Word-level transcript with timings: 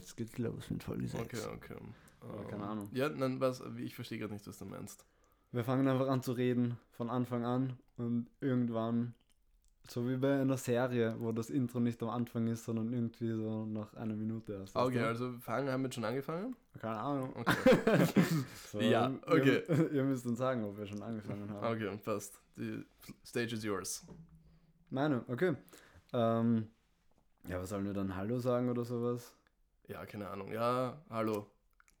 jetzt 0.00 0.16
geht's 0.16 0.38
los 0.38 0.70
mit 0.70 0.82
Folge 0.82 1.06
6. 1.06 1.20
Okay, 1.22 1.54
okay. 1.54 1.76
Ähm, 2.22 2.48
keine 2.48 2.64
Ahnung. 2.64 2.88
Ja, 2.92 3.08
nein, 3.08 3.40
was, 3.40 3.62
ich 3.78 3.94
verstehe 3.94 4.18
gerade 4.18 4.32
nicht, 4.32 4.46
was 4.46 4.58
du 4.58 4.64
meinst. 4.64 5.04
Wir 5.52 5.64
fangen 5.64 5.86
einfach 5.88 6.08
an 6.08 6.22
zu 6.22 6.32
reden 6.32 6.78
von 6.92 7.10
Anfang 7.10 7.44
an 7.44 7.76
und 7.96 8.28
irgendwann, 8.40 9.14
so 9.88 10.08
wie 10.08 10.16
bei 10.16 10.40
einer 10.40 10.56
Serie, 10.56 11.16
wo 11.18 11.32
das 11.32 11.50
Intro 11.50 11.80
nicht 11.80 12.00
am 12.02 12.10
Anfang 12.10 12.46
ist, 12.46 12.64
sondern 12.64 12.92
irgendwie 12.92 13.32
so 13.32 13.64
nach 13.66 13.92
einer 13.94 14.14
Minute 14.14 14.52
erst. 14.52 14.76
Okay, 14.76 14.96
weißt 14.96 15.06
also 15.06 15.32
fangen 15.38 15.68
haben 15.70 15.82
wir 15.82 15.86
jetzt 15.86 15.94
schon 15.96 16.04
angefangen? 16.04 16.54
Keine 16.78 16.98
Ahnung. 16.98 17.34
Okay, 17.34 18.06
So, 18.70 18.80
Ja, 18.80 19.12
okay. 19.26 19.62
Ihr, 19.68 19.90
ihr 19.92 20.04
müsst 20.04 20.24
uns 20.26 20.38
sagen, 20.38 20.64
ob 20.64 20.78
wir 20.78 20.86
schon 20.86 21.02
angefangen 21.02 21.50
haben. 21.50 21.66
okay 21.74 21.98
passt. 22.04 22.40
Die 22.56 22.84
Stage 23.24 23.54
is 23.54 23.64
yours. 23.64 24.06
Meine, 24.90 25.24
okay. 25.28 25.56
Ähm, 26.12 26.68
ja, 27.48 27.60
was 27.60 27.70
sollen 27.70 27.86
wir 27.86 27.92
dann 27.92 28.14
Hallo 28.14 28.38
sagen 28.38 28.68
oder 28.68 28.84
sowas? 28.84 29.34
Ja, 29.90 30.06
keine 30.06 30.28
Ahnung. 30.28 30.52
Ja, 30.52 30.96
hallo. 31.10 31.46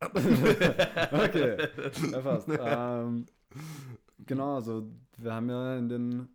Okay, 0.00 1.68
ja 2.12 2.22
fast. 2.22 2.48
ähm, 2.48 3.26
genau, 4.18 4.54
also 4.54 4.88
wir 5.18 5.34
haben 5.34 5.50
ja 5.50 5.76
in 5.76 5.88
den 5.88 6.28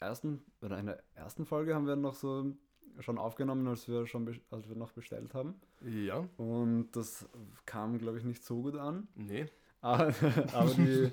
ersten, 0.00 0.42
oder 0.60 0.78
in 0.78 0.86
der 0.86 1.02
ersten 1.14 1.46
Folge 1.46 1.74
haben 1.74 1.86
wir 1.86 1.94
noch 1.94 2.14
so 2.14 2.52
schon 2.98 3.16
aufgenommen, 3.16 3.66
als 3.68 3.86
wir 3.86 4.06
schon 4.06 4.28
als 4.50 4.68
wir 4.68 4.74
noch 4.74 4.90
bestellt 4.90 5.34
haben. 5.34 5.54
Ja, 5.82 6.24
Und 6.36 6.90
das 6.92 7.28
kam, 7.64 7.98
glaube 7.98 8.18
ich, 8.18 8.24
nicht 8.24 8.44
so 8.44 8.62
gut 8.62 8.76
an. 8.76 9.06
nee. 9.14 9.46
Aber, 9.80 10.12
aber 10.52 10.74
die, 10.74 11.12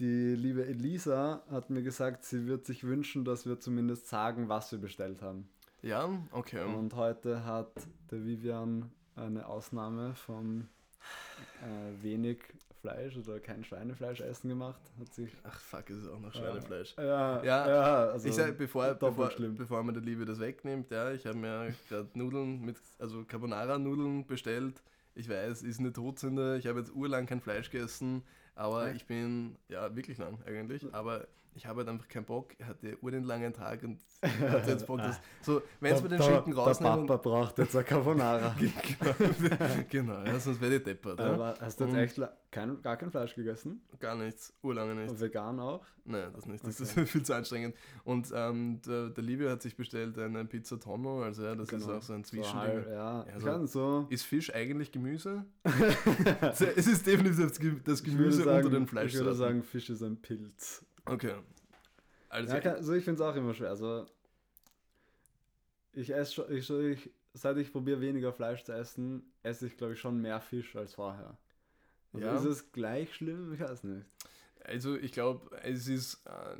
die 0.00 0.34
liebe 0.34 0.66
Elisa 0.66 1.44
hat 1.48 1.70
mir 1.70 1.84
gesagt, 1.84 2.24
sie 2.24 2.48
wird 2.48 2.66
sich 2.66 2.82
wünschen, 2.82 3.24
dass 3.24 3.46
wir 3.46 3.60
zumindest 3.60 4.08
sagen, 4.08 4.48
was 4.48 4.72
wir 4.72 4.80
bestellt 4.80 5.22
haben. 5.22 5.48
Ja, 5.82 6.10
okay. 6.32 6.64
Und 6.64 6.94
heute 6.96 7.44
hat 7.44 7.70
der 8.10 8.24
Vivian 8.24 8.90
eine 9.16 9.46
Ausnahme 9.46 10.14
vom 10.14 10.68
äh, 11.62 12.02
wenig 12.02 12.38
Fleisch 12.80 13.16
oder 13.16 13.38
kein 13.38 13.64
Schweinefleisch 13.64 14.20
essen 14.20 14.48
gemacht. 14.48 14.80
Hat 14.98 15.12
sich. 15.14 15.30
Ach 15.44 15.58
fuck, 15.58 15.88
es 15.90 15.98
ist 15.98 16.08
auch 16.08 16.18
noch 16.18 16.34
Schweinefleisch. 16.34 16.94
Ja, 16.98 17.42
Ja, 17.42 17.68
ja 17.68 18.04
also 18.10 18.28
ich 18.28 18.34
sag, 18.34 18.58
bevor, 18.58 18.94
bevor, 18.94 19.30
schlimm. 19.30 19.54
bevor 19.54 19.82
mir 19.84 19.92
der 19.92 20.02
Liebe 20.02 20.24
das 20.24 20.40
wegnimmt, 20.40 20.90
ja, 20.90 21.12
ich 21.12 21.24
habe 21.26 21.38
mir 21.38 21.74
gerade 21.88 22.08
Nudeln 22.14 22.60
mit, 22.60 22.76
also 22.98 23.24
Carbonara-Nudeln 23.24 24.26
bestellt. 24.26 24.82
Ich 25.14 25.28
weiß, 25.28 25.62
ist 25.62 25.78
eine 25.78 25.92
Todsünde. 25.92 26.56
Ich 26.58 26.66
habe 26.66 26.80
jetzt 26.80 26.92
urlang 26.94 27.26
kein 27.26 27.40
Fleisch 27.40 27.70
gegessen, 27.70 28.22
aber 28.54 28.88
Echt? 28.88 28.96
ich 28.96 29.06
bin, 29.06 29.56
ja, 29.68 29.94
wirklich 29.94 30.18
lang 30.18 30.38
eigentlich, 30.46 30.92
aber 30.92 31.28
ich 31.54 31.66
habe 31.66 31.80
halt 31.80 31.88
einfach 31.88 32.08
keinen 32.08 32.24
Bock. 32.24 32.54
Ich 32.58 32.64
hatte 32.64 32.96
ur 33.02 33.10
den 33.10 33.24
langen 33.24 33.52
Tag 33.52 33.82
und 33.82 34.00
hatte 34.22 34.70
jetzt 34.70 34.86
Bock, 34.86 34.98
das, 34.98 35.20
so, 35.42 35.60
wenn 35.80 35.94
es 35.94 36.02
mir 36.02 36.08
den 36.08 36.18
Der- 36.18 36.24
Schinken 36.26 36.54
der 36.54 36.64
rausnehmen. 36.64 37.06
Papa 37.06 37.28
braucht 37.28 37.58
jetzt 37.58 37.74
eine 37.76 37.84
Carbonara. 37.84 38.54
genau, 38.58 39.66
genau, 39.88 40.24
ja, 40.24 40.38
sonst 40.40 40.60
werde 40.60 40.76
ich 40.76 40.82
deppert. 40.84 41.18
Ja? 41.20 41.32
Aber 41.32 41.54
hast 41.60 41.78
du 41.80 41.84
jetzt 41.84 42.18
echt 42.18 42.20
kein, 42.50 42.80
gar 42.82 42.96
kein 42.96 43.10
Fleisch 43.10 43.34
gegessen? 43.34 43.82
Gar 44.00 44.16
nichts, 44.16 44.54
urlange 44.62 44.94
nicht. 44.94 45.10
Und 45.10 45.20
vegan 45.20 45.58
auch? 45.60 45.84
Nein, 46.04 46.30
das 46.34 46.46
nicht. 46.46 46.64
Das 46.66 46.80
Okay. 46.80 47.02
ist 47.02 47.10
viel 47.10 47.22
zu 47.22 47.34
anstrengend. 47.34 47.76
Und 48.04 48.28
ähm, 48.34 48.80
der, 48.86 49.10
der 49.10 49.22
Livio 49.24 49.50
hat 49.50 49.62
sich 49.62 49.76
bestellt 49.76 50.18
eine 50.18 50.44
Pizza 50.46 50.78
Tonno, 50.80 51.22
also 51.22 51.44
ja, 51.44 51.54
das 51.54 51.70
ist 51.70 51.84
Genau. 51.86 51.98
auch 51.98 52.02
so 52.02 52.12
ein 52.14 52.24
So 52.24 52.30
Zwischending. 52.30 52.56
halb, 52.58 52.86
ja, 52.88 52.94
Ja, 53.20 53.26
ich 53.36 53.40
so- 53.42 53.46
kann 53.46 53.66
so. 53.66 54.06
ist 54.10 54.22
Fisch 54.24 54.52
eigentlich 54.54 54.90
Gemüse? 54.90 55.44
es 56.40 56.60
ist 56.86 57.06
definitiv 57.06 57.82
das 57.84 58.02
Gemüse 58.02 58.42
sagen, 58.42 58.66
unter 58.66 58.78
den 58.96 59.06
Ich 59.06 59.14
würde 59.14 59.34
sagen, 59.34 59.62
Fisch 59.62 59.90
ist 59.90 60.02
ein 60.02 60.16
Pilz. 60.16 60.84
Okay. 61.06 61.34
Also, 62.28 62.54
Ja, 62.54 62.60
kann, 62.60 62.76
also 62.76 62.92
ich 62.94 63.04
finde 63.04 63.22
es 63.22 63.28
auch 63.28 63.36
immer 63.36 63.54
schwer. 63.54 63.70
Also 63.70 64.06
ich 65.92 66.10
esse 66.10 66.32
schon, 66.34 66.52
ich, 66.56 66.70
ich, 66.70 67.10
seit 67.34 67.56
ich 67.58 67.72
probiere 67.72 68.00
weniger 68.00 68.32
Fleisch 68.32 68.64
zu 68.64 68.72
essen, 68.72 69.32
esse 69.42 69.66
ich 69.66 69.76
glaube 69.76 69.94
ich 69.94 70.00
schon 70.00 70.20
mehr 70.20 70.40
Fisch 70.40 70.74
als 70.76 70.94
vorher. 70.94 71.36
Also 72.12 72.26
Ja. 72.26 72.36
ist 72.36 72.44
es 72.44 72.72
gleich 72.72 73.14
schlimm? 73.14 73.52
Ich 73.54 73.60
weiß 73.60 73.84
nicht. 73.84 74.06
also 74.64 74.96
ich 74.96 75.12
glaube, 75.12 75.50
es 75.62 75.88
ist 75.88 76.24
äh, 76.26 76.56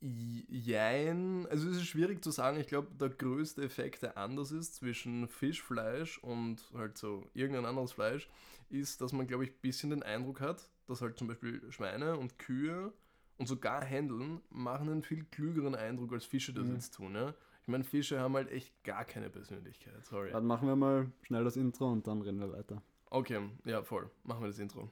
jein, 0.00 1.46
also 1.48 1.68
es 1.70 1.76
ist 1.78 1.86
schwierig 1.86 2.22
zu 2.22 2.30
sagen. 2.30 2.58
Ich 2.60 2.66
glaube, 2.66 2.88
der 3.00 3.08
größte 3.08 3.62
Effekt, 3.62 4.02
der 4.02 4.18
anders 4.18 4.50
ist 4.52 4.76
zwischen 4.76 5.28
Fischfleisch 5.28 6.18
und 6.18 6.62
halt 6.74 6.98
so 6.98 7.30
irgendein 7.34 7.64
anderes 7.64 7.92
Fleisch, 7.92 8.28
ist, 8.68 9.00
dass 9.00 9.12
man, 9.12 9.26
glaube 9.26 9.44
ich, 9.44 9.50
ein 9.50 9.60
bisschen 9.62 9.90
den 9.90 10.02
Eindruck 10.02 10.40
hat, 10.40 10.68
dass 10.86 11.00
halt 11.00 11.18
zum 11.18 11.28
Beispiel 11.28 11.62
Schweine 11.72 12.16
und 12.18 12.38
Kühe 12.38 12.92
und 13.38 13.46
sogar 13.46 13.84
Händeln 13.84 14.40
machen 14.50 14.88
einen 14.88 15.02
viel 15.02 15.24
klügeren 15.24 15.74
Eindruck, 15.74 16.12
als 16.12 16.24
Fische 16.24 16.52
das 16.52 16.66
Mhm. 16.66 16.74
jetzt 16.74 16.94
tun. 16.94 17.14
Ja? 17.14 17.34
Ich 17.62 17.68
meine, 17.68 17.84
Fische 17.84 18.20
haben 18.20 18.34
halt 18.34 18.50
echt 18.50 18.72
gar 18.84 19.04
keine 19.04 19.30
Persönlichkeit. 19.30 20.04
Sorry. 20.04 20.30
Dann 20.30 20.46
machen 20.46 20.68
wir 20.68 20.76
mal 20.76 21.10
schnell 21.22 21.44
das 21.44 21.56
Intro 21.56 21.90
und 21.90 22.06
dann 22.06 22.22
reden 22.22 22.40
wir 22.40 22.52
weiter. 22.52 22.82
Okay, 23.10 23.40
ja, 23.64 23.82
voll. 23.82 24.10
Machen 24.24 24.42
wir 24.42 24.48
das 24.48 24.58
Intro. 24.58 24.90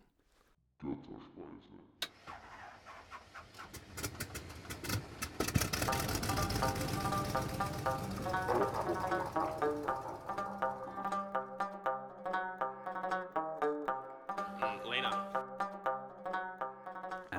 Lena. 0.83 0.97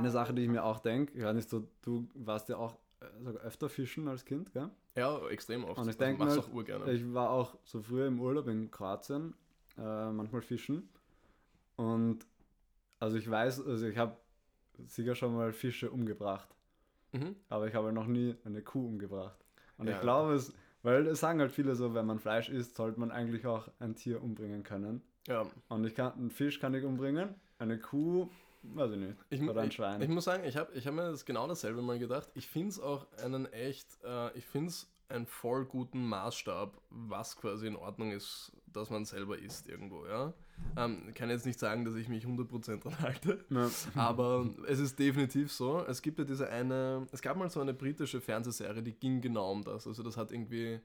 Eine 0.03 0.11
Sache, 0.11 0.33
die 0.33 0.43
ich 0.43 0.49
mir 0.49 0.63
auch 0.63 0.79
denke, 0.79 1.13
ich 1.17 1.23
weiß 1.23 1.35
nicht 1.35 1.49
so, 1.49 1.67
du 1.81 2.07
warst 2.13 2.49
ja 2.49 2.57
auch 2.57 2.77
äh, 2.99 3.05
sogar 3.23 3.41
öfter 3.43 3.69
fischen 3.69 4.07
als 4.07 4.25
Kind, 4.25 4.51
gell? 4.53 4.69
Ja, 4.95 5.25
extrem 5.29 5.63
oft. 5.63 5.77
Und 5.77 5.83
ich 5.85 5.95
Also 5.95 5.99
denke 5.99 6.23
mal, 6.23 6.37
auch 6.39 6.53
urgerne. 6.53 6.91
ich 6.91 7.13
war 7.13 7.29
auch 7.29 7.57
so 7.63 7.81
früher 7.81 8.07
im 8.07 8.19
Urlaub 8.19 8.47
in 8.47 8.69
Kroatien, 8.69 9.33
äh, 9.77 10.11
manchmal 10.11 10.41
fischen. 10.41 10.89
Und 11.75 12.25
also 12.99 13.17
ich 13.17 13.29
weiß, 13.29 13.65
also 13.65 13.87
ich 13.87 13.97
habe 13.97 14.15
sicher 14.87 15.15
schon 15.15 15.35
mal 15.35 15.51
Fische 15.53 15.89
umgebracht, 15.91 16.49
Mhm. 17.13 17.35
aber 17.49 17.67
ich 17.67 17.73
habe 17.75 17.91
noch 17.93 18.07
nie 18.07 18.35
eine 18.43 18.61
Kuh 18.61 18.85
umgebracht. 18.87 19.37
Und 19.77 19.87
Ja. 19.87 19.95
ich 19.95 20.01
glaube 20.01 20.33
es, 20.33 20.53
weil 20.83 21.07
es 21.07 21.19
sagen 21.21 21.39
halt 21.39 21.51
viele 21.51 21.75
so, 21.75 21.93
wenn 21.93 22.05
man 22.05 22.19
Fleisch 22.19 22.49
isst, 22.49 22.75
sollte 22.75 22.99
man 22.99 23.09
eigentlich 23.11 23.45
auch 23.45 23.69
ein 23.79 23.95
Tier 23.95 24.21
umbringen 24.21 24.63
können. 24.63 25.01
Ja, 25.27 25.45
Und 25.69 25.85
ich 25.85 25.95
kann, 25.95 26.13
einen 26.13 26.29
Fisch 26.29 26.59
kann 26.59 26.73
ich 26.73 26.83
umbringen, 26.83 27.33
eine 27.57 27.79
Kuh, 27.79 28.29
weiß 28.63 28.91
ich 28.91 28.97
nicht. 28.97 29.15
Ich, 29.29 29.41
Oder 29.41 29.61
ein 29.61 29.67
ich, 29.69 29.73
Schwein. 29.75 30.01
ich 30.01 30.09
muss 30.09 30.25
sagen, 30.25 30.43
ich 30.45 30.57
habe 30.57 30.71
ich 30.73 30.87
hab 30.87 30.93
mir 30.93 31.11
das 31.11 31.25
genau 31.25 31.47
dasselbe 31.47 31.81
mal 31.81 31.99
gedacht. 31.99 32.29
Ich 32.33 32.47
finde 32.47 32.69
es 32.69 32.79
auch 32.79 33.05
einen 33.23 33.45
echt, 33.53 33.87
äh, 34.03 34.35
ich 34.37 34.45
finde 34.45 34.69
es 34.69 34.89
einen 35.09 35.25
voll 35.27 35.65
guten 35.65 36.07
Maßstab, 36.07 36.79
was 36.89 37.35
quasi 37.37 37.67
in 37.67 37.75
Ordnung 37.75 38.11
ist, 38.11 38.51
dass 38.71 38.89
man 38.89 39.05
selber 39.05 39.37
isst 39.37 39.67
irgendwo, 39.67 40.05
ja. 40.07 40.33
Ähm, 40.77 41.03
ich 41.09 41.15
kann 41.15 41.29
jetzt 41.29 41.45
nicht 41.45 41.59
sagen, 41.59 41.85
dass 41.85 41.95
ich 41.95 42.07
mich 42.07 42.25
100% 42.25 42.79
dran 42.79 42.99
halte, 42.99 43.43
Ja. 43.49 43.69
aber 43.95 44.49
es 44.67 44.79
ist 44.79 44.97
definitiv 44.97 45.51
so. 45.51 45.83
Es 45.85 46.01
gibt 46.01 46.19
ja 46.19 46.25
diese 46.25 46.49
eine, 46.49 47.07
es 47.11 47.21
gab 47.21 47.37
mal 47.37 47.49
so 47.49 47.59
eine 47.59 47.73
britische 47.73 48.21
Fernsehserie, 48.21 48.81
die 48.81 48.93
ging 48.93 49.21
genau 49.21 49.51
um 49.51 49.63
das. 49.63 49.85
Also 49.87 50.01
das 50.03 50.17
hat 50.17 50.31
irgendwie 50.31 50.79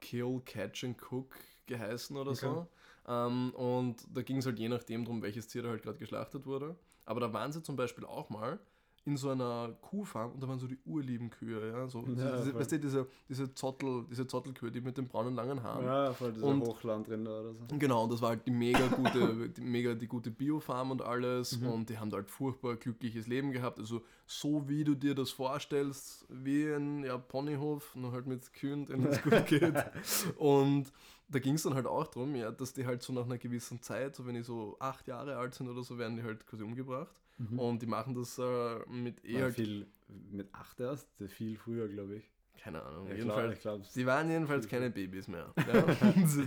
Kill, 0.00 0.40
Catch 0.44 0.84
and 0.84 0.96
Cook 1.10 1.34
geheißen 1.66 2.16
oder 2.16 2.34
so. 2.34 2.48
Okay. 2.48 2.66
Ähm, 3.08 3.50
und 3.54 3.96
da 4.12 4.22
ging 4.22 4.38
es 4.38 4.46
halt 4.46 4.58
je 4.58 4.68
nachdem 4.68 5.04
drum, 5.04 5.22
welches 5.22 5.46
Tier 5.48 5.62
da 5.62 5.68
halt 5.70 5.82
gerade 5.82 5.98
geschlachtet 5.98 6.46
wurde. 6.46 6.76
Aber 7.04 7.20
da 7.20 7.32
waren 7.32 7.52
sie 7.52 7.62
zum 7.62 7.76
Beispiel 7.76 8.04
auch 8.04 8.30
mal 8.30 8.60
in 9.06 9.16
so 9.16 9.30
einer 9.30 9.72
Kuhfarm 9.80 10.32
und 10.32 10.42
da 10.42 10.48
waren 10.48 10.58
so 10.58 10.66
die 10.66 10.78
urlieben 10.84 11.30
Kühe, 11.30 11.70
ja. 11.70 11.88
So, 11.88 12.00
Ja, 12.00 12.36
diese, 12.36 12.54
weißt 12.54 12.72
du, 12.72 12.78
diese, 12.78 13.06
diese 13.28 13.54
Zottel, 13.54 14.04
diese 14.10 14.26
Zottelkühe, 14.26 14.70
die 14.70 14.82
mit 14.82 14.98
den 14.98 15.08
braunen 15.08 15.34
langen 15.34 15.62
Haaren. 15.62 15.84
Ja, 15.84 16.12
voll 16.12 16.32
dieser 16.32 16.46
Und- 16.46 16.60
Hochlandrinder 16.62 17.40
oder 17.40 17.54
so. 17.54 17.64
Genau, 17.78 18.04
und 18.04 18.12
das 18.12 18.20
war 18.20 18.30
halt 18.30 18.46
die 18.46 18.50
mega 18.50 18.86
gute, 18.88 19.48
die, 19.48 19.60
mega 19.62 19.94
die 19.94 20.06
gute 20.06 20.30
Biofarm 20.30 20.90
und 20.90 21.00
alles. 21.02 21.58
Mhm. 21.58 21.66
Und 21.68 21.88
die 21.90 21.98
haben 21.98 22.10
da 22.10 22.18
halt 22.18 22.30
furchtbar 22.30 22.76
glückliches 22.76 23.26
Leben 23.26 23.52
gehabt. 23.52 23.78
Also 23.78 24.02
so 24.26 24.68
wie 24.68 24.84
du 24.84 24.94
dir 24.94 25.14
das 25.14 25.30
vorstellst, 25.30 26.26
wie 26.28 26.66
ein 26.66 27.02
ja, 27.02 27.16
Ponyhof, 27.16 27.96
nur 27.96 28.12
halt 28.12 28.26
mit 28.26 28.52
Kühen, 28.52 28.84
denen 28.84 29.06
es 29.06 29.22
gut 29.22 29.46
geht. 29.46 29.74
Und 30.36 30.92
da 31.28 31.38
ging 31.38 31.54
es 31.54 31.62
dann 31.62 31.74
halt 31.74 31.86
auch 31.86 32.06
darum, 32.08 32.34
ja, 32.34 32.50
dass 32.50 32.72
die 32.74 32.84
halt 32.86 33.02
so 33.02 33.12
nach 33.12 33.24
einer 33.24 33.38
gewissen 33.38 33.80
Zeit, 33.80 34.14
so 34.16 34.26
wenn 34.26 34.34
die 34.34 34.42
so 34.42 34.76
acht 34.78 35.06
Jahre 35.06 35.36
alt 35.36 35.54
sind 35.54 35.68
oder 35.68 35.82
so, 35.82 35.96
werden 35.96 36.16
die 36.16 36.22
halt 36.22 36.46
quasi 36.46 36.62
umgebracht. 36.64 37.14
Mhm. 37.40 37.58
Und 37.58 37.80
die 37.82 37.86
machen 37.86 38.14
das 38.14 38.38
äh, 38.38 38.78
mit 38.88 39.24
eh 39.24 39.42
War 39.42 39.50
viel 39.50 39.86
mit 40.30 40.52
acht 40.52 40.78
erst, 40.80 41.08
viel 41.28 41.56
früher, 41.56 41.88
glaube 41.88 42.16
ich. 42.16 42.30
keine 42.62 42.82
Ahnung, 42.82 43.06
Ich 43.10 43.16
jedenfalls. 43.18 43.60
glaube, 43.60 43.84
Sie 43.84 44.04
waren 44.04 44.28
jedenfalls 44.28 44.68
keine 44.68 44.90
Babys 44.90 45.26
mehr. 45.28 45.52
Ja? 45.66 45.82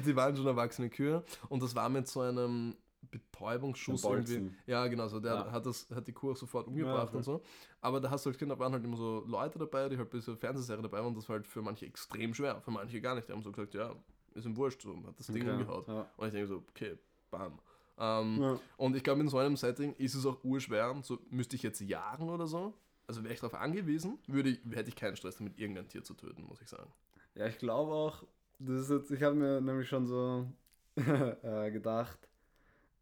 Die 0.05 0.15
waren 0.15 0.35
schon 0.35 0.45
erwachsene 0.45 0.89
Kühe. 0.89 1.23
Und 1.49 1.63
das 1.63 1.73
war 1.73 1.89
mit 1.89 2.07
so 2.07 2.21
einem 2.21 2.75
Betäubungsschuss 3.09 4.03
irgendwie. 4.03 4.51
Ja, 4.65 4.85
genau, 4.87 5.07
so 5.07 5.19
der 5.19 5.33
Ja. 5.33 5.51
hat, 5.51 5.65
das, 5.65 5.87
hat 5.93 6.07
die 6.07 6.13
Kuh 6.13 6.31
auch 6.31 6.37
sofort 6.37 6.67
umgebracht 6.67 7.09
voll. 7.09 7.17
und 7.17 7.23
so. 7.23 7.41
Aber 7.81 7.99
da 7.99 8.09
hast 8.11 8.25
du 8.25 8.29
halt 8.29 8.37
Kinder, 8.39 8.57
waren 8.59 8.73
halt 8.73 8.83
immer 8.83 8.97
so 8.97 9.23
Leute 9.25 9.57
dabei, 9.59 9.89
die 9.89 9.97
halt 9.97 10.09
bei 10.09 10.17
dieser 10.19 10.37
Fernsehserie 10.37 10.81
dabei 10.83 10.97
waren. 10.99 11.07
Und 11.07 11.17
das 11.17 11.27
war 11.27 11.37
halt 11.37 11.47
für 11.47 11.61
manche 11.61 11.85
extrem 11.85 12.33
schwer, 12.33 12.61
für 12.61 12.71
manche 12.71 13.01
gar 13.01 13.15
nicht. 13.15 13.27
Die 13.27 13.31
haben 13.33 13.41
so 13.41 13.51
gesagt, 13.51 13.73
ja, 13.73 13.95
ist 14.35 14.45
ihm 14.45 14.55
wurscht, 14.57 14.81
so, 14.83 14.95
hat 15.07 15.17
das 15.19 15.27
Ding 15.27 15.41
Okay, 15.43 15.51
umgehaut. 15.51 15.87
Ja. 15.87 16.09
Und 16.17 16.27
ich 16.27 16.33
denke 16.33 16.47
so, 16.47 16.63
okay, 16.69 16.97
bam. 17.31 17.59
Ähm, 17.97 18.41
Ja. 18.41 18.59
Und 18.77 18.95
ich 18.95 19.03
glaube, 19.03 19.21
in 19.21 19.27
so 19.27 19.37
einem 19.37 19.55
Setting 19.57 19.93
ist 19.97 20.15
es 20.15 20.25
auch 20.25 20.43
urschwer. 20.43 20.95
So 21.03 21.19
müsste 21.29 21.55
ich 21.55 21.63
jetzt 21.63 21.79
jagen 21.81 22.29
oder 22.29 22.47
so. 22.47 22.73
Also 23.07 23.23
wäre 23.23 23.33
ich 23.33 23.39
darauf 23.41 23.59
angewiesen, 23.59 24.17
würde 24.27 24.57
hätte 24.71 24.89
ich 24.89 24.95
keinen 24.95 25.15
Stress 25.17 25.37
damit, 25.37 25.59
irgendein 25.59 25.89
Tier 25.89 26.03
zu 26.03 26.13
töten, 26.13 26.43
muss 26.43 26.61
ich 26.61 26.69
sagen. 26.69 26.89
ja, 27.35 27.47
ich 27.47 27.57
glaube 27.57 27.91
auch, 27.91 28.23
das 28.59 28.81
ist 28.81 28.89
jetzt, 28.89 29.11
ich 29.11 29.21
habe 29.21 29.35
mir 29.35 29.59
nämlich 29.59 29.89
schon 29.89 30.07
so 30.07 30.47
äh, 30.95 31.69
gedacht, 31.71 32.29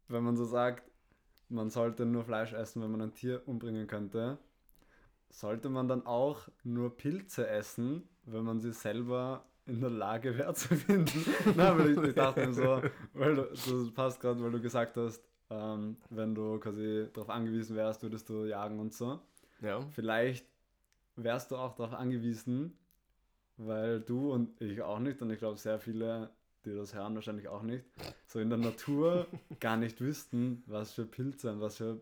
wenn 0.08 0.24
man 0.24 0.36
so 0.36 0.44
sagt, 0.44 0.90
man 1.48 1.70
sollte 1.70 2.04
nur 2.04 2.24
Fleisch 2.24 2.52
essen, 2.52 2.82
wenn 2.82 2.90
man 2.90 3.02
ein 3.02 3.14
Tier 3.14 3.42
umbringen 3.46 3.86
könnte, 3.86 4.38
sollte 5.30 5.68
man 5.68 5.86
dann 5.86 6.04
auch 6.04 6.48
nur 6.64 6.96
Pilze 6.96 7.48
essen, 7.48 8.08
wenn 8.24 8.44
man 8.44 8.60
sie 8.60 8.72
selber 8.72 9.44
in 9.66 9.80
der 9.80 9.90
Lage 9.90 10.36
wäre 10.36 10.54
zu 10.54 10.74
finden. 10.74 11.24
Nein, 11.56 11.78
weil 11.78 11.90
ich, 11.90 11.98
ich 12.08 12.14
dachte 12.14 12.46
mir 12.46 12.54
so, 12.54 12.82
weil 13.14 13.34
du, 13.34 13.42
das 13.42 13.90
passt 13.94 14.20
gerade, 14.20 14.42
weil 14.42 14.50
du 14.50 14.60
gesagt 14.60 14.96
hast, 14.96 15.22
ähm, 15.50 15.96
wenn 16.10 16.34
du 16.34 16.58
quasi 16.58 17.08
darauf 17.12 17.30
angewiesen 17.30 17.76
wärst, 17.76 18.02
würdest 18.02 18.28
du 18.28 18.44
jagen 18.44 18.80
und 18.80 18.94
so. 18.94 19.20
Ja. 19.60 19.80
Vielleicht 19.92 20.46
wärst 21.16 21.50
du 21.50 21.56
auch 21.56 21.74
darauf 21.74 21.94
angewiesen, 21.94 22.76
weil 23.56 24.00
du 24.00 24.32
und 24.32 24.60
ich 24.60 24.82
auch 24.82 24.98
nicht, 24.98 25.22
und 25.22 25.30
ich 25.30 25.38
glaube 25.38 25.58
sehr 25.58 25.78
viele, 25.78 26.30
die 26.64 26.74
das 26.74 26.94
hören, 26.94 27.14
wahrscheinlich 27.14 27.48
auch 27.48 27.62
nicht, 27.62 27.84
so 28.26 28.40
in 28.40 28.48
der 28.48 28.58
Natur 28.58 29.26
gar 29.60 29.76
nicht 29.76 30.00
wüssten, 30.00 30.62
was 30.66 30.92
für 30.92 31.04
Pilze 31.04 31.52
und 31.52 31.60
was 31.60 31.76
für 31.76 32.00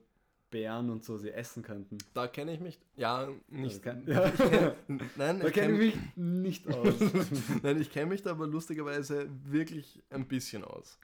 Beeren 0.51 0.91
und 0.91 1.05
so 1.05 1.17
sie 1.17 1.31
essen 1.31 1.63
könnten. 1.63 1.99
Da 2.15 2.27
kenne 2.27 2.53
ich 2.53 2.61
mich, 2.61 2.79
ja, 2.97 3.29
nicht. 3.49 3.87
Also 3.87 4.03
kann- 4.03 4.05
ja. 4.07 4.27
Ich 4.29 4.37
kenn, 4.37 4.73
nein, 5.17 5.41
Da 5.41 5.47
ich 5.49 5.53
kenne 5.55 5.79
kenne 5.79 5.83
ich 5.85 5.95
mich 5.95 6.17
nicht 6.17 6.69
aus. 6.69 6.95
Nein, 7.63 7.81
ich 7.81 7.91
kenne 7.91 8.07
mich 8.07 8.23
da 8.23 8.31
aber 8.33 8.47
lustigerweise 8.47 9.29
wirklich 9.45 10.03
ein 10.11 10.27
bisschen 10.27 10.65
aus. 10.65 10.99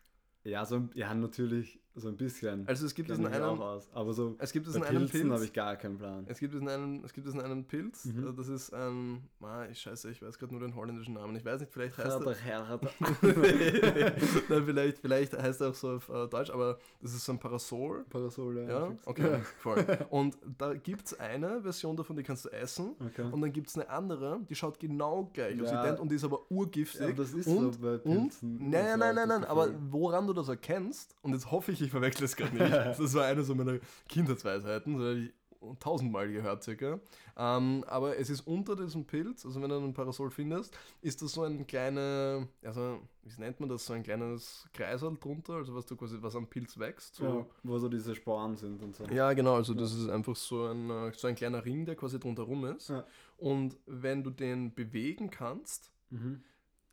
ja, 0.44 0.64
so, 0.64 0.88
ja, 0.94 1.14
natürlich 1.14 1.80
so 1.96 2.08
ein 2.08 2.16
bisschen. 2.16 2.66
Also 2.68 2.86
es 2.86 2.94
gibt 2.94 3.08
mich 3.08 3.18
einen, 3.18 3.42
auch 3.42 3.58
aus. 3.58 3.88
Aber 3.92 4.12
so 4.12 4.36
es 4.38 4.52
gibt 4.52 4.66
bei 4.66 4.72
diesen 4.72 4.84
einen 4.84 4.98
Pilzen 5.00 5.20
Pilz. 5.22 5.32
habe 5.34 5.44
ich 5.44 5.52
gar 5.52 5.76
keinen 5.76 5.96
Plan. 5.98 6.24
Es 6.28 6.38
gibt 6.38 6.52
diesen 6.54 6.68
einen, 6.68 7.02
es 7.04 7.12
gibt 7.12 7.26
diesen 7.26 7.40
einen 7.40 7.64
Pilz, 7.64 8.04
Mhm. 8.06 8.28
äh, 8.28 8.32
das 8.34 8.48
ist 8.48 8.72
ein, 8.74 9.22
ah, 9.40 9.64
ich 9.70 9.80
scheiße, 9.80 10.10
ich 10.10 10.22
weiß 10.22 10.38
gerade 10.38 10.52
nur 10.54 10.60
den 10.60 10.74
holländischen 10.76 11.14
Namen. 11.14 11.34
Ich 11.36 11.44
weiß 11.44 11.60
nicht, 11.60 11.72
vielleicht 11.72 11.96
heißt 11.98 12.06
Herder, 12.44 12.80
er. 12.80 12.80
Nein, 14.48 14.64
vielleicht, 14.64 14.98
vielleicht 14.98 15.36
heißt 15.36 15.60
er 15.60 15.70
auch 15.70 15.74
so 15.74 15.90
auf 15.96 16.08
äh, 16.08 16.26
Deutsch, 16.28 16.50
aber 16.50 16.78
das 17.00 17.14
ist 17.14 17.24
so 17.24 17.32
ein 17.32 17.38
Parasol. 17.38 18.04
Parasol, 18.10 18.58
ja. 18.58 18.68
Ja, 18.68 18.96
okay, 19.04 19.40
voll. 19.58 19.84
Und 20.10 20.36
da 20.58 20.74
gibt 20.74 21.06
es 21.06 21.18
eine 21.18 21.62
Version 21.62 21.96
davon, 21.96 22.16
die 22.16 22.22
kannst 22.22 22.44
du 22.44 22.48
essen. 22.50 22.94
Okay. 23.00 23.22
Und 23.30 23.40
dann 23.40 23.52
gibt 23.52 23.68
es 23.68 23.76
eine 23.76 23.88
andere, 23.88 24.40
die 24.48 24.54
schaut 24.54 24.78
genau 24.78 25.30
gleich 25.32 25.60
aus 25.62 25.70
Ja. 25.70 25.94
und 25.98 26.10
die 26.10 26.16
ist 26.16 26.24
aber 26.24 26.40
urgiftig. 26.50 27.00
Ja, 27.00 27.12
das 27.12 27.32
ist 27.32 27.46
und, 27.46 27.72
so 27.74 27.80
bei 27.80 27.98
Pilzen. 27.98 28.56
nein, 28.58 28.94
und 28.94 28.98
nein, 28.98 28.98
nein, 28.98 29.16
ich 29.24 29.26
nein, 29.28 29.40
das 29.42 29.50
aber 29.50 29.70
woran 29.90 30.26
du 30.26 30.32
das 30.32 30.48
erkennst, 30.48 31.14
und 31.22 31.32
jetzt 31.32 31.50
hoffe 31.50 31.72
ich, 31.72 31.80
ich 31.86 31.90
verwechsel 31.92 32.24
es 32.24 32.36
gerade 32.36 32.54
nicht, 32.56 32.70
das 33.00 33.14
war 33.14 33.24
eine 33.24 33.42
so 33.42 33.54
meiner 33.54 33.78
Kindheitsweisheiten, 34.08 34.98
so 34.98 35.04
habe 35.04 35.18
ich 35.18 35.32
tausendmal 35.80 36.30
gehört 36.30 36.62
circa, 36.62 37.00
ähm, 37.36 37.82
aber 37.88 38.16
es 38.18 38.30
ist 38.30 38.42
unter 38.46 38.76
diesem 38.76 39.04
Pilz, 39.04 39.44
also 39.44 39.60
wenn 39.60 39.70
du 39.70 39.76
einen 39.76 39.94
Parasol 39.94 40.30
findest, 40.30 40.76
ist 41.00 41.22
das 41.22 41.32
so 41.32 41.42
ein 41.42 41.66
kleiner, 41.66 42.46
also 42.62 43.00
wie 43.24 43.40
nennt 43.40 43.58
man 43.58 43.68
das, 43.68 43.86
so 43.86 43.94
ein 43.94 44.02
kleines 44.02 44.68
Kreisel 44.72 45.16
drunter, 45.18 45.54
also 45.54 45.74
was 45.74 45.86
du 45.86 45.96
quasi, 45.96 46.18
was 46.20 46.36
am 46.36 46.46
Pilz 46.46 46.78
wächst, 46.78 47.16
so 47.16 47.24
Ja, 47.24 47.46
wo 47.64 47.78
so 47.78 47.88
diese 47.88 48.14
Sporen 48.14 48.54
sind 48.56 48.80
und 48.82 48.94
so. 48.94 49.04
ja, 49.06 49.32
genau, 49.32 49.54
also 49.54 49.74
das 49.74 49.92
ist 49.94 50.08
einfach 50.08 50.36
so 50.36 50.66
ein, 50.66 51.12
so 51.16 51.26
ein 51.26 51.34
kleiner 51.34 51.64
Ring, 51.64 51.84
der 51.84 51.96
quasi 51.96 52.20
drumherum 52.20 52.66
ist. 52.66 52.90
Ja. 52.90 53.04
Und 53.38 53.76
wenn 53.86 54.22
du 54.22 54.30
den 54.30 54.74
bewegen 54.74 55.30
kannst, 55.30 55.90
Mhm. 56.10 56.40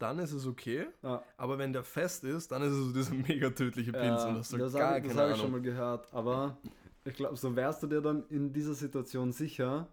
Dann 0.04 0.20
ist 0.20 0.34
es 0.34 0.46
okay. 0.46 0.86
Ja. 1.02 1.24
Aber 1.38 1.58
wenn 1.58 1.72
der 1.74 1.84
fest 1.84 2.24
ist, 2.26 2.52
dann 2.52 2.62
ist 2.62 2.74
es 2.74 2.86
so 2.86 2.92
dieser 2.92 3.14
mega 3.28 3.50
tödliche 3.50 3.92
Pilz 3.92 4.04
Ja, 4.24 4.36
hast 4.36 4.54
du 4.54 4.58
das 4.58 4.74
habe 4.76 5.00
ich, 5.00 5.08
das 5.08 5.18
hab 5.18 5.32
ich 5.32 5.38
schon 5.38 5.52
mal 5.52 5.62
gehört, 5.62 6.14
aber 6.14 6.58
ich 7.06 7.14
glaube, 7.16 7.36
so 7.38 7.56
wärst 7.56 7.82
du 7.84 7.88
dir 7.88 8.02
dann 8.02 8.24
in 8.30 8.52
dieser 8.54 8.74
Situation 8.74 9.32
sicher, 9.32 9.88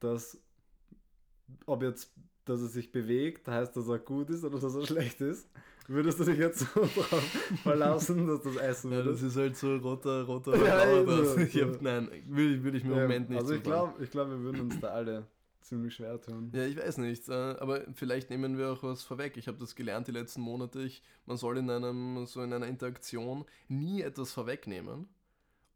dass 0.00 0.40
ob 1.66 1.82
jetzt, 1.82 2.12
dass 2.44 2.60
es 2.60 2.72
sich 2.72 2.92
bewegt, 2.92 3.48
heißt, 3.48 3.76
dass 3.76 3.88
er 3.88 3.98
gut 3.98 4.30
ist 4.30 4.44
oder 4.44 4.58
dass 4.58 4.74
er 4.74 4.86
schlecht 4.86 5.20
ist, 5.20 5.48
würdest 5.88 6.20
du 6.20 6.24
dich 6.24 6.38
jetzt 6.38 6.60
so 6.60 6.66
drauf 6.80 7.22
verlassen, 7.62 8.26
dass 8.26 8.42
das 8.42 8.56
essen 8.56 8.92
ja, 8.92 9.02
das 9.02 9.22
ist 9.22 9.36
halt 9.36 9.56
so 9.56 9.76
roter, 9.76 10.24
roter 10.24 10.52
oder 10.52 10.66
Ja, 10.66 10.84
blauer 10.84 11.00
eben 11.00 11.06
Pass. 11.06 11.34
so, 11.34 11.40
Ich 11.40 11.52
so. 11.52 11.60
hab, 11.62 11.82
nein, 11.82 12.08
würde 12.26 12.62
würde 12.62 12.78
ich 12.78 12.84
mir 12.84 12.92
im 12.94 13.00
Moment 13.02 13.30
nicht 13.30 13.40
also 13.40 13.54
ich 13.54 13.62
glaube, 13.62 14.02
ich 14.02 14.10
glaub, 14.10 14.28
wir 14.28 14.38
würden 14.40 14.60
uns 14.62 14.78
da 14.80 14.88
alle 14.88 15.26
ziemlich 15.60 15.94
schwer 15.94 16.20
tun. 16.20 16.50
Ja, 16.54 16.64
ich 16.64 16.76
weiß 16.76 16.98
nicht, 16.98 17.28
äh, 17.28 17.32
aber 17.32 17.82
vielleicht 17.94 18.30
nehmen 18.30 18.58
wir 18.58 18.72
auch 18.72 18.82
was 18.82 19.02
vorweg. 19.02 19.36
Ich 19.36 19.48
habe 19.48 19.58
das 19.58 19.74
gelernt 19.74 20.08
die 20.08 20.12
letzten 20.12 20.40
Monate. 20.40 20.82
Ich, 20.82 21.02
man 21.26 21.36
soll 21.36 21.58
in 21.58 21.70
einem 21.70 22.26
so 22.26 22.42
in 22.42 22.52
einer 22.52 22.66
Interaktion 22.66 23.44
nie 23.68 24.02
etwas 24.02 24.32
vorwegnehmen. 24.32 25.08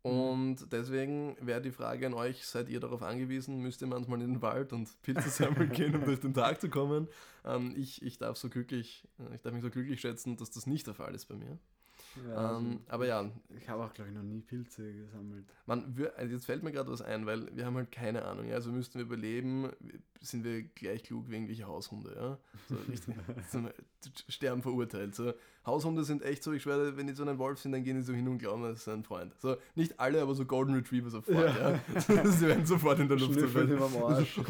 Mhm. 0.05 0.11
Und 0.11 0.73
deswegen 0.73 1.37
wäre 1.41 1.61
die 1.61 1.71
Frage 1.71 2.07
an 2.07 2.15
euch, 2.15 2.45
seid 2.45 2.69
ihr 2.69 2.81
darauf 2.81 3.03
angewiesen, 3.03 3.59
müsst 3.59 3.83
ihr 3.83 3.87
manchmal 3.87 4.21
in 4.23 4.35
den 4.35 4.43
Wald 4.43 4.73
und 4.73 5.01
Pilze 5.03 5.29
sammeln 5.29 5.71
gehen, 5.73 5.95
um 5.95 6.05
durch 6.05 6.21
den 6.21 6.35
Tag 6.35 6.61
zu 6.61 6.69
kommen? 6.69 7.09
Ähm, 7.45 7.75
ich, 7.77 8.03
ich 8.03 8.19
darf 8.19 8.37
so 8.37 8.49
glücklich, 8.49 9.09
äh, 9.19 9.35
ich 9.35 9.43
darf 9.43 9.53
mich 9.53 9.63
so 9.63 9.71
glücklich 9.71 10.01
schätzen, 10.01 10.37
dass 10.37 10.51
das 10.51 10.67
nicht 10.67 10.87
der 10.87 10.95
Fall 10.95 11.15
ist 11.15 11.27
bei 11.27 11.37
mir. 11.37 11.59
Ja, 12.29 12.35
also, 12.35 12.59
ähm, 12.59 12.81
aber 12.89 13.07
ja, 13.07 13.31
ich 13.57 13.69
habe 13.69 13.85
auch, 13.85 13.93
glaube 13.93 14.11
ich, 14.11 14.17
noch 14.17 14.23
nie 14.23 14.41
Pilze 14.41 14.93
gesammelt. 14.93 15.45
man, 15.67 15.97
wir, 15.97 16.17
also 16.17 16.35
jetzt 16.35 16.47
fällt 16.47 16.63
mir 16.63 16.73
gerade 16.73 16.91
was 16.91 17.03
ein, 17.03 17.27
weil 17.27 17.55
wir 17.57 17.67
haben 17.67 17.77
halt 17.77 17.91
keine 17.91 18.25
Ahnung. 18.25 18.49
Ja? 18.49 18.57
Also 18.57 18.71
müssten 18.71 18.99
wir 18.99 19.07
überleben, 19.07 19.71
sind 20.21 20.45
wir 20.45 20.63
gleich 20.63 21.03
klug 21.05 21.29
wie 21.29 21.35
irgendwelche 21.35 21.67
Haushunde. 21.67 22.15
Ja? 22.15 22.39
So 22.69 22.77
richtig 22.91 23.15
zum 23.51 23.71
Sterben 24.29 24.63
verurteilt. 24.63 25.15
So, 25.15 25.33
Haushunde 25.65 26.03
sind 26.05 26.23
echt 26.23 26.43
so, 26.43 26.53
ich 26.53 26.63
schwöre, 26.63 26.97
wenn 26.97 27.07
die 27.07 27.13
so 27.15 27.23
einen 27.23 27.39
Wolf 27.39 27.61
sind, 27.61 27.73
dann 27.73 27.85
gehen 27.85 27.97
die 27.97 28.03
so 28.03 28.13
hin 28.13 28.27
und 28.29 28.39
glauben, 28.39 28.63
das 28.63 28.81
ist 28.81 28.89
ein 28.89 29.05
Freund. 29.05 29.33
So, 29.39 29.57
nicht 29.77 29.99
alle, 30.01 30.21
aber 30.21 30.35
so 30.35 30.45
Golden 30.45 30.75
Retriever 30.75 31.11
sofort. 31.11 31.55
Ja. 31.57 31.79
Sie 32.25 32.47
werden 32.49 32.67
sofort 32.67 32.99
in 32.99 33.09
der 33.09 33.19
Luft 33.19 33.39
Arsch. 34.03 34.41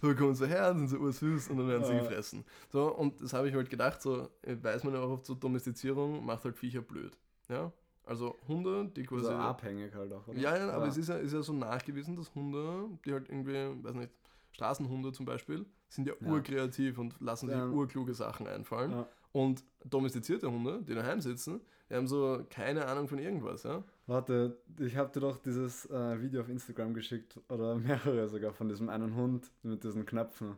so 0.00 0.14
kommen 0.14 0.34
sie 0.34 0.46
her, 0.46 0.74
sind 0.74 0.88
so 0.88 0.98
ursüß 0.98 1.48
und 1.48 1.58
dann 1.58 1.68
werden 1.68 1.84
sie 1.84 1.92
Ja. 1.94 2.00
gefressen. 2.02 2.44
So, 2.70 2.94
und 2.94 3.20
das 3.20 3.32
habe 3.32 3.48
ich 3.48 3.54
halt 3.54 3.68
gedacht, 3.70 4.00
so 4.00 4.28
äh, 4.42 4.56
weiß 4.60 4.84
man 4.84 4.94
ja 4.94 5.00
auch 5.00 5.10
oft 5.10 5.26
so 5.26 5.34
Domestizierung 5.34 6.24
macht 6.24 6.44
halt 6.44 6.56
Viecher 6.56 6.82
blöd. 6.82 7.16
Ja? 7.48 7.72
Also 8.04 8.36
Hunde, 8.48 8.90
die 8.96 9.04
quasi. 9.04 9.24
so 9.26 9.32
abhängig 9.32 9.94
halt 9.94 10.12
auch, 10.12 10.26
oder? 10.26 10.38
Ja, 10.38 10.56
ja, 10.56 10.70
aber 10.70 10.84
Ja. 10.86 10.90
es 10.90 10.96
ist 10.96 11.08
ja, 11.08 11.16
ist 11.16 11.32
ja 11.32 11.42
so 11.42 11.52
nachgewiesen, 11.52 12.16
dass 12.16 12.34
Hunde, 12.34 12.88
die 13.04 13.12
halt 13.12 13.28
irgendwie, 13.28 13.54
weiß 13.84 13.94
nicht, 13.94 14.10
Straßenhunde 14.52 15.12
zum 15.12 15.24
Beispiel, 15.26 15.64
sind 15.88 16.06
ja, 16.06 16.14
Ja. 16.20 16.28
urkreativ 16.28 16.98
und 16.98 17.14
lassen 17.20 17.48
sich 17.48 17.56
Ja. 17.58 17.68
urkluge 17.68 18.14
Sachen 18.14 18.46
einfallen. 18.46 19.04
Und 19.32 19.64
domestizierte 19.84 20.50
Hunde, 20.50 20.82
die 20.86 20.94
daheim 20.94 21.20
sitzen, 21.20 21.60
die 21.88 21.94
haben 21.94 22.06
so 22.06 22.44
keine 22.50 22.86
Ahnung 22.86 23.08
von 23.08 23.18
irgendwas, 23.18 23.62
ja. 23.62 23.82
Warte, 24.06 24.58
ich 24.78 24.96
habe 24.96 25.10
dir 25.12 25.20
doch 25.20 25.38
dieses 25.38 25.86
äh, 25.90 26.20
Video 26.20 26.42
auf 26.42 26.48
Instagram 26.48 26.92
geschickt, 26.94 27.40
oder 27.48 27.76
mehrere 27.76 28.28
sogar, 28.28 28.52
von 28.52 28.68
diesem 28.68 28.88
einen 28.88 29.14
Hund 29.16 29.50
mit 29.62 29.84
diesen 29.84 30.04
Knöpfen. 30.04 30.56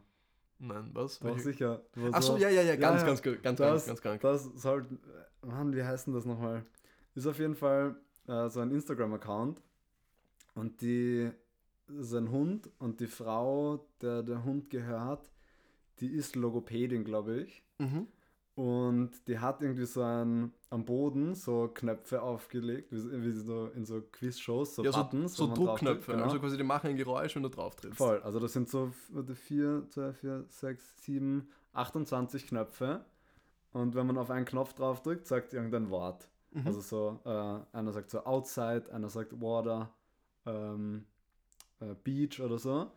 Nein, 0.58 0.90
was? 0.92 1.18
Doch 1.18 1.26
Welche- 1.28 1.42
sicher. 1.42 1.82
Ach 2.12 2.22
so, 2.22 2.36
ja, 2.36 2.48
ja, 2.48 2.62
ja, 2.62 2.76
ganz, 2.76 3.00
ja, 3.02 3.06
ganz, 3.06 3.22
ganz, 3.22 3.42
ganz, 3.42 3.58
das, 3.58 3.86
ganz, 3.86 4.02
ganz. 4.02 4.22
Das 4.22 4.62
sollte, 4.62 4.98
Mann, 5.42 5.74
wie 5.74 5.82
heißt 5.82 6.06
denn 6.06 6.14
das 6.14 6.24
nochmal? 6.24 6.64
Ist 7.14 7.26
auf 7.26 7.38
jeden 7.38 7.54
Fall 7.54 7.96
äh, 8.26 8.48
so 8.48 8.60
ein 8.60 8.70
Instagram-Account 8.70 9.62
und 10.54 10.80
die 10.80 11.30
ist 12.00 12.14
ein 12.14 12.30
Hund 12.30 12.70
und 12.78 13.00
die 13.00 13.06
Frau, 13.06 13.86
der 14.00 14.22
der 14.22 14.42
Hund 14.44 14.70
gehört, 14.70 15.30
die 16.00 16.08
ist 16.08 16.34
Logopädin, 16.34 17.04
glaube 17.04 17.42
ich. 17.42 17.62
Mhm. 17.78 18.06
Und 18.54 19.10
die 19.26 19.40
hat 19.40 19.62
irgendwie 19.62 19.84
so 19.84 20.02
ein, 20.02 20.52
am 20.70 20.84
Boden 20.84 21.34
so 21.34 21.68
Knöpfe 21.74 22.22
aufgelegt, 22.22 22.92
wie, 22.92 23.24
wie 23.24 23.32
so 23.32 23.66
in 23.74 23.84
so 23.84 24.00
Quiz-Shows, 24.00 24.76
so 24.76 24.84
ja, 24.84 24.92
so, 24.92 25.02
Buttons. 25.02 25.36
so 25.36 25.46
drückt, 25.46 25.58
Druckknöpfe, 25.58 26.12
genau. 26.12 26.24
also 26.24 26.38
quasi 26.38 26.56
die 26.56 26.62
machen 26.62 26.90
ein 26.90 26.96
Geräusch, 26.96 27.34
wenn 27.34 27.42
du 27.42 27.48
drauf 27.48 27.74
trittst. 27.74 27.98
Voll, 27.98 28.20
also 28.22 28.38
das 28.38 28.52
sind 28.52 28.68
so 28.68 28.92
4, 29.12 29.88
2, 29.88 30.12
4, 30.12 30.44
6, 30.48 31.02
7, 31.02 31.48
28 31.72 32.46
Knöpfe. 32.46 33.04
Und 33.72 33.96
wenn 33.96 34.06
man 34.06 34.18
auf 34.18 34.30
einen 34.30 34.44
Knopf 34.44 34.72
drauf 34.74 35.02
drückt, 35.02 35.26
sagt 35.26 35.52
irgendein 35.52 35.90
Wort. 35.90 36.28
Mhm. 36.52 36.66
Also 36.66 36.80
so, 36.80 37.20
äh, 37.24 37.76
einer 37.76 37.92
sagt 37.92 38.10
so 38.10 38.24
outside, 38.24 38.84
einer 38.92 39.08
sagt 39.08 39.40
water, 39.40 39.92
ähm, 40.46 41.06
äh, 41.80 41.94
beach 42.04 42.40
oder 42.40 42.58
so. 42.58 42.92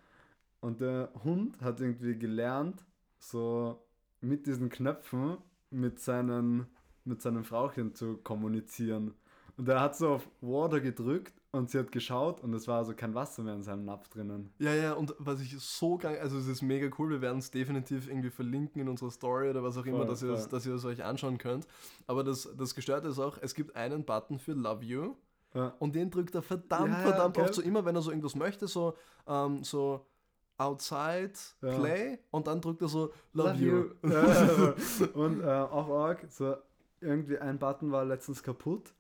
Und 0.61 0.81
der 0.81 1.11
Hund 1.23 1.59
hat 1.61 1.81
irgendwie 1.81 2.15
gelernt, 2.15 2.85
so 3.17 3.86
mit 4.21 4.47
diesen 4.47 4.69
Knöpfen 4.69 5.37
mit 5.69 5.99
seinen, 5.99 6.67
mit 7.03 7.21
seinem 7.21 7.43
Frauchen 7.43 7.93
zu 7.93 8.17
kommunizieren. 8.17 9.13
Und 9.57 9.67
er 9.67 9.81
hat 9.81 9.95
so 9.97 10.09
auf 10.09 10.29
Water 10.41 10.79
gedrückt 10.79 11.33
und 11.51 11.69
sie 11.71 11.79
hat 11.79 11.91
geschaut 11.91 12.41
und 12.41 12.53
es 12.53 12.67
war 12.67 12.77
also 12.77 12.93
kein 12.93 13.15
Wasser 13.15 13.41
mehr 13.43 13.55
in 13.55 13.63
seinem 13.63 13.85
Napf 13.85 14.07
drinnen. 14.09 14.53
Ja, 14.59 14.73
ja, 14.73 14.93
und 14.93 15.15
was 15.17 15.41
ich 15.41 15.57
so 15.59 15.97
geil, 15.97 16.19
also 16.19 16.37
es 16.37 16.47
ist 16.47 16.61
mega 16.61 16.89
cool, 16.99 17.09
wir 17.09 17.21
werden 17.21 17.39
es 17.39 17.49
definitiv 17.49 18.07
irgendwie 18.07 18.29
verlinken 18.29 18.81
in 18.81 18.87
unserer 18.89 19.09
Story 19.09 19.49
oder 19.49 19.63
was 19.63 19.77
auch 19.77 19.85
immer, 19.85 19.99
Voll, 19.99 20.07
dass 20.07 20.21
ihr, 20.21 20.29
es, 20.29 20.41
voll. 20.43 20.49
dass 20.51 20.65
ihr 20.67 20.75
es 20.75 20.85
euch 20.85 21.03
anschauen 21.03 21.37
könnt. 21.39 21.67
Aber 22.05 22.23
das, 22.23 22.47
das 22.55 22.75
Gestörte 22.75 23.07
ist 23.07 23.19
auch, 23.19 23.37
es 23.41 23.55
gibt 23.55 23.75
einen 23.75 24.05
Button 24.05 24.37
für 24.37 24.53
Love 24.53 24.85
You 24.85 25.15
Ja. 25.55 25.73
und 25.79 25.95
den 25.95 26.11
drückt 26.11 26.35
er 26.35 26.43
verdammt, 26.43 26.89
Ja, 26.93 26.99
verdammt 26.99 27.37
oft 27.39 27.55
so 27.55 27.61
immer, 27.63 27.83
wenn 27.83 27.95
er 27.95 28.01
so 28.03 28.11
irgendwas 28.11 28.35
möchte, 28.35 28.67
so, 28.67 28.93
ähm, 29.25 29.63
so 29.63 30.05
outside, 30.57 31.33
Ja. 31.61 31.77
play 31.79 32.19
und 32.31 32.47
dann 32.47 32.61
drückt 32.61 32.81
er 32.81 32.87
so 32.87 33.11
Love, 33.33 33.53
You. 33.55 33.85
Ja, 34.03 34.73
und 35.13 35.41
äh, 35.41 35.45
auch 35.47 35.89
arg, 35.89 36.25
so 36.29 36.55
irgendwie 37.01 37.37
ein 37.37 37.59
Button 37.59 37.91
war 37.91 38.03
letztens 38.05 38.41
kaputt 38.41 38.93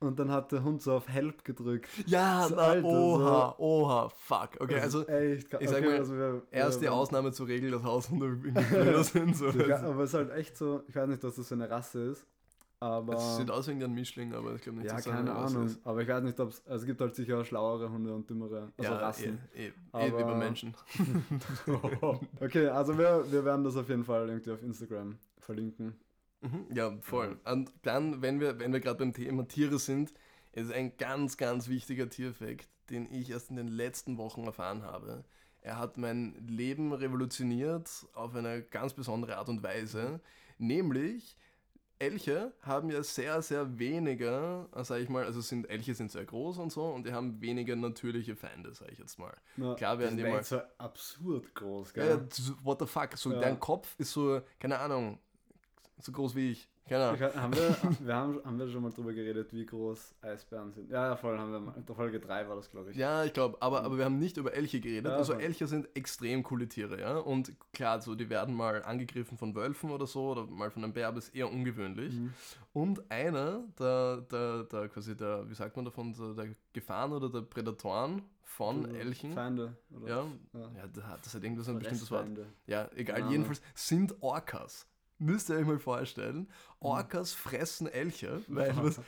und 0.00 0.18
dann 0.18 0.30
hat 0.30 0.52
der 0.52 0.62
Hund 0.64 0.80
so 0.82 0.92
auf 0.94 1.08
Help 1.08 1.44
gedrückt. 1.44 1.88
Ja, 2.06 2.46
So, 2.48 2.54
na, 2.56 2.62
Alter, 2.62 2.86
oha, 2.88 3.54
oha, 3.58 4.08
fuck. 4.10 4.50
Okay, 4.60 4.80
also 4.80 5.06
echt 5.06 5.52
ich 5.60 5.68
sag 5.70 5.84
mal, 5.84 6.08
wir, 6.08 6.42
erst 6.50 6.80
die 6.82 6.88
Ausnahme 6.88 7.32
zur 7.32 7.48
Regel, 7.48 7.70
dass 7.72 7.82
Haushunde 7.82 8.28
blöder 8.36 9.02
sind. 9.04 9.36
So. 9.36 9.50
Ja, 9.50 9.82
aber 9.82 10.02
es 10.04 10.10
ist 10.10 10.14
halt 10.14 10.30
echt 10.32 10.56
so, 10.56 10.82
ich 10.88 10.94
weiß 10.96 11.08
nicht, 11.08 11.22
was 11.22 11.36
das 11.36 11.48
für 11.48 11.54
eine 11.54 11.68
Rasse 11.70 12.00
ist, 12.10 12.26
Aber. 12.80 13.16
Es 13.16 13.36
sieht 13.36 13.50
aus 13.50 13.66
wie 13.68 13.72
ein 13.72 13.92
Mischling, 13.92 14.34
aber 14.34 14.54
ich 14.54 14.62
glaube 14.62 14.78
nicht, 14.78 14.88
ja, 14.88 14.96
dass 14.96 15.06
es 15.06 15.12
keine 15.12 15.32
Ahnung. 15.32 15.74
Aber 15.84 16.00
ich 16.00 16.08
weiß 16.08 16.22
nicht, 16.22 16.38
ob 16.38 16.50
es. 16.50 16.64
Also 16.66 16.82
es 16.82 16.86
gibt 16.86 17.00
halt 17.00 17.14
sicher 17.14 17.44
schlauere 17.44 17.90
Hunde 17.90 18.14
und 18.14 18.30
dümmere. 18.30 18.72
Also 18.76 18.92
ja, 18.92 18.98
Rassen. 18.98 19.40
Eh, 19.54 19.66
eh, 19.66 20.06
eh 20.06 20.06
wie 20.16 20.22
bei 20.22 20.34
Menschen. 20.36 20.74
okay, 22.40 22.68
also 22.68 22.96
wir, 22.96 23.24
wir 23.30 23.44
werden 23.44 23.64
das 23.64 23.76
auf 23.76 23.88
jeden 23.88 24.04
Fall 24.04 24.28
irgendwie 24.28 24.52
auf 24.52 24.62
Instagram 24.62 25.18
verlinken. 25.40 25.94
Mhm, 26.40 26.66
Ja, 26.72 26.96
voll. 27.00 27.36
Und 27.44 27.72
dann, 27.82 28.22
wenn 28.22 28.38
wir, 28.38 28.58
wenn 28.60 28.72
wir 28.72 28.80
gerade 28.80 28.98
beim 28.98 29.12
Thema 29.12 29.46
Tiere 29.48 29.78
sind, 29.78 30.12
ist 30.52 30.72
ein 30.72 30.96
ganz, 30.96 31.36
ganz 31.36 31.68
wichtiger 31.68 32.08
Tierfakt, 32.08 32.68
den 32.90 33.12
ich 33.12 33.30
erst 33.30 33.50
in 33.50 33.56
den 33.56 33.68
letzten 33.68 34.18
Wochen 34.18 34.44
erfahren 34.44 34.82
habe. 34.82 35.24
Er 35.60 35.78
hat 35.78 35.96
mein 35.98 36.46
Leben 36.46 36.92
revolutioniert 36.92 38.06
auf 38.14 38.34
eine 38.34 38.62
ganz 38.62 38.94
besondere 38.94 39.36
Art 39.36 39.48
und 39.48 39.62
Weise. 39.62 40.20
Nämlich, 40.58 41.36
Elche 42.00 42.52
haben 42.62 42.90
ja 42.90 43.02
sehr, 43.02 43.42
sehr 43.42 43.78
weniger, 43.78 44.68
sage 44.84 45.02
ich 45.02 45.08
mal, 45.08 45.24
also 45.24 45.40
sind, 45.40 45.68
Elche 45.68 45.94
sind 45.94 46.10
sehr 46.12 46.24
groß 46.24 46.58
und 46.58 46.70
so 46.70 46.84
und 46.84 47.06
die 47.06 47.12
haben 47.12 47.40
weniger 47.40 47.74
natürliche 47.76 48.36
Feinde, 48.36 48.74
sage 48.74 48.92
ich 48.92 48.98
jetzt 48.98 49.18
mal. 49.18 49.34
Na, 49.56 49.74
Klar 49.74 49.98
werden 49.98 50.16
die 50.16 50.22
mal- 50.22 50.42
so 50.44 50.60
absurd 50.78 51.54
groß, 51.54 51.92
Ja, 51.96 52.04
gell? 52.16 52.26
das- 52.28 52.52
what 52.62 52.78
the 52.80 52.86
fuck, 52.86 53.16
so 53.16 53.32
Ja. 53.32 53.40
dein 53.40 53.58
Kopf 53.58 53.94
ist 53.98 54.12
so, 54.12 54.40
keine 54.60 54.78
Ahnung, 54.78 55.18
so 56.00 56.12
groß 56.12 56.34
wie 56.36 56.52
ich. 56.52 56.68
Ahnung. 56.96 57.14
Ich, 57.14 57.36
haben, 57.36 57.54
wir, 57.54 57.76
wir 58.00 58.14
haben, 58.14 58.40
haben 58.44 58.58
wir 58.58 58.68
schon 58.68 58.82
mal 58.82 58.90
drüber 58.90 59.12
geredet, 59.12 59.52
wie 59.52 59.66
groß 59.66 60.14
Eisbären 60.22 60.72
sind? 60.72 60.90
Ja, 60.90 61.08
ja, 61.08 61.16
voll, 61.16 61.38
haben 61.38 61.52
wir 61.52 61.60
mal. 61.60 61.74
In 61.76 61.84
der 61.84 61.94
Folge 61.94 62.18
3 62.20 62.48
war 62.48 62.56
das, 62.56 62.70
glaube 62.70 62.90
ich. 62.90 62.96
Ja, 62.96 63.24
ich 63.24 63.32
glaube, 63.32 63.60
aber, 63.60 63.82
aber 63.84 63.98
wir 63.98 64.04
haben 64.04 64.18
nicht 64.18 64.36
über 64.36 64.54
Elche 64.54 64.80
geredet. 64.80 65.06
Ja, 65.12 65.16
also 65.18 65.34
voll. 65.34 65.42
Elche 65.42 65.66
sind 65.66 65.88
extrem 65.94 66.42
coole 66.42 66.68
Tiere, 66.68 67.00
ja. 67.00 67.18
Und 67.18 67.52
klar, 67.72 68.00
so 68.00 68.14
die 68.14 68.30
werden 68.30 68.54
mal 68.54 68.82
angegriffen 68.82 69.36
von 69.38 69.54
Wölfen 69.54 69.90
oder 69.90 70.06
so 70.06 70.30
oder 70.30 70.46
mal 70.46 70.70
von 70.70 70.84
einem 70.84 70.92
Bär, 70.92 71.08
aber 71.08 71.18
ist 71.18 71.34
eher 71.34 71.50
ungewöhnlich. 71.52 72.14
Mhm. 72.14 72.32
Und 72.72 73.10
einer 73.10 73.64
der, 73.78 74.18
der, 74.30 74.64
der 74.64 74.88
quasi 74.88 75.16
der, 75.16 75.48
wie 75.48 75.54
sagt 75.54 75.76
man 75.76 75.84
davon, 75.84 76.12
der, 76.12 76.44
der 76.44 76.54
Gefahren 76.72 77.12
oder 77.12 77.28
der 77.28 77.40
Prädatoren 77.42 78.22
von 78.42 78.86
Also 78.86 78.96
Elchen. 78.96 79.32
Feinde. 79.32 79.76
Oder? 79.94 80.08
Ja, 80.08 80.26
Ja. 80.54 80.70
ja, 80.76 80.86
das 81.22 81.34
hat 81.34 81.42
irgendwas 81.42 81.68
ein 81.68 81.78
bestimmtes 81.78 82.10
Wort. 82.10 82.28
Ja, 82.66 82.88
egal, 82.94 83.30
jedenfalls 83.30 83.60
sind 83.74 84.14
Orcas. 84.22 84.86
Müsst 85.18 85.48
ihr 85.50 85.56
euch 85.56 85.66
mal 85.66 85.78
vorstellen, 85.78 86.48
Orcas 86.80 87.32
fressen 87.32 87.86
Elche, 87.86 88.42
weil 88.48 88.76
was, 88.76 89.00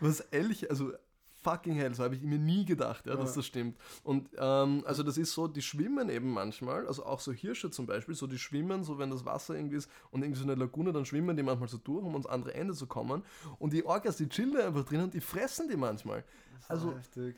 was, 0.00 0.20
Elche, 0.20 0.70
also 0.70 0.92
fucking 1.40 1.74
hell, 1.74 1.94
so 1.94 2.02
habe 2.02 2.14
ich 2.16 2.22
mir 2.22 2.38
nie 2.38 2.64
gedacht, 2.64 3.06
ja, 3.06 3.14
dass 3.16 3.34
das 3.34 3.46
stimmt. 3.46 3.78
Und 4.02 4.28
ähm, 4.36 4.82
also 4.86 5.02
das 5.02 5.16
ist 5.18 5.32
so, 5.32 5.46
die 5.46 5.62
schwimmen 5.62 6.08
eben 6.08 6.30
manchmal, 6.32 6.86
also 6.86 7.04
auch 7.06 7.20
so 7.20 7.32
Hirsche 7.32 7.70
zum 7.70 7.86
Beispiel, 7.86 8.14
so 8.14 8.26
die 8.26 8.38
schwimmen, 8.38 8.82
so 8.82 8.98
wenn 8.98 9.10
das 9.10 9.24
Wasser 9.24 9.54
irgendwie 9.54 9.76
ist 9.76 9.90
und 10.10 10.22
irgendwie 10.22 10.40
so 10.40 10.44
eine 10.44 10.56
Lagune, 10.56 10.92
dann 10.92 11.04
schwimmen 11.04 11.36
die 11.36 11.42
manchmal 11.42 11.68
so 11.68 11.78
durch, 11.78 12.04
um 12.04 12.12
ans 12.14 12.26
andere 12.26 12.54
Ende 12.54 12.74
zu 12.74 12.86
kommen. 12.86 13.22
Und 13.58 13.72
die 13.72 13.84
Orcas, 13.84 14.16
die 14.16 14.28
chillen 14.28 14.56
einfach 14.56 14.84
drin 14.84 15.02
und 15.02 15.14
die 15.14 15.20
fressen 15.20 15.68
die 15.68 15.76
manchmal. 15.76 16.24
Das 16.54 16.64
ist 16.64 16.70
Also- 16.70 16.96
heftig. 16.96 17.36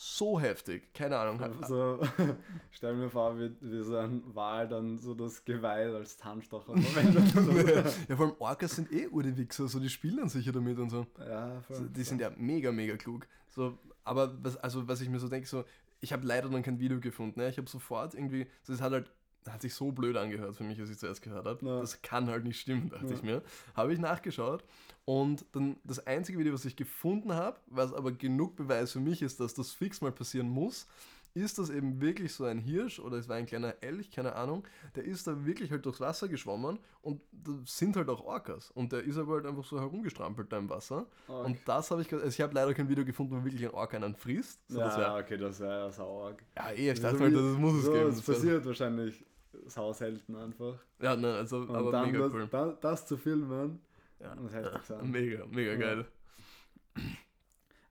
So 0.00 0.38
heftig, 0.38 0.94
keine 0.94 1.18
Ahnung. 1.18 1.40
So, 1.66 1.98
stell 2.70 2.94
mir 2.94 3.10
vor, 3.10 3.36
wie, 3.36 3.50
wie 3.60 3.82
so 3.82 3.96
ein 3.96 4.22
Wal 4.32 4.68
dann 4.68 4.96
so 4.96 5.12
das 5.12 5.44
Geweih 5.44 5.92
als 5.92 6.16
Zahnstocher 6.16 6.76
verwendet. 6.76 7.34
ja, 8.08 8.14
vor 8.14 8.26
allem 8.26 8.36
Orcas 8.38 8.76
sind 8.76 8.92
eh 8.92 9.08
Urdi-Wichser, 9.08 9.66
so 9.66 9.80
die 9.80 9.88
spielen 9.88 10.18
dann 10.18 10.28
sicher 10.28 10.52
damit 10.52 10.78
und 10.78 10.90
so. 10.90 11.04
ja, 11.18 11.60
voll. 11.62 11.76
So, 11.78 11.84
die 11.86 12.04
sind 12.04 12.20
ja 12.20 12.30
mega, 12.36 12.70
mega 12.70 12.96
klug. 12.96 13.26
So, 13.48 13.76
aber 14.04 14.32
was, 14.40 14.56
also, 14.58 14.86
was 14.86 15.00
ich 15.00 15.08
mir 15.08 15.18
so 15.18 15.28
denke, 15.28 15.48
so, 15.48 15.64
ich 15.98 16.12
habe 16.12 16.24
leider 16.24 16.48
dann 16.48 16.62
kein 16.62 16.78
Video 16.78 17.00
gefunden. 17.00 17.40
Ne? 17.40 17.48
Ich 17.48 17.58
habe 17.58 17.68
sofort 17.68 18.14
irgendwie, 18.14 18.46
so, 18.62 18.72
das 18.72 18.80
hat 18.80 18.92
halt, 18.92 19.10
hat 19.48 19.62
sich 19.62 19.74
so 19.74 19.92
blöd 19.92 20.16
angehört 20.16 20.54
für 20.56 20.64
mich, 20.64 20.80
als 20.80 20.90
ich 20.90 20.98
zuerst 20.98 21.22
gehört 21.22 21.46
habe. 21.46 21.64
Ja. 21.66 21.80
Das 21.80 22.02
kann 22.02 22.28
halt 22.28 22.44
nicht 22.44 22.60
stimmen, 22.60 22.88
dachte 22.90 23.06
Ja. 23.06 23.12
ich 23.14 23.22
mir. 23.22 23.42
Habe 23.74 23.92
ich 23.92 23.98
nachgeschaut 23.98 24.64
und 25.04 25.44
dann 25.52 25.76
das 25.84 26.06
einzige 26.06 26.38
Video, 26.38 26.52
was 26.52 26.64
ich 26.64 26.76
gefunden 26.76 27.32
habe, 27.32 27.58
was 27.66 27.92
aber 27.94 28.12
genug 28.12 28.56
Beweis 28.56 28.92
für 28.92 29.00
mich 29.00 29.22
ist, 29.22 29.40
dass 29.40 29.54
das 29.54 29.72
fix 29.72 30.00
mal 30.00 30.12
passieren 30.12 30.48
muss, 30.48 30.86
ist 31.34 31.58
das 31.58 31.70
eben 31.70 32.00
wirklich 32.00 32.32
so 32.34 32.44
ein 32.44 32.58
Hirsch 32.58 32.98
oder 32.98 33.16
es 33.16 33.28
war 33.28 33.36
ein 33.36 33.46
kleiner 33.46 33.74
Elch, 33.80 34.10
keine 34.10 34.34
Ahnung, 34.34 34.66
der 34.96 35.04
ist 35.04 35.26
da 35.26 35.44
wirklich 35.46 35.70
halt 35.70 35.84
durchs 35.86 36.00
Wasser 36.00 36.26
geschwommen 36.28 36.78
und 37.02 37.20
da 37.32 37.52
sind 37.64 37.96
halt 37.96 38.08
auch 38.08 38.24
Orcas 38.24 38.70
und 38.72 38.92
der 38.92 39.04
ist 39.04 39.16
aber 39.18 39.34
halt 39.34 39.46
einfach 39.46 39.64
so 39.64 39.78
herumgestrampelt 39.78 40.50
da 40.52 40.58
im 40.58 40.68
Wasser 40.68 41.06
Arg. 41.28 41.46
und 41.46 41.58
das 41.66 41.90
habe 41.90 42.02
ich, 42.02 42.12
also 42.12 42.26
ich 42.26 42.40
habe 42.40 42.54
leider 42.54 42.74
kein 42.74 42.88
Video 42.88 43.04
gefunden, 43.04 43.36
wo 43.40 43.44
wirklich 43.44 43.64
ein 43.64 43.72
Orca 43.74 43.96
einen 43.96 44.14
frisst. 44.16 44.60
So, 44.68 44.80
das 44.80 44.96
ja, 44.96 45.14
wär, 45.14 45.22
okay, 45.24 45.36
das 45.36 45.60
wäre 45.60 45.78
ja 45.86 45.90
sauer. 45.90 46.36
ja, 46.56 46.70
eh, 46.70 46.90
ich 46.92 46.96
So 46.96 47.02
dachte 47.04 47.20
halt, 47.20 47.32
wie- 47.32 47.36
das 47.36 47.58
muss 47.58 47.74
es 47.78 47.84
so, 47.84 47.92
geben. 47.92 48.06
Das 48.10 48.22
passiert 48.22 48.66
wahrscheinlich 48.66 49.24
sau 49.66 49.92
selten 49.92 50.34
einfach. 50.36 50.78
Ja, 51.00 51.14
ne, 51.16 51.34
also, 51.34 51.58
Und 51.58 51.70
aber 51.74 52.04
mega 52.06 52.18
das, 52.20 52.32
cool. 52.32 52.48
da, 52.50 52.66
das 52.80 53.06
zu 53.06 53.16
filmen, 53.16 53.80
Ja, 54.20 54.34
muss 54.34 54.52
heftig 54.52 54.88
ja, 54.88 55.02
mega, 55.02 55.46
mega 55.46 55.72
Ja. 55.72 55.76
geil. 55.76 56.06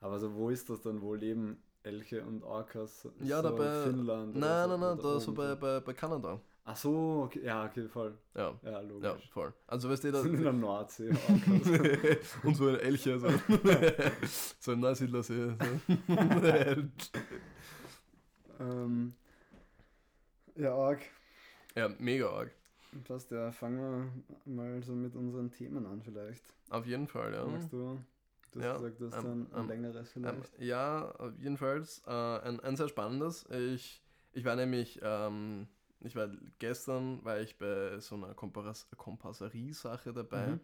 aber 0.02 0.20
so 0.20 0.34
wo 0.34 0.50
ist 0.50 0.70
das 0.70 0.82
dann? 0.82 1.02
Wo 1.02 1.14
leben 1.16 1.58
Elche 1.88 2.24
und 2.24 2.44
Orcas? 2.44 3.06
Ist 3.06 3.28
Ja, 3.30 3.38
so 3.42 3.50
da 3.50 3.56
bei- 3.56 3.84
Finnland 3.84 4.36
Nein, 4.36 4.70
so, 4.70 4.78
nein, 4.78 4.80
nein, 4.80 4.98
da 5.02 5.20
so 5.20 5.34
bei, 5.34 5.56
bei, 5.56 5.80
bei 5.80 5.94
Kanada. 5.94 6.40
Ach 6.70 6.76
so, 6.76 7.24
okay, 7.26 7.46
ja, 7.46 7.66
okay, 7.66 7.88
voll. 7.88 8.18
Ja, 8.36 8.54
Ja, 8.62 8.72
ja, 8.72 8.80
logisch. 8.82 9.30
voll. 9.32 9.54
Also 9.68 9.90
weißt 9.90 10.04
du, 10.04 10.12
da, 10.12 10.22
sind 10.22 10.34
in 10.36 10.44
der 10.44 10.52
Nordsee. 10.54 11.10
Orcas. 11.30 12.38
und 12.44 12.56
so 12.56 12.68
ein 12.68 12.80
Elche, 12.80 13.18
so, 13.20 13.28
so 14.60 14.72
ein 14.74 14.80
Neusiedlersee. 14.82 15.48
So. 15.50 15.56
ähm, 18.60 19.14
ja, 20.56 20.74
arg. 20.76 21.00
ja, 21.76 21.90
mega 22.00 22.30
arg. 22.30 22.52
Passt, 23.06 23.32
ja, 23.32 23.52
fangen 23.52 23.78
wir 24.46 24.54
mal 24.54 24.82
so 24.84 24.94
mit 24.94 25.16
unseren 25.16 25.52
Themen 25.52 25.86
an 25.86 26.02
vielleicht. 26.02 26.44
Auf 26.70 26.86
jeden 26.86 27.08
Fall, 27.08 27.34
ja. 27.34 27.46
Magst 27.46 27.72
du? 27.72 27.98
Du 28.58 28.64
hast 28.64 28.66
Ja, 28.66 28.78
gesagt, 28.78 29.00
du 29.02 29.06
hast 29.08 29.24
ähm, 29.24 29.48
ein, 29.52 29.54
ein 29.54 29.60
ähm, 29.60 29.68
längeres 29.68 30.12
Ähm, 30.16 30.44
vielleicht. 30.44 30.60
ja, 30.60 31.12
auf 31.12 31.32
jedenfalls 31.40 32.02
äh, 32.08 32.12
ein, 32.12 32.60
ein 32.60 32.76
sehr 32.76 32.88
spannendes. 32.88 33.46
Ich, 33.50 34.02
ich 34.34 34.46
war 34.46 34.56
nämlich, 34.56 35.00
ähm, 35.04 35.68
ich 36.02 36.16
war 36.16 36.30
gestern, 36.58 37.24
war 37.24 37.40
ich 37.40 37.58
bei 37.58 38.00
so 38.00 38.16
einer 38.16 38.34
Kompasserie-Sache 38.34 40.14
dabei. 40.14 40.48
Mhm. 40.48 40.60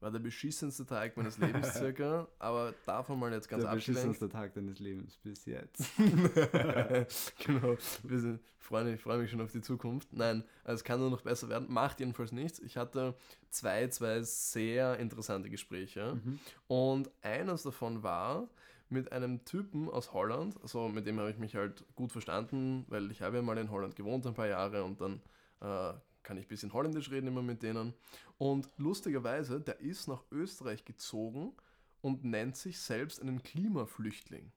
War 0.00 0.10
der 0.10 0.18
beschissenste 0.18 0.86
Tag 0.86 1.16
meines 1.16 1.36
Lebens 1.38 1.74
circa, 1.74 2.26
aber 2.38 2.72
davon 2.86 3.18
mal 3.18 3.32
jetzt 3.32 3.48
ganz 3.48 3.62
der 3.62 3.70
abgelenkt. 3.70 3.86
beschissenste 3.86 4.28
Tag 4.30 4.54
deines 4.54 4.78
Lebens 4.78 5.18
bis 5.18 5.44
jetzt. 5.44 5.84
genau, 7.44 7.76
wir 8.02 8.18
sind, 8.18 8.40
freue, 8.58 8.94
ich 8.94 9.00
freue 9.00 9.18
mich 9.18 9.30
schon 9.30 9.42
auf 9.42 9.52
die 9.52 9.60
Zukunft. 9.60 10.08
Nein, 10.12 10.42
also 10.64 10.76
es 10.76 10.84
kann 10.84 11.00
nur 11.00 11.10
noch 11.10 11.20
besser 11.20 11.50
werden. 11.50 11.70
Macht 11.70 12.00
jedenfalls 12.00 12.32
nichts. 12.32 12.60
Ich 12.60 12.78
hatte 12.78 13.14
zwei, 13.50 13.88
zwei 13.88 14.22
sehr 14.22 14.98
interessante 14.98 15.50
Gespräche. 15.50 16.18
Mhm. 16.24 16.38
Und 16.66 17.10
eines 17.20 17.62
davon 17.62 18.02
war 18.02 18.48
mit 18.88 19.12
einem 19.12 19.44
Typen 19.44 19.88
aus 19.88 20.12
Holland, 20.12 20.56
also 20.62 20.88
mit 20.88 21.06
dem 21.06 21.20
habe 21.20 21.30
ich 21.30 21.38
mich 21.38 21.54
halt 21.54 21.84
gut 21.94 22.10
verstanden, 22.10 22.84
weil 22.88 23.10
ich 23.10 23.22
habe 23.22 23.36
ja 23.36 23.42
mal 23.42 23.58
in 23.58 23.70
Holland 23.70 23.96
gewohnt 23.96 24.26
ein 24.26 24.34
paar 24.34 24.48
Jahre 24.48 24.82
und 24.82 25.00
dann 25.00 25.20
äh, 25.60 25.92
kann 26.22 26.36
ich 26.36 26.46
ein 26.46 26.48
bisschen 26.48 26.72
Holländisch 26.72 27.10
reden 27.10 27.28
immer 27.28 27.42
mit 27.42 27.62
denen. 27.62 27.94
Und 28.38 28.68
lustigerweise, 28.76 29.60
der 29.60 29.80
ist 29.80 30.08
nach 30.08 30.24
Österreich 30.30 30.84
gezogen 30.84 31.54
und 32.00 32.24
nennt 32.24 32.56
sich 32.56 32.80
selbst 32.80 33.20
einen 33.20 33.42
Klimaflüchtling. 33.42 34.52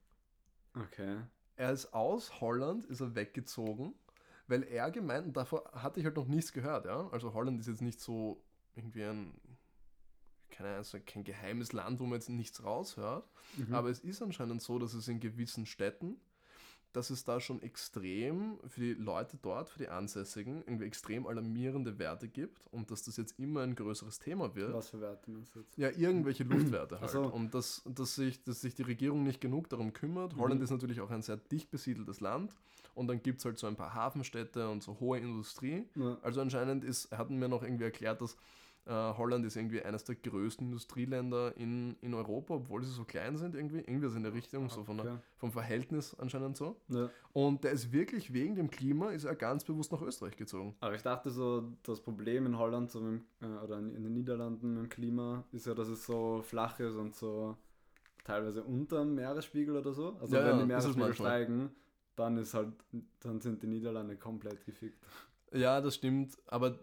Okay. 0.76 1.18
Er 1.56 1.72
ist 1.72 1.94
aus 1.94 2.42
Holland, 2.42 2.86
ist 2.86 3.02
er 3.02 3.16
weggezogen, 3.16 3.94
weil 4.48 4.64
er 4.64 4.92
gemeint, 4.92 5.28
und 5.28 5.38
davor 5.38 5.70
hatte 5.74 6.00
ich 6.00 6.06
halt 6.06 6.16
noch 6.16 6.28
nichts 6.28 6.52
gehört, 6.52 6.86
ja. 6.86 7.08
Also 7.10 7.34
Holland 7.34 7.60
ist 7.60 7.68
jetzt 7.68 7.82
nicht 7.82 8.00
so 8.00 8.44
irgendwie 8.76 9.04
ein, 9.04 9.34
keine 10.50 10.76
Ahnung, 10.76 11.06
kein 11.06 11.24
geheimes 11.24 11.74
Land, 11.74 12.00
wo 12.00 12.06
man 12.06 12.16
jetzt 12.16 12.30
nichts 12.30 12.64
raushört. 12.64 13.28
Mhm. 13.58 13.74
Aber 13.74 13.90
es 13.90 14.00
ist 14.00 14.22
anscheinend 14.22 14.62
so, 14.62 14.80
dass 14.80 14.94
es 14.94 15.08
in 15.08 15.20
gewissen 15.20 15.66
Städten, 15.66 16.20
dass 16.94 17.10
es 17.10 17.24
da 17.26 17.40
schon 17.40 17.62
extrem 17.62 18.58
für 18.68 18.80
die 18.82 18.94
Leute 18.94 19.38
dort, 19.42 19.70
für 19.70 19.80
die 19.80 19.90
Ansässigen, 19.90 20.62
irgendwie 20.66 20.86
extrem 20.86 21.28
alarmierende 21.28 22.00
Werte 22.00 22.28
gibt 22.28 22.66
und 22.72 22.90
dass 22.92 23.04
das 23.04 23.18
jetzt 23.18 23.38
immer 23.40 23.62
ein 23.62 23.76
größeres 23.76 24.20
Thema 24.20 24.56
wird. 24.56 24.74
Was 24.74 24.90
für 24.90 25.02
Werte 25.02 25.30
meinst 25.32 25.54
du 25.56 25.60
jetzt? 25.60 25.78
Ja, 25.78 25.90
irgendwelche 25.90 26.44
Luftwerte 26.44 27.00
halt. 27.02 27.10
So. 27.12 27.24
Und 27.24 27.54
dass, 27.54 27.82
dass, 27.86 28.16
sich, 28.16 28.44
dass 28.44 28.62
sich 28.62 28.76
die 28.76 28.84
Regierung 28.84 29.24
nicht 29.24 29.42
genug 29.42 29.70
darum 29.70 29.92
kümmert. 29.94 30.36
Holland 30.38 30.60
Mhm. 30.60 30.64
ist 30.64 30.70
natürlich 30.72 31.02
auch 31.02 31.10
ein 31.12 31.22
sehr 31.24 31.38
dicht 31.38 31.70
besiedeltes 31.72 32.22
Land. 32.22 32.56
Und 32.96 33.08
dann 33.08 33.24
gibt 33.24 33.40
es 33.40 33.46
halt 33.46 33.58
so 33.58 33.66
ein 33.66 33.76
paar 33.76 33.96
Hafenstädte 33.96 34.70
und 34.70 34.84
so 34.84 35.00
hohe 35.00 35.18
Industrie. 35.18 35.84
Ja. 35.96 36.18
Also 36.22 36.42
anscheinend 36.42 36.84
ist, 36.84 37.12
hatten 37.12 37.38
mir 37.40 37.48
noch 37.50 37.64
irgendwie 37.64 37.86
erklärt, 37.86 38.22
dass 38.22 38.38
äh, 38.86 38.92
Holland 38.92 39.46
ist 39.46 39.56
irgendwie 39.56 39.82
eines 39.82 40.04
der 40.04 40.16
größten 40.16 40.68
Industrieländer 40.68 41.56
in, 41.56 41.96
in 42.02 42.14
Europa, 42.14 42.56
obwohl 42.56 42.84
sie 42.84 42.92
so 42.92 43.06
klein 43.06 43.38
sind 43.38 43.56
irgendwie. 43.56 43.80
Irgendwas 43.80 44.16
in 44.16 44.24
der 44.24 44.34
Richtung, 44.34 44.70
so 44.70 44.84
von 44.84 44.98
der, 44.98 45.22
vom 45.38 45.52
Verhältnis 45.52 46.14
anscheinend 46.20 46.58
so. 46.58 46.82
Ja. 46.90 47.10
Und 47.32 47.64
der 47.64 47.72
ist 47.72 47.94
wirklich 47.94 48.34
wegen 48.34 48.56
dem 48.56 48.70
Klima, 48.70 49.12
ist 49.12 49.24
er 49.24 49.36
ganz 49.36 49.64
bewusst 49.64 49.92
nach 49.92 50.02
Österreich 50.02 50.36
gezogen. 50.36 50.76
Aber 50.82 50.96
ich 50.96 51.02
dachte 51.02 51.30
so, 51.30 51.72
das 51.84 52.02
Problem 52.02 52.46
in 52.46 52.58
Holland 52.58 52.92
so 52.92 53.00
mit, 53.00 53.22
äh, 53.42 53.46
oder 53.46 53.80
in, 53.80 53.96
in 53.96 54.04
den 54.04 54.14
Niederlanden 54.14 54.74
mit 54.74 54.84
dem 54.84 54.90
Klima 54.90 55.46
ist 55.54 55.66
ja, 55.66 55.74
dass 55.74 55.88
es 55.88 56.06
so 56.06 56.42
flach 56.42 56.80
ist 56.80 56.96
und 56.96 57.16
so 57.16 57.56
teilweise 58.26 58.64
unter 58.64 59.00
dem 59.00 59.16
Meeresspiegel 59.16 59.78
oder 59.78 59.94
so. 59.94 60.18
Also 60.20 60.36
Ja, 60.36 60.46
wenn 60.46 60.60
die 60.60 60.66
Meeresspiegel 60.66 61.14
steigen, 61.14 61.72
dann 62.16 62.38
ist 62.38 62.54
halt, 62.54 62.74
dann 63.22 63.40
sind 63.40 63.64
die 63.64 63.68
Niederlande 63.68 64.18
komplett 64.18 64.66
gefickt. 64.66 65.04
Ja, 65.52 65.82
das 65.82 65.96
stimmt, 65.96 66.38
aber 66.48 66.80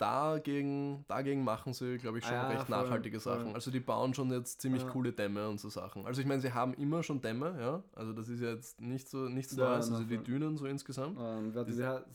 dagegen, 0.00 1.04
dagegen 1.08 1.44
machen 1.44 1.72
sie, 1.72 1.98
glaube 1.98 2.18
ich, 2.18 2.24
schon 2.24 2.34
Ah, 2.34 2.48
recht 2.48 2.66
voll, 2.66 2.76
nachhaltige 2.76 3.20
voll. 3.20 3.36
Sachen. 3.38 3.54
Also 3.54 3.70
die 3.70 3.80
bauen 3.80 4.14
schon 4.14 4.30
jetzt 4.30 4.60
ziemlich 4.60 4.82
Ja. 4.82 4.88
coole 4.90 5.12
Dämme 5.12 5.48
und 5.48 5.60
so 5.60 5.68
Sachen. 5.68 6.06
Also 6.06 6.20
ich 6.20 6.26
meine, 6.26 6.40
sie 6.40 6.52
haben 6.52 6.74
immer 6.74 7.02
schon 7.02 7.20
Dämme, 7.20 7.56
ja. 7.60 7.82
Also 7.94 8.12
das 8.12 8.28
ist 8.28 8.40
jetzt 8.40 8.80
nicht 8.80 9.08
so 9.08 9.28
nichts 9.28 9.54
Ja, 9.56 9.64
Neues, 9.74 9.90
also 9.90 10.04
die. 10.04 10.18
Dünen 10.18 10.56
so 10.56 10.66
insgesamt. 10.66 11.16
Ähm, 11.20 11.52
Das- 11.52 11.66
wie, 11.68 11.84
hat, 11.84 12.06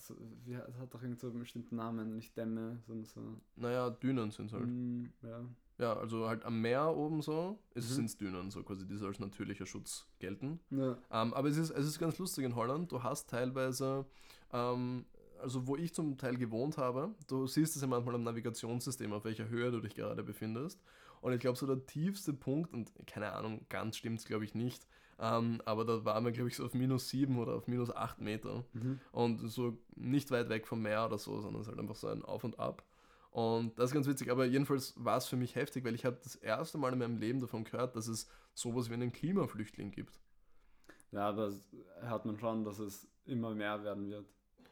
wie 0.45 0.55
hat, 0.57 0.67
hat 0.79 0.93
doch 0.93 1.01
irgend 1.01 1.19
so 1.19 1.27
einen 1.27 1.39
bestimmten 1.39 1.75
Namen, 1.75 2.15
nicht 2.15 2.35
Dämme, 2.37 2.79
sondern 2.87 3.05
so. 3.05 3.21
Naja, 3.55 3.89
Dünen 3.89 4.31
sind 4.31 4.51
halt. 4.51 4.65
Mm, 4.67 5.05
ja. 5.21 5.39
Ja, 5.77 5.93
also 5.97 6.25
halt 6.29 6.45
am 6.45 6.61
Meer 6.61 6.95
oben 6.95 7.21
so, 7.21 7.59
es 7.73 7.89
Mhm. 7.89 7.93
sind 8.07 8.21
Dünen, 8.21 8.49
so 8.49 8.63
quasi, 8.63 8.87
die 8.87 8.95
so 8.95 9.07
als 9.07 9.19
natürlicher 9.19 9.65
Schutz 9.65 10.07
gelten. 10.19 10.59
Ja. 10.69 10.97
Ähm, 11.11 11.33
aber 11.33 11.49
es 11.49 11.57
ist, 11.57 11.69
es 11.71 11.85
ist 11.85 11.99
ganz 11.99 12.17
lustig 12.17 12.45
in 12.45 12.55
Holland. 12.55 12.89
Du 12.93 13.03
hast 13.03 13.29
teilweise, 13.29 14.05
ähm, 14.53 15.03
also 15.45 15.67
wo 15.67 15.77
ich 15.77 15.93
zum 15.93 16.17
Teil 16.17 16.35
gewohnt 16.37 16.77
habe, 16.77 17.13
du 17.27 17.45
siehst 17.45 17.75
es 17.75 17.81
ja 17.83 17.87
manchmal 17.87 18.15
am 18.15 18.23
Navigationssystem, 18.23 19.13
auf 19.13 19.23
welcher 19.25 19.47
Höhe 19.47 19.71
du 19.71 19.79
dich 19.79 19.93
gerade 19.93 20.23
befindest. 20.23 20.81
Und 21.21 21.33
ich 21.33 21.39
glaube, 21.39 21.57
so 21.57 21.67
der 21.67 21.85
tiefste 21.85 22.33
Punkt, 22.33 22.73
und 22.73 22.91
keine 23.07 23.31
Ahnung, 23.31 23.65
ganz 23.69 23.95
stimmt 23.95 24.19
es 24.19 24.25
glaube 24.25 24.43
ich 24.43 24.55
nicht, 24.55 24.85
ähm, 25.19 25.61
aber 25.65 25.85
da 25.85 26.03
waren 26.03 26.25
wir, 26.25 26.31
glaube 26.31 26.49
ich, 26.49 26.55
so 26.55 26.65
auf 26.65 26.73
minus 26.73 27.09
7 27.09 27.37
oder 27.37 27.53
auf 27.53 27.67
minus 27.67 27.95
8 27.95 28.19
Meter. 28.19 28.65
Mhm. 28.73 28.99
Und 29.11 29.37
so 29.49 29.77
nicht 29.95 30.31
weit 30.31 30.49
weg 30.49 30.67
vom 30.67 30.81
Meer 30.81 31.05
oder 31.05 31.17
so, 31.17 31.39
sondern 31.39 31.61
es 31.61 31.67
ist 31.67 31.71
halt 31.71 31.79
einfach 31.79 31.95
so 31.95 32.07
ein 32.07 32.25
Auf 32.25 32.43
und 32.43 32.59
Ab. 32.59 32.83
Und 33.29 33.77
das 33.77 33.91
ist 33.91 33.93
ganz 33.93 34.07
witzig, 34.07 34.31
aber 34.31 34.45
jedenfalls 34.45 34.93
war 34.97 35.17
es 35.17 35.27
für 35.27 35.35
mich 35.35 35.55
heftig, 35.55 35.85
weil 35.85 35.93
ich 35.93 36.05
habe 36.05 36.17
das 36.23 36.35
erste 36.35 36.77
Mal 36.77 36.93
in 36.93 36.99
meinem 36.99 37.17
Leben 37.17 37.39
davon 37.39 37.65
gehört, 37.65 37.95
dass 37.95 38.07
es 38.07 38.29
sowas 38.53 38.89
wie 38.89 38.93
einen 38.93 39.11
Klimaflüchtling 39.11 39.91
gibt. 39.91 40.19
ja, 41.11 41.31
es 41.45 41.69
hört 42.01 42.25
man 42.25 42.39
schon, 42.39 42.63
dass 42.63 42.79
es 42.79 43.07
immer 43.25 43.53
mehr 43.53 43.83
werden 43.83 44.09
wird. 44.09 44.25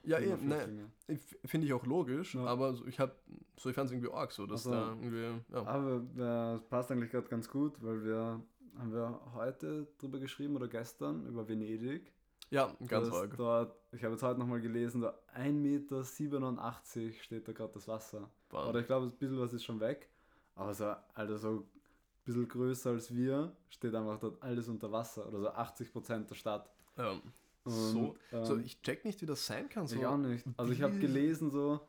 Ja, 0.05 0.19
eben, 0.19 0.47
ne, 0.47 0.55
Flüchtlinge. 0.55 0.91
f- 1.07 1.37
finde 1.45 1.67
ich 1.67 1.73
auch 1.73 1.85
logisch, 1.85 2.35
Ja. 2.35 2.45
aber 2.45 2.73
so, 2.73 2.85
ich 2.85 2.99
habe, 2.99 3.15
so 3.57 3.69
ich 3.69 3.75
fand 3.75 3.87
es 3.87 3.93
irgendwie 3.93 4.11
arg 4.11 4.31
so, 4.31 4.45
dass 4.45 4.61
Ach 4.61 4.63
so. 4.65 4.71
da 4.71 4.87
irgendwie, 4.89 5.21
ja. 5.53 5.65
Aber 5.65 6.01
äh, 6.17 6.55
es 6.57 6.63
passt 6.63 6.91
eigentlich 6.91 7.11
gerade 7.11 7.27
ganz 7.29 7.49
gut, 7.49 7.81
weil 7.81 8.03
wir 8.03 8.41
haben 8.77 8.91
wir 8.91 9.19
heute 9.33 9.87
drüber 9.99 10.19
geschrieben 10.19 10.55
oder 10.55 10.67
gestern 10.67 11.25
über 11.27 11.47
Venedig. 11.47 12.11
Ja, 12.49 12.75
ganz 12.87 13.09
arg. 13.11 13.35
Dort, 13.37 13.75
ich 13.91 14.03
habe 14.03 14.13
jetzt 14.13 14.23
heute 14.23 14.39
nochmal 14.39 14.61
gelesen, 14.61 15.01
da 15.01 15.17
1,87 15.35 15.51
Meter 15.53 16.03
steht 17.23 17.47
da 17.47 17.51
gerade 17.53 17.73
das 17.73 17.87
Wasser. 17.87 18.29
War- 18.49 18.69
Oder 18.69 18.79
ich 18.81 18.85
glaube, 18.87 19.05
ein 19.07 19.11
bisschen 19.11 19.39
was 19.39 19.53
ist 19.53 19.63
schon 19.63 19.79
weg. 19.79 20.09
Aber 20.55 20.73
so, 20.73 20.85
Alter, 21.13 21.37
so 21.37 21.49
ein 21.49 21.63
bisschen 22.25 22.47
größer 22.47 22.91
als 22.91 23.13
wir 23.15 23.55
steht 23.69 23.95
einfach 23.95 24.19
dort 24.19 24.41
alles 24.43 24.67
unter 24.67 24.91
Wasser. 24.91 25.27
Oder 25.27 25.39
so 25.39 25.49
80 25.49 25.91
Prozent 25.91 26.29
der 26.29 26.35
Stadt. 26.35 26.69
Ja. 26.97 27.19
So, 27.65 28.15
so, 28.31 28.55
ähm, 28.55 28.63
ich 28.65 28.81
check 28.81 29.05
nicht, 29.05 29.21
wie 29.21 29.25
das 29.25 29.45
sein 29.45 29.69
kann. 29.69 29.87
So. 29.87 29.95
ich 29.95 30.05
auch 30.05 30.17
nicht. 30.17 30.45
Also 30.57 30.73
ich 30.73 30.81
habe 30.81 30.97
gelesen 30.99 31.49
so, 31.49 31.79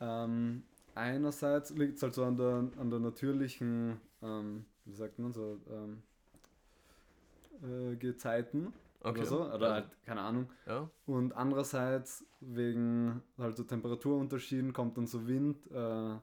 ähm, 0.00 0.64
einerseits 0.94 1.70
liegt 1.70 1.96
es 1.96 2.02
halt 2.02 2.14
so 2.14 2.24
an 2.24 2.36
der, 2.36 2.68
an 2.76 2.90
der 2.90 2.98
natürlichen, 2.98 4.00
ähm, 4.22 4.64
wie 4.84 4.94
sagt 4.94 5.18
man 5.18 5.32
so, 5.32 5.60
ähm, 5.70 6.02
äh, 7.62 7.96
Gezeiten 7.96 8.72
okay. 9.00 9.20
oder 9.20 9.26
so. 9.26 9.44
Oder 9.44 9.68
ja. 9.68 9.74
halt, 9.74 9.86
keine 10.04 10.20
Ahnung. 10.22 10.50
ja. 10.66 10.90
Und 11.06 11.32
andererseits 11.32 12.24
wegen 12.40 13.22
halt 13.38 13.56
so 13.56 13.62
Temperaturunterschieden 13.62 14.72
kommt 14.72 14.96
dann 14.98 15.06
so 15.06 15.26
Wind 15.26 15.70
äh, 15.70 16.16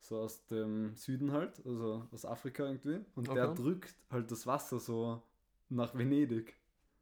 so 0.00 0.20
aus 0.20 0.46
dem 0.46 0.94
Süden 0.94 1.32
halt, 1.32 1.60
also 1.66 2.06
aus 2.12 2.24
Afrika 2.24 2.64
irgendwie. 2.64 3.00
Und 3.14 3.28
der 3.28 3.50
Okay. 3.50 3.62
drückt 3.62 3.94
halt 4.10 4.30
das 4.30 4.46
Wasser 4.46 4.78
so 4.78 5.22
nach 5.68 5.94
Venedig. 5.94 6.54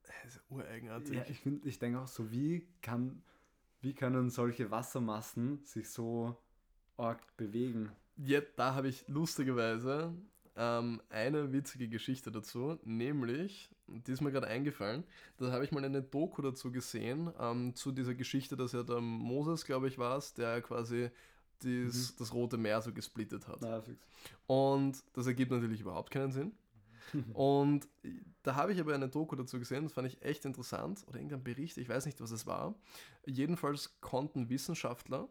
Das 0.07 0.35
ist 0.35 0.43
ureigenartig. 0.51 1.15
Ja, 1.15 1.25
ich 1.29 1.41
finde, 1.41 1.69
ich 1.69 1.79
denke 1.79 2.01
auch 2.01 2.09
so, 2.09 2.31
wie 2.31 2.67
kann, 2.83 3.23
wie 3.81 3.95
können 3.95 4.31
solche 4.31 4.71
Wassermassen 4.71 5.65
sich 5.65 5.91
so 5.91 6.37
arg 6.97 7.37
bewegen? 7.37 7.91
Jetzt, 8.17 8.59
da 8.59 8.75
habe 8.75 8.89
ich 8.89 9.07
lustigerweise 9.09 10.15
ähm, 10.57 11.03
eine 11.11 11.53
witzige 11.53 11.89
Geschichte 11.89 12.33
dazu, 12.33 12.79
nämlich, 12.85 13.71
die 13.87 14.13
ist 14.13 14.23
mir 14.23 14.33
gerade 14.33 14.47
eingefallen, 14.47 15.05
da 15.37 15.53
habe 15.53 15.65
ich 15.65 15.73
mal 15.73 15.85
eine 15.85 16.03
Doku 16.03 16.41
dazu 16.41 16.73
gesehen, 16.73 17.31
ähm, 17.39 17.75
zu 17.75 17.93
dieser 17.93 18.15
Geschichte, 18.15 18.57
dass 18.57 18.73
ja 18.73 18.83
der 18.83 19.01
Moses, 19.01 19.65
glaube 19.65 19.89
ich, 19.89 19.99
war 19.99 20.17
es, 20.17 20.33
der 20.33 20.63
quasi 20.63 21.11
dies, 21.63 22.17
das 22.17 22.33
Rote 22.33 22.57
Meer 22.57 22.81
so 22.83 22.93
gesplittet 22.93 23.49
hat. 23.49 23.61
Na. 23.61 23.83
Und 24.47 25.03
das 25.15 25.27
ergibt 25.27 25.51
natürlich 25.51 25.81
überhaupt 25.81 26.11
keinen 26.11 26.33
Sinn. 26.33 26.53
Und 27.33 27.89
da 28.43 28.55
habe 28.55 28.73
ich 28.73 28.81
aber 28.81 28.95
eine 28.95 29.09
Doku 29.09 29.37
dazu 29.37 29.59
gesehen, 29.59 29.85
das 29.85 29.93
fand 29.93 30.09
ich 30.09 30.23
echt 30.23 30.45
interessant, 30.45 31.05
oder 31.09 31.17
irgendein 31.17 31.43
Bericht, 31.45 31.79
ich 31.79 31.89
weiß 31.89 32.07
nicht, 32.07 32.21
was 32.21 32.31
es 32.31 32.47
war. 32.47 32.75
Jedenfalls 33.25 34.01
konnten 34.01 34.49
Wissenschaftler, 34.49 35.29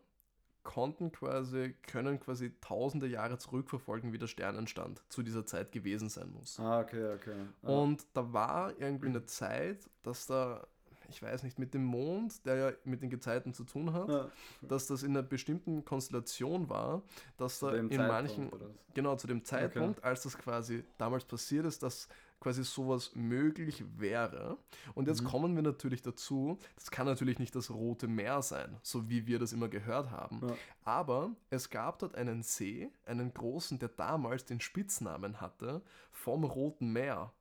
konnten 0.63 1.11
quasi, 1.11 1.75
können 1.83 2.19
quasi 2.19 2.53
tausende 2.59 3.07
Jahre 3.07 3.37
zurückverfolgen, 3.37 4.13
wie 4.13 4.17
der 4.17 4.27
Sternenstand 4.27 5.03
zu 5.09 5.23
dieser 5.23 5.45
Zeit 5.45 5.71
gewesen 5.71 6.09
sein 6.09 6.31
muss. 6.31 6.59
Ah, 6.59 6.79
okay, 6.81 7.13
okay. 7.13 7.35
Ah, 7.63 7.69
Und 7.69 8.05
da 8.13 8.33
war 8.33 8.79
irgendwie 8.79 9.07
eine 9.07 9.25
Zeit, 9.25 9.89
dass 10.03 10.25
da, 10.25 10.67
ich 11.09 11.21
weiß 11.21 11.43
nicht, 11.43 11.59
mit 11.59 11.73
dem 11.73 11.83
Mond, 11.83 12.45
der 12.45 12.55
ja 12.55 12.71
mit 12.83 13.01
den 13.01 13.09
Gezeiten 13.09 13.53
zu 13.53 13.63
tun 13.63 13.93
hat, 13.93 14.09
ah, 14.09 14.31
dass 14.61 14.87
das 14.87 15.03
in 15.03 15.11
einer 15.11 15.23
bestimmten 15.23 15.83
Konstellation 15.85 16.69
war, 16.69 17.01
dass 17.37 17.59
zu 17.59 17.67
da 17.67 17.75
in 17.75 17.89
Zeitpunkt 17.89 18.07
manchen, 18.07 18.51
genau 18.93 19.15
zu 19.15 19.27
dem 19.27 19.43
Zeitpunkt, 19.43 20.03
als 20.03 20.23
das 20.23 20.37
quasi 20.37 20.83
damals 20.97 21.25
passiert 21.25 21.65
ist, 21.65 21.83
dass 21.83 22.07
quasi 22.41 22.63
sowas 22.63 23.11
möglich 23.15 23.83
wäre. 23.97 24.57
Und 24.93 25.07
jetzt 25.07 25.21
Mhm. 25.23 25.27
kommen 25.27 25.55
wir 25.55 25.63
natürlich 25.63 26.01
dazu, 26.03 26.59
das 26.75 26.91
kann 26.91 27.07
natürlich 27.07 27.39
nicht 27.39 27.55
das 27.55 27.71
Rote 27.71 28.07
Meer 28.07 28.41
sein, 28.41 28.77
so 28.83 29.09
wie 29.09 29.25
wir 29.25 29.39
das 29.39 29.51
immer 29.53 29.67
gehört 29.69 30.11
haben. 30.11 30.41
Ja. 30.47 30.55
Aber 30.83 31.31
es 31.49 31.69
gab 31.69 31.97
dort 31.99 32.13
einen 32.15 32.43
See, 32.43 32.91
einen 33.05 33.33
großen, 33.33 33.79
der 33.79 33.89
damals 33.89 34.45
den 34.45 34.59
Spitznamen 34.59 35.41
hatte 35.41 35.81
vom 36.11 36.43
Roten 36.43 36.91
Meer. 36.93 37.33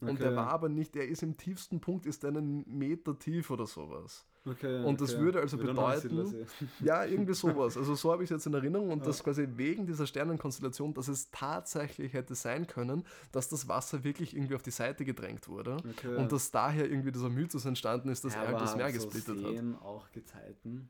Und 0.00 0.08
Okay. 0.10 0.22
der 0.22 0.36
war 0.36 0.48
aber 0.48 0.68
nicht, 0.68 0.94
der 0.94 1.08
ist 1.08 1.22
im 1.22 1.36
tiefsten 1.36 1.80
Punkt, 1.80 2.06
ist 2.06 2.24
einen 2.24 2.64
Meter 2.66 3.18
tief 3.18 3.50
oder 3.50 3.66
sowas. 3.66 4.24
Okay, 4.46 4.82
Und 4.84 5.02
das 5.02 5.12
okay. 5.14 5.22
würde 5.22 5.40
also 5.40 5.58
bedeuten- 5.58 5.76
Neusiedlersee. 6.16 6.46
Ja, 6.82 7.04
irgendwie 7.04 7.34
sowas. 7.34 7.76
Also 7.76 7.94
so 7.94 8.10
habe 8.10 8.22
ich 8.24 8.30
es 8.30 8.36
jetzt 8.36 8.46
in 8.46 8.54
Erinnerung 8.54 8.90
und 8.90 9.00
Ja. 9.00 9.04
das 9.06 9.22
quasi 9.22 9.46
wegen 9.56 9.86
dieser 9.86 10.06
Sternenkonstellation, 10.06 10.94
dass 10.94 11.08
es 11.08 11.30
tatsächlich 11.30 12.14
hätte 12.14 12.34
sein 12.34 12.66
können, 12.66 13.04
dass 13.32 13.50
das 13.50 13.68
Wasser 13.68 14.02
wirklich 14.02 14.34
irgendwie 14.34 14.54
auf 14.54 14.62
die 14.62 14.70
Seite 14.70 15.04
gedrängt 15.04 15.46
wurde 15.48 15.76
Okay. 15.90 16.16
und 16.16 16.32
dass 16.32 16.50
daher 16.50 16.90
irgendwie 16.90 17.12
dieser 17.12 17.28
Mythos 17.28 17.66
entstanden 17.66 18.08
ist, 18.08 18.24
dass 18.24 18.34
Ja, 18.34 18.42
er 18.44 18.48
halt 18.48 18.60
das 18.62 18.76
Meer 18.76 18.88
so 18.88 18.94
gesplittet 19.08 19.44
hat. 19.44 19.50
Seen 19.52 19.74
auch 19.76 20.10
Gezeiten? 20.12 20.88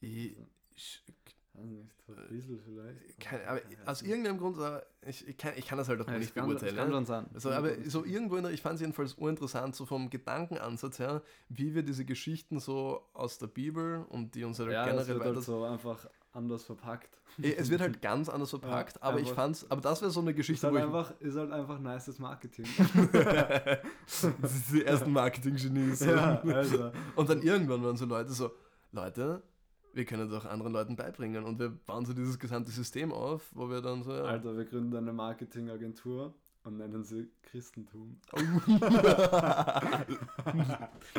Ich, 0.00 0.36
ich, 0.74 1.02
So 2.06 2.12
ein 2.12 2.28
bisschen 2.28 2.60
vielleicht. 2.60 3.18
keine, 3.20 3.48
aber 3.48 3.58
Ja, 3.70 3.78
aus 3.86 4.00
so- 4.00 4.06
irgendeinem 4.06 4.38
Grund, 4.38 4.58
äh, 4.58 4.80
ich, 5.08 5.26
ich, 5.26 5.36
kann, 5.36 5.52
ich 5.56 5.66
kann 5.66 5.78
das 5.78 5.88
halt 5.88 6.00
auch 6.00 6.06
Ja, 6.08 6.18
nicht 6.18 6.34
kann, 6.34 6.46
beurteilen. 6.46 6.76
kann 6.76 6.88
ne? 6.88 6.94
schon 6.94 7.06
sein. 7.06 7.26
Also, 7.34 7.50
aber 7.50 7.70
so 7.86 8.04
irgendwo, 8.04 8.36
in 8.36 8.42
der, 8.44 8.52
ich 8.52 8.60
fand 8.62 8.74
es 8.76 8.80
jedenfalls 8.82 9.14
urinteressant, 9.14 9.74
so 9.74 9.86
vom 9.86 10.10
Gedankenansatz 10.10 10.98
her, 10.98 11.22
wie 11.48 11.74
wir 11.74 11.82
diese 11.82 12.04
Geschichten 12.04 12.60
so 12.60 13.02
aus 13.14 13.38
der 13.38 13.46
Bibel 13.48 14.04
und 14.10 14.34
die 14.34 14.44
uns 14.44 14.58
halt 14.58 14.70
ja, 14.70 14.84
generell 14.84 15.02
es 15.02 15.08
wird 15.08 15.24
halt 15.24 15.42
so 15.42 15.64
einfach 15.64 16.06
anders 16.32 16.62
verpackt. 16.64 17.18
Eh, 17.42 17.54
Es 17.54 17.70
wird 17.70 17.80
halt 17.80 18.00
ganz 18.02 18.28
anders 18.28 18.50
verpackt, 18.50 18.96
Ja, 18.96 19.02
aber 19.02 19.20
ich 19.20 19.30
fand's, 19.32 19.64
aber 19.70 19.80
das 19.80 20.00
wäre 20.02 20.10
so 20.10 20.20
eine 20.20 20.30
Ist 20.30 20.36
Geschichte, 20.36 20.66
halt, 20.66 20.74
wo 20.74 20.78
ich. 20.78 20.84
einfach, 20.84 21.20
ist 21.20 21.36
halt 21.36 21.50
einfach 21.52 21.78
nices 21.78 22.18
Marketing. 22.18 22.66
das 24.42 24.54
ist 24.54 24.72
die 24.72 24.84
ersten 24.84 25.12
Marketing-Genies. 25.12 26.00
ja, 26.00 26.40
also. 26.42 26.90
Und 27.14 27.28
dann 27.28 27.42
irgendwann 27.42 27.82
waren 27.82 27.96
so 27.96 28.04
Leute 28.06 28.30
so, 28.30 28.50
Leute, 28.92 29.42
wir 29.96 30.04
können 30.04 30.30
doch 30.30 30.44
anderen 30.44 30.72
Leuten 30.74 30.94
beibringen. 30.94 31.42
Und 31.44 31.58
wir 31.58 31.70
bauen 31.70 32.04
so 32.04 32.12
dieses 32.12 32.38
gesamte 32.38 32.70
System 32.70 33.12
auf, 33.12 33.50
wo 33.54 33.70
wir 33.70 33.80
dann 33.80 34.02
so, 34.02 34.12
ja. 34.12 34.24
Alter, 34.24 34.54
wir 34.56 34.66
gründen 34.66 34.94
eine 34.94 35.12
Marketingagentur 35.12 36.34
und 36.64 36.76
nennen 36.76 37.02
sie 37.02 37.28
Christentum. 37.42 38.20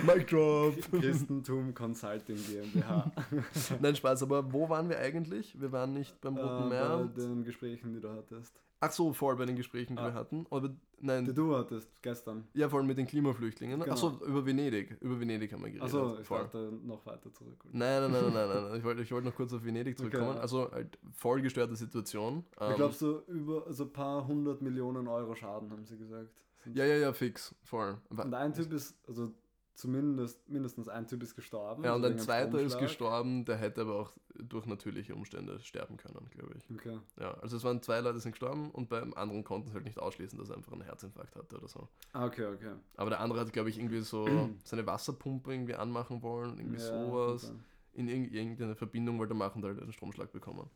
Mic 0.06 0.28
drop. 0.28 0.76
Christentum 0.92 1.74
Consulting 1.74 2.38
GmbH. 2.38 3.12
Nein, 3.82 3.96
Spaß, 3.96 4.22
aber 4.24 4.54
wo 4.54 4.70
waren 4.70 4.90
wir 4.90 5.00
eigentlich? 5.00 5.60
Wir 5.60 5.72
waren 5.72 5.94
nicht 5.94 6.22
beim 6.22 6.38
Roten 6.38 6.66
äh, 6.66 6.70
Meer. 6.70 7.10
bei 7.16 7.22
den 7.22 7.44
Gesprächen, 7.44 7.94
die 7.94 8.00
du 8.00 8.10
hattest. 8.10 8.62
Ach 8.80 8.92
so, 8.92 9.12
voll 9.12 9.36
bei 9.36 9.46
den 9.46 9.56
Gesprächen, 9.56 9.96
die 9.96 10.02
Ah. 10.02 10.08
wir 10.08 10.14
hatten. 10.14 10.46
Aber 10.52 10.70
Die 10.70 10.76
nein, 11.00 11.26
du 11.34 11.56
hattest 11.56 11.90
gestern. 12.04 12.48
ja, 12.54 12.70
vor 12.70 12.78
allem 12.80 12.88
mit 12.88 12.98
den 12.98 13.08
Klimaflüchtlingen. 13.08 13.80
Genau. 13.80 13.92
Ach 13.94 13.98
so, 13.98 14.20
über 14.26 14.46
Venedig. 14.46 14.98
Über 15.02 15.20
Venedig 15.20 15.52
haben 15.52 15.62
wir 15.64 15.70
geredet. 15.72 15.84
Achso, 15.84 16.20
ich 16.20 16.28
voll. 16.28 16.40
dachte 16.44 16.72
noch 16.84 17.04
weiter 17.06 17.34
zurück. 17.34 17.64
Nein, 17.72 18.04
nein, 18.04 18.12
nein, 18.12 18.34
nein, 18.34 18.50
nein, 18.50 18.64
nein. 18.70 18.76
Ich 18.78 18.84
wollte 18.84 19.02
ich 19.02 19.12
wollte 19.12 19.28
noch 19.28 19.36
kurz 19.36 19.52
auf 19.54 19.64
Venedig 19.66 19.96
Okay, 20.00 20.10
zurückkommen. 20.12 20.36
ja. 20.36 20.42
Also 20.42 20.72
halt 20.72 21.00
voll 21.14 21.42
gestörte 21.42 21.76
Situation. 21.76 22.44
Ich 22.56 22.62
Ähm, 22.70 22.76
glaube, 22.76 22.94
so 22.94 23.24
über 23.28 23.72
so 23.74 23.86
ein 23.86 23.94
paar 23.94 24.28
hundert 24.28 24.62
Millionen 24.62 25.08
Euro 25.08 25.34
Schaden, 25.34 25.72
haben 25.72 25.86
sie 25.86 25.98
gesagt. 25.98 26.30
Sind- 26.64 26.78
ja, 26.78 26.86
ja, 26.86 26.98
ja, 26.98 27.14
fix. 27.14 27.56
Voll. 27.64 27.98
Und 28.10 28.34
ein 28.34 28.54
Typ 28.54 28.72
ist, 28.74 28.96
also 29.08 29.32
zumindest 29.78 30.50
mindestens 30.50 30.90
ein 30.90 31.08
Typ 31.08 31.22
ist 31.22 31.36
gestorben. 31.36 31.84
ja, 31.84 31.94
und 31.94 32.04
also 32.04 32.14
ein 32.16 32.20
zweiter 32.20 32.60
ist 32.60 32.80
gestorben, 32.80 33.46
der 33.46 33.58
hätte 33.58 33.82
aber 33.82 33.96
auch 34.00 34.12
durch 34.36 34.66
natürliche 34.66 35.14
Umstände 35.16 35.60
sterben 35.62 35.98
können, 35.98 36.30
glaube 36.32 36.56
ich. 36.58 36.70
Okay. 36.76 37.00
Ja, 37.20 37.36
also 37.36 37.58
es 37.58 37.64
waren 37.64 37.82
zwei 37.82 38.00
Leute 38.02 38.20
sind 38.20 38.32
gestorben 38.32 38.72
und 38.72 38.90
beim 38.90 39.14
anderen 39.14 39.44
konnten 39.44 39.68
sie 39.70 39.76
halt 39.76 39.86
nicht 39.86 40.00
ausschließen, 40.00 40.38
dass 40.40 40.50
er 40.50 40.58
einfach 40.58 40.74
einen 40.74 40.82
Herzinfarkt 40.82 41.36
hatte 41.36 41.58
oder 41.58 41.68
so. 41.68 41.88
Ah, 42.14 42.26
okay, 42.26 42.46
okay. 42.46 42.74
Aber 42.96 43.12
der 43.12 43.20
andere 43.20 43.40
hat, 43.40 43.54
glaube 43.54 43.70
ich, 43.70 43.78
irgendwie 43.78 44.02
so 44.02 44.26
seine 44.64 44.86
Wasserpumpe 44.88 45.54
irgendwie 45.54 45.76
anmachen 45.76 46.22
wollen, 46.24 46.58
irgendwie 46.58 46.80
Ja, 46.82 46.88
sowas. 47.06 47.44
sein. 47.44 47.64
in 47.94 48.08
irg 48.10 48.32
irgendeine 48.34 48.76
Verbindung 48.76 49.20
weitermachen, 49.20 49.62
da 49.62 49.68
halt 49.70 49.80
einen 49.82 49.94
Stromschlag 49.94 50.32
bekommen. 50.32 50.70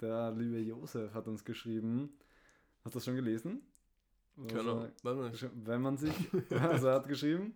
Der 0.00 0.30
liebe 0.32 0.58
Josef 0.60 1.12
hat 1.14 1.26
uns 1.26 1.44
geschrieben. 1.44 2.18
Hast 2.84 2.94
du 2.94 2.98
das 2.98 3.04
schon 3.04 3.16
gelesen? 3.16 3.62
Genau. 4.36 4.88
Also, 5.04 5.48
wenn 5.54 5.80
man 5.80 5.96
sich, 5.96 6.12
also 6.50 6.88
er 6.88 6.94
hat 6.94 7.08
geschrieben, 7.08 7.54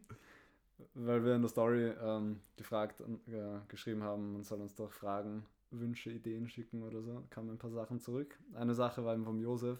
weil 0.95 1.25
wir 1.25 1.35
in 1.35 1.43
der 1.43 1.49
Story 1.49 1.93
ähm, 2.01 2.41
gefragt, 2.57 3.01
äh, 3.01 3.59
geschrieben 3.69 4.03
haben, 4.03 4.33
man 4.35 4.45
soll 4.45 4.61
uns 4.61 4.75
doch 4.75 4.93
Fragen, 4.93 5.45
Wünsche, 5.71 6.11
Ideen 6.11 6.49
schicken 6.49 6.83
oder 6.83 7.03
so, 7.03 7.25
kamen 7.31 7.51
ein 7.51 7.59
paar 7.59 7.71
Sachen 7.71 8.01
zurück. 8.01 8.38
Eine 8.55 8.75
Sache 8.75 9.05
war 9.05 9.14
eben 9.14 9.25
vom 9.25 9.41
Josef. 9.41 9.79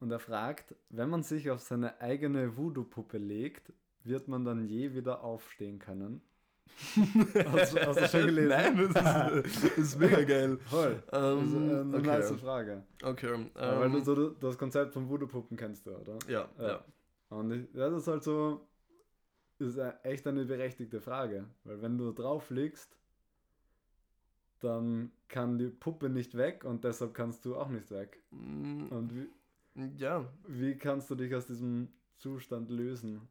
Und 0.00 0.10
er 0.10 0.18
fragt, 0.18 0.74
wenn 0.88 1.10
man 1.10 1.22
sich 1.22 1.50
auf 1.50 1.60
seine 1.60 2.00
eigene 2.00 2.56
Voodoo-Puppe 2.56 3.18
legt, 3.18 3.72
wird 4.04 4.26
man 4.26 4.44
dann 4.44 4.64
je 4.64 4.94
wieder 4.94 5.22
aufstehen 5.22 5.78
können? 5.78 6.22
Hast, 7.52 7.74
du- 7.76 7.80
hast 7.86 8.00
du 8.00 8.08
schon 8.08 8.26
gelesen? 8.26 8.48
Nein, 8.48 8.76
das 8.76 9.44
ist, 9.44 9.64
das 9.64 9.78
ist 9.78 9.98
mega 9.98 10.22
geil. 10.24 10.58
Voll. 10.66 11.02
Das 11.10 11.42
ist 11.44 11.52
Ähm, 11.54 11.70
äh, 11.70 11.80
eine 11.80 11.96
okay. 11.96 12.06
nice 12.06 12.32
Frage. 12.32 12.82
Okay. 13.02 13.34
Ähm, 13.34 13.50
Ja, 13.56 13.80
weil 13.80 13.90
du 13.90 14.00
so 14.00 14.30
das 14.30 14.58
Konzept 14.58 14.92
von 14.92 15.08
Voodoo-Puppen 15.08 15.56
kennst 15.56 15.86
du, 15.86 15.92
oder? 15.96 16.18
ja, 16.28 16.48
Ja. 16.58 16.68
ja. 16.68 16.84
Und 17.30 17.50
ich, 17.52 17.72
das 17.72 17.92
ist 17.94 18.08
halt 18.08 18.22
so, 18.24 18.68
ist 19.58 19.78
e- 19.78 19.92
echt 20.02 20.26
eine 20.26 20.44
berechtigte 20.44 21.00
Frage. 21.00 21.46
Weil 21.64 21.80
wenn 21.82 21.96
du 21.98 22.12
drauf 22.12 22.50
liegst, 22.50 22.96
dann 24.60 25.10
kann 25.28 25.58
die 25.58 25.68
Puppe 25.68 26.08
nicht 26.08 26.36
weg 26.36 26.64
und 26.64 26.84
deshalb 26.84 27.14
kannst 27.14 27.44
du 27.44 27.56
auch 27.56 27.68
nicht 27.68 27.90
weg. 27.90 28.22
Mm, 28.30 28.86
Und 28.90 29.12
wie, 29.14 29.28
Ja. 29.96 30.24
wie 30.46 30.76
kannst 30.76 31.10
du 31.10 31.14
dich 31.14 31.34
aus 31.34 31.46
diesem 31.46 31.88
Zustand 32.18 32.70
lösen? 32.70 33.28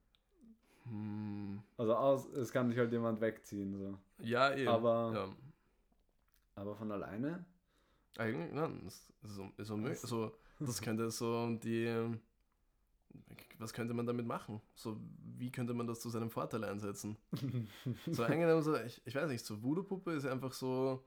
Hm. 0.91 1.61
Also 1.77 1.95
aus, 1.95 2.25
es 2.33 2.51
kann 2.51 2.69
dich 2.69 2.77
halt 2.77 2.91
jemand 2.91 3.21
wegziehen, 3.21 3.77
so. 3.77 3.97
Ja, 4.19 4.53
eben. 4.53 4.67
Aber- 4.67 5.11
ja. 5.13 5.27
Aber 6.55 6.75
von 6.75 6.91
alleine? 6.91 7.45
Eigentlich, 8.17 8.51
nein, 8.51 8.81
das 8.83 8.95
ist 9.23 9.35
so, 9.35 9.49
ist 9.57 9.67
so, 9.67 9.75
mö- 9.75 9.89
Was? 9.91 10.01
so, 10.01 10.31
das 10.59 10.81
könnte 10.81 11.09
so 11.09 11.55
die, 11.55 11.87
was 13.57 13.71
könnte 13.73 13.93
man 13.93 14.05
damit 14.05 14.25
machen? 14.27 14.61
So, 14.75 14.97
wie 15.37 15.49
könnte 15.51 15.73
man 15.73 15.87
das 15.87 16.01
zu 16.01 16.09
seinem 16.09 16.29
Vorteil 16.29 16.63
einsetzen? 16.65 17.15
So 18.11 18.23
angenehm, 18.23 18.61
so, 18.61 18.75
ich, 18.75 19.01
ich 19.05 19.15
weiß 19.15 19.29
nicht, 19.29 19.45
so 19.45 19.63
Voodoo-Puppe 19.63 20.11
ist 20.11 20.25
einfach 20.25 20.51
so, 20.51 21.03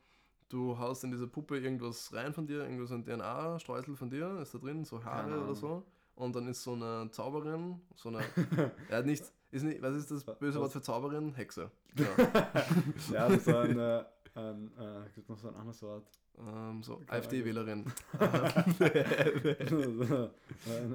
du 0.48 0.78
haust 0.78 1.04
in 1.04 1.10
diese 1.10 1.26
Puppe 1.28 1.58
irgendwas 1.58 2.12
rein 2.14 2.32
von 2.32 2.46
dir, 2.46 2.62
irgendwas 2.62 2.90
ein 2.90 3.04
DNA-Streusel 3.04 3.96
von 3.96 4.08
dir, 4.08 4.38
ist 4.40 4.54
da 4.54 4.58
drin, 4.58 4.84
so 4.84 5.04
Haare 5.04 5.42
oder 5.44 5.54
so. 5.54 5.84
Und 6.16 6.34
dann 6.36 6.46
ist 6.48 6.62
so 6.62 6.72
eine 6.72 7.10
Zauberin, 7.10 7.80
so 7.96 8.08
eine, 8.08 8.20
er 8.88 8.98
hat 8.98 9.06
nicht, 9.06 9.24
ist 9.54 9.62
nicht, 9.62 9.80
was 9.80 9.94
ist 9.94 10.10
das 10.10 10.24
böse? 10.38 10.60
Wort 10.60 10.72
für 10.72 10.82
Zauberin? 10.82 11.34
Hexe. 11.34 11.70
Genau. 11.94 12.10
ja, 13.12 13.28
das 13.28 13.46
war 13.46 13.62
eine, 13.62 14.06
ein, 14.34 14.72
äh, 14.78 15.08
gibt 15.14 15.28
noch 15.28 15.38
so 15.38 15.48
ein 15.48 15.54
anderes 15.54 15.80
Wort. 15.82 16.06
ähm, 16.38 16.82
so, 16.82 17.00
AfD-Wählerin. 17.06 17.84
eine, 18.18 18.64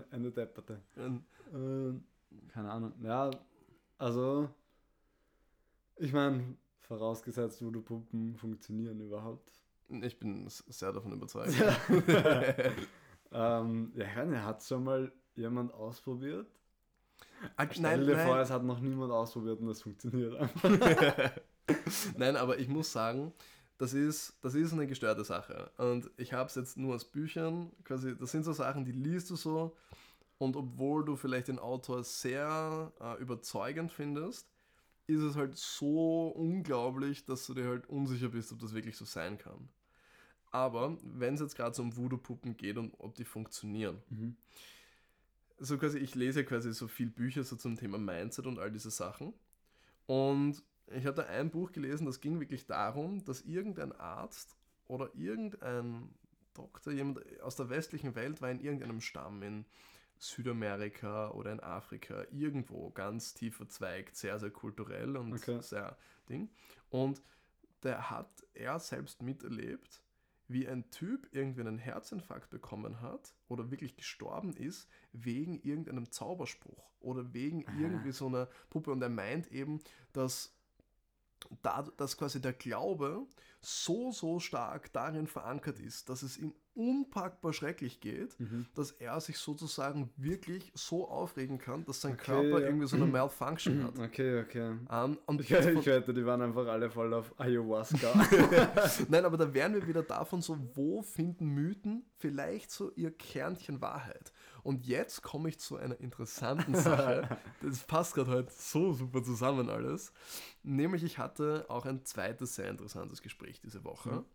eine 0.11 0.31
Depperte. 0.31 0.81
Ähm, 0.97 1.23
Ähm, 1.53 2.03
keine 2.49 2.71
Ahnung. 2.71 2.93
Ja, 3.01 3.31
also, 3.97 4.49
ich 5.95 6.13
meine, 6.13 6.55
vorausgesetzt, 6.81 7.63
wo 7.63 7.71
du 7.71 7.81
Puppen 7.81 8.35
funktionieren 8.35 8.99
überhaupt. 8.99 9.51
ich 9.89 10.19
bin 10.19 10.47
sehr 10.47 10.91
davon 10.91 11.13
überzeugt. 11.13 11.53
ähm, 13.31 13.91
ja, 13.95 14.05
weiß 14.15 14.27
nicht, 14.29 14.43
hat 14.43 14.63
schon 14.63 14.83
mal 14.83 15.11
jemand 15.35 15.73
ausprobiert? 15.73 16.47
Ah, 17.55 17.67
Stell 17.71 17.81
nein, 17.81 18.05
dir 18.05 18.17
vor, 18.17 18.35
nein. 18.35 18.43
es 18.43 18.49
hat 18.49 18.63
noch 18.63 18.79
niemand 18.79 19.11
ausprobiert 19.11 19.59
und 19.59 19.69
es 19.69 19.81
funktioniert 19.81 20.35
einfach. 20.35 20.69
nein, 22.17 22.35
aber 22.35 22.59
ich 22.59 22.67
muss 22.67 22.91
sagen, 22.91 23.33
das 23.77 23.93
ist, 23.93 24.37
das 24.41 24.55
ist 24.55 24.73
eine 24.73 24.87
gestörte 24.87 25.23
Sache. 25.23 25.71
Und 25.77 26.09
ich 26.17 26.33
habe 26.33 26.47
es 26.49 26.55
jetzt 26.55 26.77
nur 26.77 26.95
aus 26.95 27.05
Büchern, 27.05 27.71
quasi, 27.83 28.15
das 28.17 28.31
sind 28.31 28.43
so 28.43 28.53
Sachen, 28.53 28.85
die 28.85 28.91
liest 28.91 29.29
du 29.29 29.35
so. 29.35 29.75
Und 30.37 30.55
obwohl 30.55 31.05
du 31.05 31.15
vielleicht 31.15 31.47
den 31.49 31.59
Autor 31.59 32.03
sehr 32.03 32.91
äh, 33.01 33.21
überzeugend 33.21 33.91
findest, 33.91 34.47
ist 35.07 35.21
es 35.21 35.35
halt 35.35 35.57
so 35.57 36.27
unglaublich, 36.29 37.25
dass 37.25 37.45
du 37.47 37.53
dir 37.53 37.67
halt 37.67 37.87
unsicher 37.89 38.29
bist, 38.29 38.51
ob 38.51 38.59
das 38.59 38.73
wirklich 38.73 38.95
so 38.97 39.05
sein 39.05 39.37
kann. 39.37 39.69
Aber 40.51 40.97
wenn 41.03 41.35
es 41.35 41.41
jetzt 41.41 41.55
gerade 41.55 41.75
so 41.75 41.81
um 41.83 41.95
Voodoo-Puppen 41.95 42.57
geht 42.57 42.77
und 42.77 42.93
ob 42.99 43.15
die 43.15 43.25
funktionieren, 43.25 44.01
Mhm. 44.09 44.35
So 45.59 45.77
quasi, 45.77 45.99
ich 45.99 46.15
lese 46.15 46.43
quasi 46.43 46.73
so 46.73 46.87
viel 46.87 47.09
Bücher 47.09 47.43
so 47.43 47.55
zum 47.55 47.77
Thema 47.77 47.97
Mindset 47.97 48.45
und 48.47 48.59
all 48.59 48.71
diese 48.71 48.91
Sachen. 48.91 49.33
Und 50.05 50.63
ich 50.87 51.05
habe 51.05 51.15
da 51.15 51.23
ein 51.23 51.51
Buch 51.51 51.71
gelesen, 51.71 52.05
das 52.05 52.21
ging 52.21 52.39
wirklich 52.39 52.65
darum, 52.65 53.23
dass 53.25 53.41
irgendein 53.41 53.91
Arzt 53.93 54.57
oder 54.87 55.13
irgendein 55.15 56.09
Doktor, 56.53 56.91
jemand 56.91 57.21
aus 57.41 57.55
der 57.55 57.69
westlichen 57.69 58.15
Welt 58.15 58.41
war 58.41 58.49
in 58.49 58.59
irgendeinem 58.59 59.01
Stamm 59.01 59.43
in 59.43 59.65
Südamerika 60.17 61.31
oder 61.31 61.51
in 61.51 61.59
Afrika, 61.61 62.25
irgendwo 62.31 62.89
ganz 62.89 63.33
tief 63.33 63.55
verzweigt, 63.55 64.15
sehr, 64.15 64.39
sehr 64.39 64.51
kulturell 64.51 65.15
und 65.15 65.35
Okay. 65.35 65.61
sehr 65.61 65.97
Ding. 66.27 66.49
Und 66.89 67.21
der 67.83 68.09
hat 68.09 68.29
er 68.53 68.79
selbst 68.79 69.21
miterlebt, 69.21 70.01
wie 70.49 70.67
ein 70.67 70.89
Typ 70.89 71.29
irgendwie 71.31 71.61
einen 71.61 71.77
Herzinfarkt 71.77 72.49
bekommen 72.49 73.01
hat 73.01 73.35
oder 73.47 73.69
wirklich 73.71 73.95
gestorben 73.95 74.57
ist 74.57 74.89
wegen 75.13 75.61
irgendeinem 75.61 76.11
Zauberspruch 76.11 76.91
oder 76.99 77.33
wegen 77.33 77.65
Aha. 77.67 77.79
irgendwie 77.79 78.11
so 78.11 78.27
einer 78.27 78.47
Puppe. 78.69 78.91
Und 78.91 79.01
er 79.01 79.09
meint 79.09 79.51
eben, 79.51 79.79
dass, 80.11 80.57
da, 81.61 81.83
dass 81.97 82.17
quasi 82.17 82.41
der 82.41 82.53
Glaube 82.53 83.27
so, 83.61 84.11
so 84.11 84.39
stark 84.39 84.91
darin 84.91 85.27
verankert 85.27 85.79
ist, 85.79 86.09
dass 86.09 86.23
es 86.23 86.37
ihm 86.37 86.53
unpackbar 86.79 87.51
schrecklich 87.51 87.99
geht, 87.99 88.39
Mhm. 88.39 88.65
dass 88.73 88.91
er 88.91 89.19
sich 89.19 89.37
sozusagen 89.37 90.09
wirklich 90.15 90.71
so 90.73 91.07
aufregen 91.09 91.57
kann, 91.57 91.83
dass 91.85 91.99
sein 92.01 92.13
Okay, 92.13 92.23
Körper 92.31 92.61
ja. 92.61 92.67
irgendwie 92.67 92.87
so 92.87 92.95
eine 92.95 93.05
Malfunction 93.17 93.83
hat. 93.83 93.99
Okay, 93.99 94.39
okay. 94.41 94.75
Ähm, 94.89 95.17
und 95.25 95.41
Ich, 95.41 95.51
ich 95.51 95.85
wette, 95.85 96.13
die 96.13 96.25
waren 96.25 96.41
einfach 96.41 96.67
alle 96.67 96.89
voll 96.89 97.13
auf 97.13 97.33
Ayahuasca. 97.39 98.13
Nein, 99.09 99.25
aber 99.25 99.37
da 99.37 99.53
wären 99.53 99.73
wir 99.73 99.85
wieder 99.85 100.03
davon 100.03 100.41
so, 100.41 100.57
wo 100.73 101.01
finden 101.01 101.47
Mythen 101.47 102.05
vielleicht 102.17 102.71
so 102.71 102.91
ihr 102.95 103.11
Kernchen 103.11 103.81
Wahrheit? 103.81 104.31
Und 104.69 104.85
jetzt 104.85 105.23
komme 105.23 105.49
ich 105.49 105.59
zu 105.59 105.77
einer 105.77 105.99
interessanten 105.99 106.75
Sache. 106.75 107.27
Das 107.63 107.79
passt 107.85 108.13
gerade 108.13 108.29
heute 108.29 108.53
so 108.55 108.93
super 108.93 109.23
zusammen 109.23 109.67
alles. 109.67 110.13
Nämlich, 110.61 111.03
ich 111.03 111.17
hatte 111.17 111.65
auch 111.69 111.87
ein 111.87 112.05
zweites 112.05 112.53
sehr 112.53 112.69
interessantes 112.69 113.23
Gespräch 113.23 113.59
diese 113.61 113.83
Woche. 113.83 114.11
Mhm. 114.11 114.25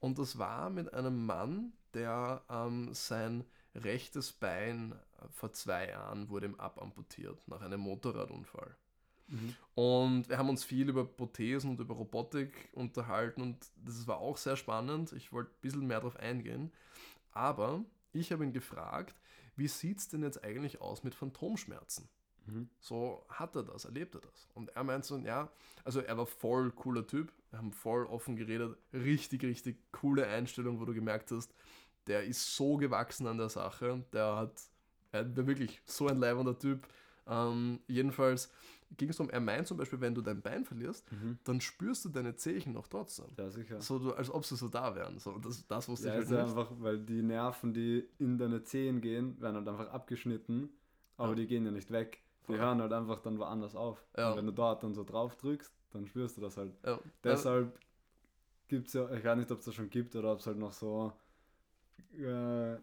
Und 0.00 0.18
das 0.18 0.36
war 0.36 0.68
mit 0.68 0.92
einem 0.92 1.24
Mann, 1.24 1.74
der 1.94 2.42
ähm, 2.50 2.92
sein 2.92 3.44
rechtes 3.76 4.32
Bein 4.32 4.96
äh, 5.22 5.28
vor 5.30 5.52
zwei 5.52 5.90
Jahren 5.90 6.28
wurde 6.28 6.46
ihm 6.46 6.56
abamputiert 6.56 7.46
nach 7.46 7.60
einem 7.60 7.78
Motorradunfall. 7.78 8.74
Mhm. 9.28 9.54
Und 9.76 10.28
wir 10.28 10.38
haben 10.38 10.48
uns 10.48 10.64
viel 10.64 10.88
über 10.88 11.04
Prothesen 11.04 11.70
und 11.70 11.78
über 11.78 11.94
Robotik 11.94 12.68
unterhalten 12.72 13.42
und 13.42 13.64
das 13.76 14.08
war 14.08 14.18
auch 14.18 14.38
sehr 14.38 14.56
spannend. 14.56 15.12
Ich 15.12 15.32
wollte 15.32 15.52
ein 15.52 15.60
bisschen 15.60 15.86
mehr 15.86 16.00
darauf 16.00 16.16
eingehen. 16.16 16.72
Aber 17.30 17.84
ich 18.12 18.32
habe 18.32 18.42
ihn 18.42 18.52
gefragt, 18.52 19.14
wie 19.56 19.68
sieht 19.68 19.98
es 19.98 20.08
denn 20.08 20.22
jetzt 20.22 20.42
eigentlich 20.44 20.80
aus 20.80 21.04
mit 21.04 21.14
Phantomschmerzen? 21.14 22.08
Mhm. 22.46 22.68
So 22.78 23.24
hat 23.28 23.56
er 23.56 23.62
das, 23.62 23.84
erlebt 23.84 24.14
er 24.14 24.20
das. 24.20 24.48
Und 24.54 24.70
er 24.76 24.84
meint 24.84 25.04
so, 25.04 25.16
ja, 25.18 25.50
also 25.84 26.00
er 26.00 26.16
war 26.16 26.26
voll 26.26 26.70
cooler 26.72 27.06
Typ, 27.06 27.32
wir 27.50 27.58
haben 27.58 27.72
voll 27.72 28.06
offen 28.06 28.36
geredet, 28.36 28.76
richtig, 28.92 29.42
richtig 29.44 29.76
coole 29.92 30.26
Einstellung, 30.26 30.80
wo 30.80 30.84
du 30.84 30.94
gemerkt 30.94 31.30
hast, 31.30 31.54
der 32.06 32.24
ist 32.24 32.54
so 32.54 32.76
gewachsen 32.76 33.26
an 33.26 33.38
der 33.38 33.48
Sache, 33.48 34.04
der 34.12 34.36
hat, 34.36 34.60
er 35.12 35.36
war 35.36 35.46
wirklich 35.46 35.80
so 35.86 36.06
ein 36.08 36.18
leibender 36.18 36.58
Typ. 36.58 36.86
Ähm, 37.26 37.80
jedenfalls 37.86 38.52
ging 38.96 39.08
es 39.08 39.18
um, 39.20 39.28
er 39.30 39.40
meint 39.40 39.66
zum 39.66 39.76
Beispiel, 39.76 40.00
wenn 40.00 40.14
du 40.14 40.22
dein 40.22 40.40
Bein 40.42 40.64
verlierst, 40.64 41.10
Mhm. 41.12 41.38
dann 41.44 41.60
spürst 41.60 42.04
du 42.04 42.08
deine 42.10 42.36
Zehen 42.36 42.72
noch 42.72 42.86
trotzdem. 42.88 43.26
Ja, 43.36 43.50
sicher. 43.50 43.80
So, 43.80 43.98
du, 43.98 44.12
als 44.12 44.30
ob 44.30 44.44
sie 44.44 44.56
so 44.56 44.68
da 44.68 44.94
wären. 44.94 45.18
So, 45.18 45.38
das, 45.38 45.66
das 45.66 45.88
wusste 45.88 46.08
Ja, 46.08 46.14
ich 46.14 46.20
ist 46.22 46.30
halt 46.30 46.38
ja 46.38 46.44
nicht. 46.46 46.56
einfach, 46.58 46.72
weil 46.78 46.98
die 47.00 47.22
Nerven, 47.22 47.72
die 47.74 48.08
in 48.18 48.38
deine 48.38 48.62
Zehen 48.62 49.00
gehen, 49.00 49.40
werden 49.40 49.56
halt 49.56 49.68
einfach 49.68 49.88
abgeschnitten, 49.92 50.70
aber 51.16 51.30
Ja. 51.30 51.34
die 51.36 51.46
gehen 51.46 51.64
ja 51.64 51.70
nicht 51.70 51.90
weg. 51.90 52.22
Die 52.48 52.52
hören 52.58 52.80
halt 52.82 52.92
einfach 52.92 53.20
dann 53.20 53.38
woanders 53.38 53.74
auf. 53.74 54.04
Ja. 54.16 54.30
Und 54.32 54.36
wenn 54.38 54.46
du 54.46 54.52
dort 54.52 54.82
dann 54.82 54.92
so 54.94 55.02
drauf 55.02 55.34
drückst, 55.36 55.72
dann 55.92 56.06
spürst 56.06 56.36
du 56.36 56.40
das 56.42 56.56
halt. 56.58 56.72
Ja. 56.84 57.00
Deshalb 57.24 57.78
gibt 58.68 58.88
es 58.88 58.92
ja, 58.92 59.10
ich 59.12 59.24
weiß 59.24 59.36
nicht, 59.38 59.50
ob 59.50 59.58
es 59.60 59.64
das 59.64 59.74
schon 59.74 59.88
gibt 59.88 60.14
oder 60.14 60.32
ob 60.32 60.40
es 60.40 60.46
halt 60.46 60.58
noch 60.58 60.72
so, 60.74 61.12
äh, 62.18 62.76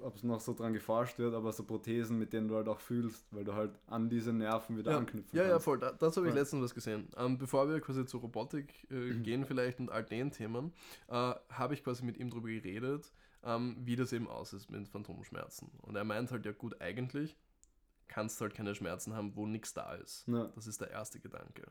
ob 0.00 0.16
es 0.16 0.22
noch 0.22 0.40
so 0.40 0.54
dran 0.54 0.72
geforscht 0.72 1.18
wird, 1.18 1.34
aber 1.34 1.52
so 1.52 1.64
Prothesen, 1.64 2.18
mit 2.18 2.32
denen 2.32 2.48
du 2.48 2.56
halt 2.56 2.68
auch 2.68 2.80
fühlst, 2.80 3.26
weil 3.30 3.44
du 3.44 3.54
halt 3.54 3.72
an 3.86 4.08
diese 4.08 4.32
Nerven 4.32 4.76
wieder 4.76 4.92
ja, 4.92 4.98
anknüpfen 4.98 5.36
ja, 5.36 5.44
ja, 5.44 5.50
kannst. 5.50 5.64
voll. 5.64 5.78
Da, 5.78 5.92
dazu 5.92 6.20
habe 6.20 6.28
ich 6.28 6.32
Voll. 6.32 6.40
letztens 6.40 6.62
was 6.64 6.74
gesehen. 6.74 7.08
Ähm, 7.16 7.38
bevor 7.38 7.68
wir 7.68 7.80
quasi 7.80 8.04
zur 8.06 8.20
Robotik 8.20 8.86
äh, 8.90 8.94
Mhm. 8.94 9.22
gehen 9.22 9.44
vielleicht 9.44 9.80
und 9.80 9.90
all 9.90 10.04
den 10.04 10.30
Themen, 10.30 10.72
äh, 11.08 11.12
habe 11.50 11.74
ich 11.74 11.82
quasi 11.84 12.04
mit 12.04 12.16
ihm 12.18 12.30
darüber 12.30 12.48
geredet, 12.48 13.12
ähm, 13.44 13.76
wie 13.80 13.96
das 13.96 14.12
eben 14.12 14.28
aus 14.28 14.52
ist 14.52 14.70
mit 14.70 14.88
Phantomschmerzen. 14.88 15.70
Und 15.82 15.96
er 15.96 16.04
meint 16.04 16.30
halt, 16.30 16.44
ja 16.44 16.52
gut, 16.52 16.80
eigentlich 16.80 17.36
kannst 18.08 18.40
du 18.40 18.44
halt 18.44 18.54
keine 18.54 18.74
Schmerzen 18.74 19.14
haben, 19.14 19.34
wo 19.36 19.46
nichts 19.46 19.74
da 19.74 19.94
ist. 19.94 20.26
Ja. 20.28 20.46
Das 20.54 20.66
ist 20.66 20.80
der 20.80 20.90
erste 20.90 21.20
Gedanke. 21.20 21.66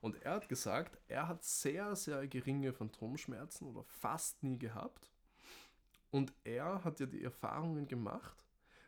Und 0.00 0.22
er 0.22 0.34
hat 0.34 0.48
gesagt, 0.48 0.96
er 1.08 1.26
hat 1.28 1.42
sehr, 1.42 1.96
sehr 1.96 2.26
geringe 2.28 2.72
Phantomschmerzen 2.72 3.66
oder 3.66 3.82
fast 3.84 4.42
nie 4.44 4.58
gehabt. 4.58 5.10
Und 6.10 6.32
er 6.44 6.84
hat 6.84 7.00
ja 7.00 7.06
die 7.06 7.22
Erfahrungen 7.24 7.86
gemacht, 7.88 8.44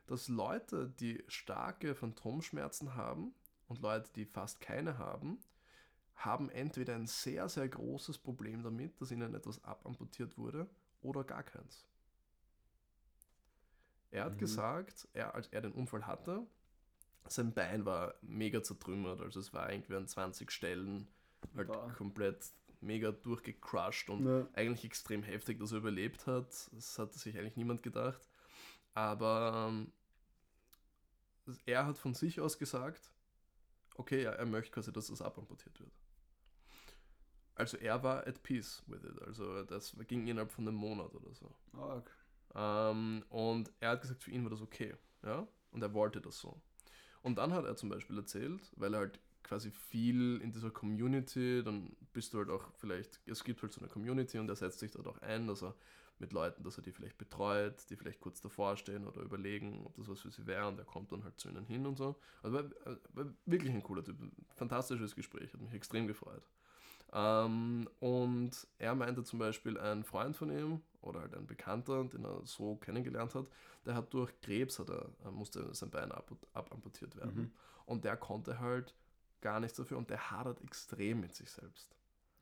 dass 0.06 0.28
Leute, 0.28 0.88
die 1.00 1.22
starke 1.28 1.94
Phantomschmerzen 1.94 2.94
haben 2.94 3.34
und 3.68 3.80
Leute, 3.80 4.10
die 4.14 4.24
fast 4.26 4.60
keine 4.60 4.98
haben, 4.98 5.38
haben 6.16 6.50
entweder 6.50 6.94
ein 6.96 7.06
sehr, 7.06 7.48
sehr 7.48 7.68
großes 7.68 8.18
Problem 8.18 8.62
damit, 8.62 9.00
dass 9.00 9.10
ihnen 9.12 9.34
etwas 9.34 9.64
abamputiert 9.64 10.38
wurde, 10.38 10.68
oder 11.02 11.24
gar 11.24 11.42
keins. 11.44 11.86
Er 14.10 14.24
hat 14.24 14.32
Mhm. 14.32 14.38
gesagt, 14.38 15.08
er, 15.12 15.34
als 15.34 15.48
er 15.48 15.62
den 15.62 15.72
Unfall 15.72 16.06
hatte, 16.06 16.46
sein 17.28 17.54
Bein 17.54 17.84
war 17.86 18.14
mega 18.22 18.62
zertrümmert, 18.62 19.20
also 19.22 19.40
es 19.40 19.52
war 19.54 19.70
irgendwie 19.72 19.96
an 19.96 20.08
20 20.08 20.50
Stellen 20.52 21.08
halt 21.56 21.68
Boah. 21.68 21.92
komplett 21.92 22.52
mega 22.80 23.12
durchgecrushed 23.12 24.08
und 24.10 24.26
Ja. 24.26 24.48
eigentlich 24.54 24.84
extrem 24.84 25.22
heftig, 25.22 25.58
dass 25.58 25.72
er 25.72 25.78
überlebt 25.78 26.26
hat. 26.26 26.70
Das 26.72 26.98
hatte 26.98 27.18
sich 27.18 27.36
eigentlich 27.38 27.56
niemand 27.56 27.82
gedacht. 27.82 28.28
Aber 28.94 29.68
ähm, 29.68 29.92
er 31.66 31.86
hat 31.86 31.98
von 31.98 32.14
sich 32.14 32.40
aus 32.40 32.58
gesagt, 32.58 33.10
okay, 33.94 34.22
ja, 34.22 34.30
er 34.32 34.46
möchte 34.46 34.72
quasi, 34.72 34.92
dass 34.92 35.08
das 35.08 35.22
abamputiert 35.22 35.78
wird. 35.80 35.92
Also 37.54 37.76
er 37.76 38.02
war 38.02 38.26
at 38.26 38.42
peace 38.42 38.82
with 38.86 39.04
it. 39.04 39.20
Also 39.22 39.62
das 39.64 39.94
ging 40.08 40.26
innerhalb 40.26 40.50
von 40.50 40.66
einem 40.66 40.76
Monat 40.76 41.14
oder 41.14 41.32
so. 41.34 41.54
Arg. 41.74 42.10
Ähm, 42.54 43.24
und 43.28 43.70
er 43.80 43.90
hat 43.90 44.00
gesagt, 44.00 44.22
für 44.24 44.30
ihn 44.30 44.44
war 44.44 44.50
das 44.50 44.62
okay. 44.62 44.94
Ja? 45.22 45.46
Und 45.70 45.82
er 45.82 45.92
wollte 45.92 46.20
das 46.20 46.38
so. 46.38 46.60
Und 47.22 47.36
dann 47.36 47.52
hat 47.52 47.64
er 47.66 47.76
zum 47.76 47.90
Beispiel 47.90 48.16
erzählt, 48.16 48.62
weil 48.76 48.94
er 48.94 49.00
halt 49.00 49.20
quasi 49.42 49.70
viel 49.70 50.40
in 50.42 50.52
dieser 50.52 50.70
Community, 50.70 51.62
dann 51.64 51.96
bist 52.12 52.34
du 52.34 52.38
halt 52.38 52.50
auch 52.50 52.64
vielleicht, 52.76 53.20
es 53.26 53.44
gibt 53.44 53.62
halt 53.62 53.72
so 53.72 53.80
eine 53.80 53.88
Community 53.88 54.38
und 54.38 54.48
er 54.48 54.56
setzt 54.56 54.80
sich 54.80 54.92
dort 54.92 55.06
auch 55.06 55.18
ein, 55.22 55.46
dass 55.46 55.62
er 55.62 55.74
mit 56.18 56.32
Leuten, 56.32 56.62
dass 56.62 56.76
er 56.76 56.82
die 56.82 56.92
vielleicht 56.92 57.16
betreut, 57.16 57.88
die 57.88 57.96
vielleicht 57.96 58.20
kurz 58.20 58.40
davor 58.40 58.76
stehen 58.76 59.06
oder 59.06 59.22
überlegen, 59.22 59.86
ob 59.86 59.96
das 59.96 60.08
was 60.08 60.20
für 60.20 60.30
sie 60.30 60.46
wäre 60.46 60.68
und 60.68 60.78
er 60.78 60.84
kommt 60.84 61.10
dann 61.12 61.24
halt 61.24 61.40
zu 61.40 61.48
ihnen 61.48 61.64
hin 61.64 61.86
und 61.86 61.96
so. 61.96 62.16
Also 62.42 62.56
war, 62.56 62.64
war 63.14 63.26
wirklich 63.46 63.72
ein 63.72 63.82
cooler 63.82 64.04
Typ, 64.04 64.16
fantastisches 64.54 65.16
Gespräch, 65.16 65.52
hat 65.52 65.60
mich 65.60 65.72
extrem 65.72 66.06
gefreut. 66.06 66.46
Ähm, 67.12 67.88
und 67.98 68.66
er 68.78 68.94
meinte 68.94 69.24
zum 69.24 69.38
Beispiel, 69.38 69.78
ein 69.78 70.04
Freund 70.04 70.36
von 70.36 70.50
ihm 70.50 70.82
oder 71.00 71.20
halt 71.20 71.34
ein 71.34 71.46
Bekannter, 71.46 72.04
den 72.04 72.24
er 72.24 72.40
so 72.44 72.76
kennengelernt 72.76 73.34
hat, 73.34 73.50
der 73.84 73.94
hat 73.94 74.12
durch 74.12 74.38
Krebs, 74.40 74.78
hat 74.78 74.90
er, 74.90 75.10
musste 75.30 75.74
sein 75.74 75.90
Bein 75.90 76.12
ab, 76.12 76.30
abamputiert 76.52 77.16
werden. 77.16 77.34
Mhm. 77.34 77.52
Und 77.86 78.04
der 78.04 78.16
konnte 78.16 78.60
halt 78.60 78.94
gar 79.40 79.60
nichts 79.60 79.76
dafür 79.76 79.98
und 79.98 80.10
der 80.10 80.30
hadert 80.30 80.62
extrem 80.62 81.20
mit 81.20 81.34
sich 81.34 81.50
selbst. 81.50 81.94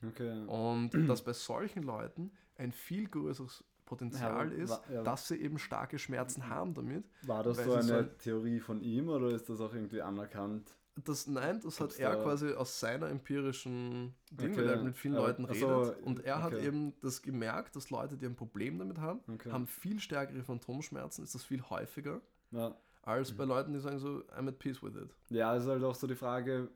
Okay. 0.06 0.44
Und 0.46 0.90
dass 1.08 1.22
bei 1.22 1.32
solchen 1.32 1.82
Leuten 1.82 2.30
ein 2.56 2.72
viel 2.72 3.08
größeres 3.08 3.64
Potenzial 3.84 4.52
Ja, 4.52 4.62
ist, 4.64 4.70
wa- 4.70 4.82
ja. 4.92 5.02
dass 5.02 5.28
sie 5.28 5.37
eben 5.37 5.58
starke 5.58 5.98
Schmerzen 5.98 6.48
haben 6.48 6.74
damit. 6.74 7.04
War 7.22 7.42
das 7.42 7.56
so 7.58 7.72
eine 7.72 7.82
so- 7.82 8.02
Theorie 8.18 8.61
von 8.61 8.80
ihm 8.80 9.08
oder 9.08 9.28
ist 9.30 9.48
das 9.48 9.61
auch 9.61 9.72
irgendwie 9.72 10.02
anerkannt? 10.02 10.74
Das, 11.04 11.28
nein, 11.28 11.61
das 11.62 11.80
hat 11.80 11.96
er 11.98 12.16
da- 12.16 12.22
quasi 12.22 12.52
aus 12.52 12.80
seiner 12.80 13.08
empirischen 13.08 14.14
Ding, 14.32 14.50
Okay, 14.52 14.56
weil 14.58 14.68
er 14.68 14.82
mit 14.82 14.96
vielen 14.96 15.14
aber- 15.14 15.28
Leuten 15.28 15.44
redet. 15.44 15.61
so, 15.61 15.94
und 16.04 16.24
er 16.24 16.42
hat 16.42 16.52
okay. 16.54 16.66
eben 16.66 16.92
das 17.00 17.22
gemerkt, 17.22 17.76
dass 17.76 17.90
Leute, 17.90 18.16
die 18.16 18.26
ein 18.26 18.34
Problem 18.34 18.78
damit 18.78 18.98
haben, 18.98 19.20
Okay. 19.32 19.52
haben 19.52 19.66
viel 19.68 20.00
stärkere 20.00 20.42
Phantomschmerzen, 20.42 21.22
ist 21.22 21.34
das 21.37 21.44
viel 21.44 21.62
häufiger, 21.62 22.20
Ja. 22.50 22.74
als 23.02 23.32
Mhm. 23.32 23.37
bei 23.37 23.44
Leuten, 23.44 23.72
die 23.74 23.78
sagen 23.78 24.00
so, 24.00 24.24
I'm 24.37 24.48
at 24.48 24.58
peace 24.58 24.82
with 24.82 24.96
it. 24.96 25.14
ja, 25.30 25.54
ist 25.56 25.66
halt 25.68 25.84
auch 25.84 25.94
so 25.94 26.06
die 26.08 26.16
Frage, 26.16 26.68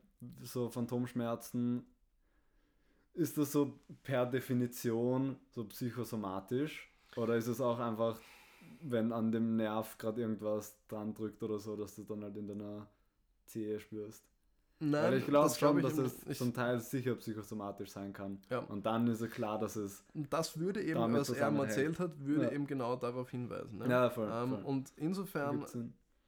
so 0.43 0.69
Phantomschmerzen, 0.69 1.85
ist 3.15 3.37
das 3.39 3.53
so 3.53 3.79
per 4.03 4.27
Definition 4.27 5.37
so 5.51 5.65
psychosomatisch 5.65 6.91
oder 7.17 7.37
ist 7.37 7.47
es 7.47 7.61
auch 7.61 7.79
einfach, 7.79 8.19
wenn 8.81 9.13
an 9.13 9.33
dem 9.33 9.57
Nerv 9.57 9.99
gerade 9.99 10.21
irgendwas 10.23 10.77
dran 10.89 11.15
drückt 11.15 11.43
oder 11.43 11.59
so, 11.59 11.77
dass 11.77 11.95
du 11.95 12.05
dann 12.05 12.23
halt 12.23 12.37
in 12.37 12.47
deiner 12.47 12.87
Zehe 13.47 13.79
spürst? 13.81 14.25
Nein, 14.85 15.05
Weil 15.05 15.15
ich 15.19 15.27
glaube 15.27 15.45
das 15.49 15.59
glaub 15.59 15.79
schon, 15.79 15.87
ich 15.89 15.97
dass 15.97 16.25
es 16.27 16.39
zum 16.39 16.53
Teil 16.53 16.81
sicher 16.81 17.15
psychosomatisch 17.15 17.91
sein 17.91 18.13
kann. 18.13 18.41
Ja. 18.51 18.59
Und 18.59 18.85
dann 18.85 19.07
ist 19.07 19.21
es 19.21 19.31
klar, 19.31 19.57
dass 19.61 19.77
es. 19.77 20.03
Das 20.13 20.59
würde 20.59 20.83
eben, 20.83 21.01
was 21.13 21.31
er 21.31 21.53
erzählt 21.53 22.01
hat, 22.01 22.19
würde 22.19 22.47
Ja. 22.47 22.51
eben 22.53 22.67
genau 22.67 22.97
darauf 22.97 23.31
hinweisen. 23.31 23.79
Ne? 23.79 23.89
Ja, 23.89 24.11
voll. 24.11 24.29
ähm, 24.33 24.49
voll. 24.51 24.63
und 24.65 24.93
insofern. 24.97 25.65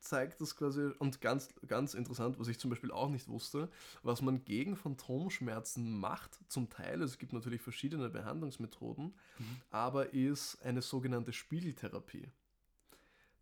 Zeigt 0.05 0.41
das 0.41 0.57
quasi, 0.57 0.91
und 0.99 1.21
ganz, 1.21 1.49
ganz 1.67 1.95
interessant, 1.95 2.39
was 2.39 2.49
ich 2.49 2.59
zum 2.59 2.71
Beispiel 2.71 2.91
auch 2.93 3.09
nicht 3.11 3.29
wusste, 3.29 3.69
was 4.03 4.23
man 4.23 4.45
gegen 4.45 4.77
Phantomschmerzen 4.77 5.99
macht, 5.99 6.39
zum 6.49 6.71
Teil, 6.71 7.03
es 7.03 7.19
gibt 7.19 7.33
natürlich 7.33 7.63
verschiedene 7.63 8.09
Behandlungsmethoden, 8.11 9.15
Mhm. 9.39 9.61
aber 9.71 10.15
ist 10.15 10.63
eine 10.63 10.83
sogenannte 10.83 11.33
Spiegeltherapie. 11.33 12.29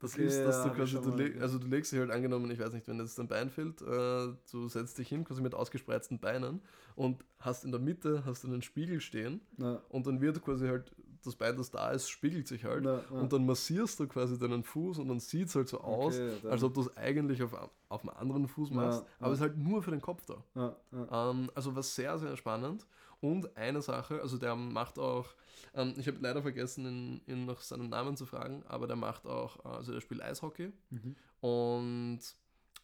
Das 0.00 0.16
Okay, 0.16 0.16
ist, 0.16 0.44
dass 0.44 0.60
ja, 0.60 0.62
du 0.62 0.72
quasi, 0.72 1.00
du 1.00 1.10
leg, 1.12 1.40
also 1.40 1.58
du 1.60 1.68
legst 1.68 1.92
dich 1.92 2.00
halt 2.00 2.10
angenommen, 2.10 2.50
ich 2.50 2.58
weiß 2.58 2.72
nicht, 2.72 2.88
wenn 2.88 2.98
jetzt 2.98 3.18
dein 3.20 3.28
Bein 3.28 3.50
fehlt, 3.50 3.80
äh, 3.82 4.34
du 4.50 4.68
setzt 4.68 4.98
dich 4.98 5.08
hin, 5.08 5.24
quasi 5.24 5.40
mit 5.42 5.54
ausgespreizten 5.54 6.18
Beinen 6.18 6.60
und 6.96 7.24
hast 7.38 7.64
in 7.64 7.70
der 7.70 7.80
Mitte, 7.80 8.24
hast 8.24 8.42
du 8.42 8.48
einen 8.48 8.62
Spiegel 8.62 9.00
stehen 9.00 9.40
Ja, 9.58 9.82
und 9.88 10.06
dann 10.08 10.20
wird 10.20 10.42
quasi 10.42 10.66
halt 10.66 10.92
das 11.26 11.36
Bein, 11.36 11.56
das 11.56 11.70
da 11.70 11.90
ist, 11.90 12.08
spiegelt 12.08 12.46
sich 12.48 12.64
halt 12.64 12.84
ja, 12.84 12.96
ja. 12.96 13.20
und 13.20 13.32
dann 13.32 13.46
massierst 13.46 13.98
du 14.00 14.06
quasi 14.06 14.38
deinen 14.38 14.62
Fuß 14.62 14.98
und 14.98 15.08
dann 15.08 15.20
sieht 15.20 15.48
es 15.48 15.54
halt 15.54 15.68
so 15.68 15.80
aus, 15.80 16.16
Okay, 16.16 16.48
als 16.48 16.62
ob 16.62 16.74
du 16.74 16.80
es 16.82 16.96
eigentlich 16.96 17.42
auf, 17.42 17.54
auf 17.88 18.00
einem 18.02 18.16
anderen 18.16 18.48
Fuß 18.48 18.70
machst, 18.70 19.04
aber 19.20 19.32
es 19.32 19.38
ist 19.38 19.42
halt 19.42 19.56
nur 19.58 19.82
für 19.82 19.90
den 19.90 20.00
Kopf 20.00 20.24
da. 20.26 20.74
Ähm, 20.92 21.50
also 21.54 21.74
war 21.74 21.82
sehr, 21.82 22.18
sehr 22.18 22.36
spannend. 22.36 22.86
Und 23.20 23.56
eine 23.56 23.82
Sache, 23.82 24.20
also 24.20 24.36
der 24.36 24.56
macht 24.56 24.98
auch, 24.98 25.28
ähm, 25.74 25.94
ich 25.96 26.08
habe 26.08 26.18
leider 26.20 26.42
vergessen, 26.42 26.86
ihn, 26.86 27.20
ihn 27.26 27.46
nach 27.46 27.60
seinem 27.60 27.88
Namen 27.88 28.16
zu 28.16 28.26
fragen, 28.26 28.64
aber 28.66 28.88
der 28.88 28.96
macht 28.96 29.26
auch, 29.26 29.64
äh, 29.64 29.68
also 29.68 29.92
der 29.92 30.00
spielt 30.00 30.22
Eishockey 30.22 30.72
Mhm. 30.90 31.14
und 31.40 32.18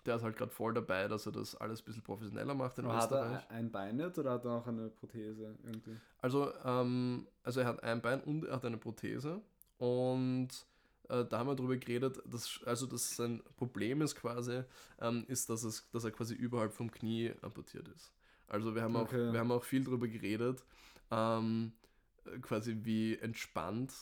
der 0.09 0.17
ist 0.17 0.23
halt 0.23 0.37
gerade 0.37 0.51
voll 0.51 0.75
dabei, 0.75 1.07
dass 1.09 1.27
er 1.27 1.33
das 1.33 1.55
alles 1.55 1.81
ein 1.83 1.85
bisschen 1.85 2.03
professioneller 2.03 2.55
macht 2.55 2.79
in 2.79 2.87
Aber 2.87 2.95
hat 2.97 3.13
Österreich. 3.13 3.45
er 3.49 3.51
ein 3.51 3.71
Bein 3.71 3.99
jetzt 4.01 4.19
oder 4.19 4.33
hat 4.33 4.45
er 4.45 4.53
auch 4.53 4.67
eine 4.67 4.89
Prothese 4.89 5.57
irgendwie? 5.65 5.97
Also, 6.21 6.53
ähm, 6.65 7.29
also 7.45 7.61
er 7.61 7.67
hat 7.67 7.83
ein 7.85 8.03
Bein 8.03 8.21
und 8.23 8.45
er 8.45 8.57
hat 8.57 8.65
eine 8.65 8.79
Prothese. 8.79 9.41
Und 9.79 10.49
äh, 11.09 11.25
da 11.25 11.39
haben 11.39 11.47
wir 11.49 11.55
darüber 11.55 11.77
geredet, 11.77 12.21
dass, 12.27 12.61
also 12.67 12.87
dass 12.87 13.15
sein 13.17 13.43
Problem 13.57 14.03
ist 14.03 14.17
quasi, 14.17 14.63
ähm, 15.01 15.25
ist, 15.29 15.49
dass, 15.49 15.63
es, 15.63 15.89
dass 15.91 16.05
er 16.05 16.11
quasi 16.11 16.35
überhalb 16.35 16.73
vom 16.73 16.91
Knie 16.91 17.33
amputiert 17.43 17.87
ist. 17.89 18.13
Also 18.49 18.75
wir 18.75 18.83
haben 18.83 18.97
auch, 18.97 19.03
Okay. 19.03 19.33
wir 19.33 19.39
haben 19.39 19.53
auch 19.53 19.63
viel 19.65 19.85
darüber 19.85 20.09
geredet, 20.09 20.65
ähm, 21.11 21.73
äh, 22.25 22.39
quasi 22.41 22.79
wie 22.83 23.17
entspannt 23.19 23.93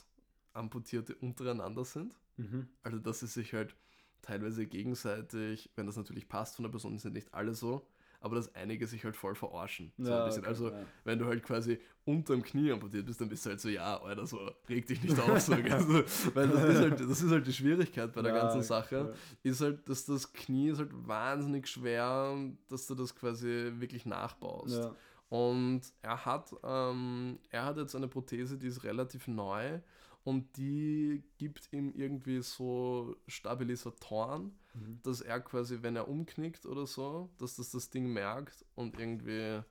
Amputierte 0.53 1.14
untereinander 1.16 1.85
sind. 1.85 2.14
Mhm. 2.38 2.69
Also 2.83 2.99
dass 2.99 3.21
sie 3.21 3.27
sich 3.27 3.53
halt 3.55 3.75
teilweise 4.22 4.66
gegenseitig, 4.66 5.70
wenn 5.76 5.87
das 5.87 5.96
natürlich 5.96 6.29
passt 6.29 6.57
von 6.57 6.64
der 6.64 6.70
Person, 6.70 6.98
sind 6.98 7.14
nicht 7.14 7.33
alle 7.33 7.55
so, 7.55 7.87
aber 8.20 8.37
dass 8.37 8.55
einige 8.55 8.87
sich 8.87 9.05
halt 9.05 9.16
voll 9.16 9.35
verarschen. 9.35 9.92
So 9.98 10.05
bisschen. 10.24 10.42
okay, 10.42 10.48
also 10.48 10.70
ja. 10.70 10.85
wenn 11.05 11.18
du 11.18 11.26
halt 11.26 11.42
quasi 11.42 11.79
unterm 12.05 12.42
Knie 12.42 12.72
amputiert 12.72 13.07
bist, 13.07 13.20
dann 13.20 13.29
bist 13.29 13.44
du 13.44 13.50
halt 13.50 13.61
so, 13.61 13.68
ja, 13.68 14.00
Alter, 14.00 14.26
so, 14.26 14.50
reg 14.68 14.87
dich 14.87 15.02
nicht 15.02 15.18
auf. 15.18 15.40
So, 15.40 15.55
gell, 15.57 15.81
so, 15.81 16.35
weil 16.35 16.48
das 16.48 16.64
ist, 16.64 16.81
halt, 16.81 17.00
das 17.00 17.22
ist 17.22 17.31
halt 17.31 17.46
die 17.46 17.52
Schwierigkeit 17.52 18.12
bei 18.12 18.22
der 18.22 18.35
Ja, 18.35 18.42
ganzen 18.42 18.62
Sache, 18.62 19.14
ist 19.42 19.61
halt, 19.61 19.88
dass 19.88 20.07
das 20.07 20.33
Knie 20.33 20.70
ist 20.70 20.79
halt 20.79 20.90
wahnsinnig 20.92 21.68
schwer, 21.68 22.37
dass 22.68 22.87
du 22.87 22.94
das 22.94 23.14
quasi 23.14 23.72
wirklich 23.79 24.07
nachbaust. 24.07 24.79
Ja. 24.79 24.94
Und 25.29 25.83
er 26.02 26.24
hat, 26.24 26.55
ähm, 26.62 27.38
er 27.50 27.64
hat 27.64 27.76
jetzt 27.79 27.96
eine 27.96 28.09
Prothese, 28.09 28.57
die 28.57 28.68
ist 28.68 28.85
relativ 28.85 29.26
neu 29.26 29.81
und 30.27 30.57
die 30.57 31.23
gibt 31.39 31.73
ihm 31.73 31.93
irgendwie 31.95 32.43
so 32.43 33.15
Stabilisatoren, 33.29 34.53
Mhm. 34.75 34.99
dass 35.05 35.21
er 35.23 35.41
quasi, 35.41 35.79
wenn 35.83 35.95
er 35.97 36.09
umknickt 36.09 36.67
oder 36.67 36.85
so, 36.87 37.31
dass 37.39 37.57
das 37.57 37.71
das 37.71 37.89
Ding 37.91 38.12
merkt 38.12 38.65
und 38.75 38.99
irgendwie 38.99 39.62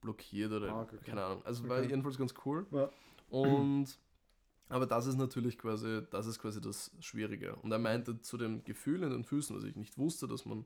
blockiert 0.00 0.52
oder 0.52 0.72
Ah, 0.74 0.82
okay. 0.82 0.98
keine 1.04 1.24
Ahnung. 1.24 1.42
Also 1.46 1.66
war 1.68 1.78
Okay. 1.78 1.88
jedenfalls 1.88 2.18
ganz 2.18 2.34
cool. 2.44 2.66
Ja. 2.72 2.90
Und 3.30 3.86
aber 4.68 4.86
das 4.86 5.06
ist 5.06 5.16
natürlich 5.16 5.56
quasi, 5.58 6.02
das 6.10 6.26
ist 6.26 6.38
quasi 6.40 6.60
das 6.60 6.90
Schwierige. 7.00 7.56
Und 7.56 7.70
er 7.72 7.78
meinte 7.78 8.20
zu 8.20 8.36
dem 8.36 8.62
Gefühl 8.64 9.02
in 9.04 9.10
den 9.10 9.24
Füßen, 9.24 9.54
was 9.56 9.64
ich 9.64 9.76
nicht 9.76 9.96
wusste, 9.96 10.26
dass 10.28 10.44
man 10.44 10.64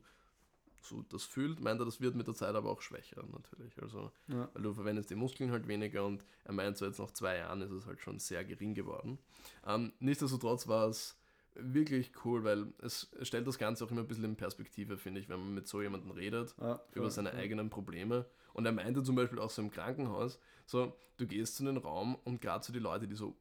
so 0.85 1.01
das 1.09 1.23
fühlt, 1.23 1.59
meinte 1.59 1.83
er, 1.83 1.85
das 1.85 1.99
wird 1.99 2.15
mit 2.15 2.27
der 2.27 2.33
Zeit 2.35 2.55
aber 2.55 2.69
auch 2.69 2.81
schwächer 2.81 3.23
natürlich. 3.31 3.81
Also 3.81 4.11
Ja. 4.27 4.49
weil 4.53 4.63
du 4.63 4.73
verwendest 4.73 5.09
die 5.09 5.15
Muskeln 5.15 5.51
halt 5.51 5.67
weniger 5.67 6.05
und 6.05 6.23
er 6.43 6.53
meint 6.53 6.77
so 6.77 6.85
jetzt 6.85 6.99
nach 6.99 7.11
zwei 7.11 7.37
Jahren 7.37 7.61
ist 7.61 7.71
es 7.71 7.85
halt 7.85 7.99
schon 8.01 8.19
sehr 8.19 8.45
gering 8.45 8.73
geworden. 8.75 9.19
Ähm, 9.65 9.91
nichtsdestotrotz 9.99 10.67
war 10.67 10.87
es 10.87 11.17
wirklich 11.55 12.11
cool, 12.25 12.43
weil 12.43 12.73
es 12.81 13.09
stellt 13.21 13.47
das 13.47 13.57
Ganze 13.57 13.85
auch 13.85 13.91
immer 13.91 14.01
ein 14.01 14.07
bisschen 14.07 14.25
in 14.25 14.35
Perspektive, 14.35 14.97
finde 14.97 15.21
ich, 15.21 15.29
wenn 15.29 15.39
man 15.39 15.53
mit 15.53 15.67
so 15.67 15.81
jemandem 15.81 16.11
redet 16.11 16.53
Ja, 16.59 16.81
über 16.91 17.03
voll, 17.05 17.11
seine 17.11 17.31
voll. 17.31 17.39
eigenen 17.39 17.69
Probleme. 17.69 18.25
Und 18.53 18.65
er 18.65 18.71
meinte 18.73 19.03
zum 19.03 19.15
Beispiel 19.15 19.39
auch 19.39 19.49
so 19.49 19.61
im 19.61 19.71
Krankenhaus, 19.71 20.39
so, 20.65 20.93
du 21.17 21.25
gehst 21.27 21.59
in 21.61 21.65
den 21.67 21.77
Raum 21.77 22.15
und 22.25 22.41
gerade 22.41 22.63
so 22.65 22.73
die 22.73 22.79
Leute, 22.79 23.07
die 23.07 23.15
so 23.15 23.37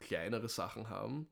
kleinere 0.00 0.48
Sachen 0.48 0.90
haben, 0.90 1.28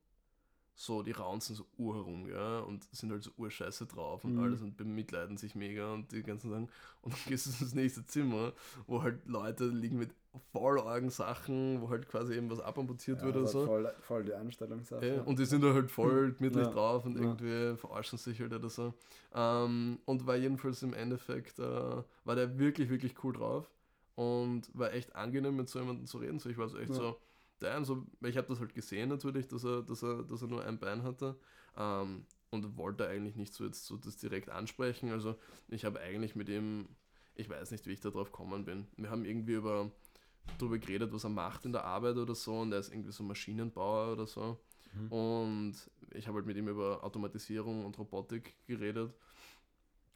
so, 0.76 1.02
die 1.02 1.12
raunzen 1.12 1.54
so 1.54 1.66
ur 1.78 1.94
herum, 1.94 2.28
ja, 2.28 2.60
und 2.60 2.84
sind 2.92 3.12
halt 3.12 3.22
so 3.22 3.30
urscheiße 3.36 3.86
drauf 3.86 4.24
und 4.24 4.32
Mhm. 4.32 4.40
alles 4.40 4.60
und 4.62 4.76
bemitleiden 4.76 5.36
sich 5.36 5.54
mega 5.54 5.92
und 5.92 6.10
die 6.12 6.22
ganzen 6.22 6.50
Sachen. 6.50 6.68
Und 7.02 7.12
dann 7.14 7.20
gehst 7.28 7.46
du 7.46 7.64
ins 7.64 7.74
nächste 7.74 8.04
Zimmer, 8.06 8.52
wo 8.86 9.02
halt 9.02 9.24
Leute 9.26 9.66
liegen 9.66 9.98
mit 9.98 10.10
voll 10.52 10.80
argen 10.80 11.10
Sachen, 11.10 11.80
wo 11.80 11.90
halt 11.90 12.08
quasi 12.08 12.34
eben 12.34 12.50
was 12.50 12.58
abamputiert 12.60 13.18
Ja, 13.20 13.24
wird 13.24 13.36
oder 13.36 13.44
das 13.44 13.52
so. 13.52 13.64
voll, 13.66 13.94
voll 14.00 14.24
die 14.24 14.34
Einstellungssache. 14.34 15.06
Ja, 15.06 15.22
und 15.22 15.38
die 15.38 15.44
sind 15.44 15.62
da 15.62 15.72
halt 15.72 15.90
voll 15.90 16.32
gemütlich 16.32 16.66
Ja. 16.66 16.72
drauf 16.72 17.04
und 17.06 17.16
irgendwie 17.16 17.76
verarschen 17.76 18.18
sich 18.18 18.40
halt 18.40 18.52
oder 18.52 18.68
so. 18.68 18.94
Ähm, 19.32 19.98
und 20.06 20.26
war 20.26 20.36
jedenfalls 20.36 20.82
im 20.82 20.92
Endeffekt, 20.94 21.58
äh, 21.60 21.62
war 21.62 22.34
der 22.34 22.58
wirklich, 22.58 22.88
wirklich 22.90 23.14
cool 23.22 23.32
drauf 23.32 23.70
und 24.16 24.68
war 24.74 24.92
echt 24.92 25.14
angenehm 25.14 25.56
mit 25.56 25.68
so 25.68 25.78
jemandem 25.78 26.06
zu 26.06 26.18
reden. 26.18 26.38
So, 26.40 26.48
ich 26.48 26.58
war 26.58 26.68
so 26.68 26.78
echt 26.78 26.90
Ja. 26.94 27.16
So, 27.60 27.66
damn, 27.66 27.84
so, 27.84 28.06
ich 28.22 28.36
habe 28.36 28.48
das 28.48 28.60
halt 28.60 28.74
gesehen 28.74 29.08
natürlich, 29.08 29.48
dass 29.48 29.64
er, 29.64 29.82
dass 29.82 30.02
er, 30.02 30.22
dass 30.22 30.42
er 30.42 30.48
nur 30.48 30.64
ein 30.64 30.78
Bein 30.78 31.02
hatte. 31.02 31.36
Ähm, 31.76 32.26
und 32.54 32.76
wollte 32.76 33.08
eigentlich 33.08 33.36
nicht 33.36 33.52
so 33.52 33.64
jetzt 33.64 33.84
so 33.84 33.96
das 33.96 34.16
direkt 34.16 34.48
ansprechen. 34.48 35.10
Also 35.10 35.36
ich 35.68 35.84
habe 35.84 36.00
eigentlich 36.00 36.36
mit 36.36 36.48
ihm, 36.48 36.88
ich 37.34 37.50
weiß 37.50 37.72
nicht, 37.72 37.86
wie 37.86 37.92
ich 37.92 38.00
da 38.00 38.10
drauf 38.10 38.30
gekommen 38.30 38.64
bin. 38.64 38.86
Wir 38.96 39.10
haben 39.10 39.24
irgendwie 39.24 39.54
über 39.54 39.90
darüber 40.58 40.78
geredet, 40.78 41.12
was 41.12 41.24
er 41.24 41.30
macht 41.30 41.64
in 41.64 41.72
der 41.72 41.84
Arbeit 41.84 42.16
oder 42.16 42.34
so 42.34 42.60
und 42.60 42.72
er 42.72 42.78
ist 42.78 42.92
irgendwie 42.92 43.12
so 43.12 43.24
Maschinenbauer 43.24 44.12
oder 44.12 44.26
so. 44.26 44.58
Mhm. 44.94 45.12
Und 45.12 45.90
ich 46.10 46.26
habe 46.28 46.36
halt 46.36 46.46
mit 46.46 46.56
ihm 46.56 46.68
über 46.68 47.02
Automatisierung 47.02 47.84
und 47.84 47.98
Robotik 47.98 48.54
geredet 48.66 49.12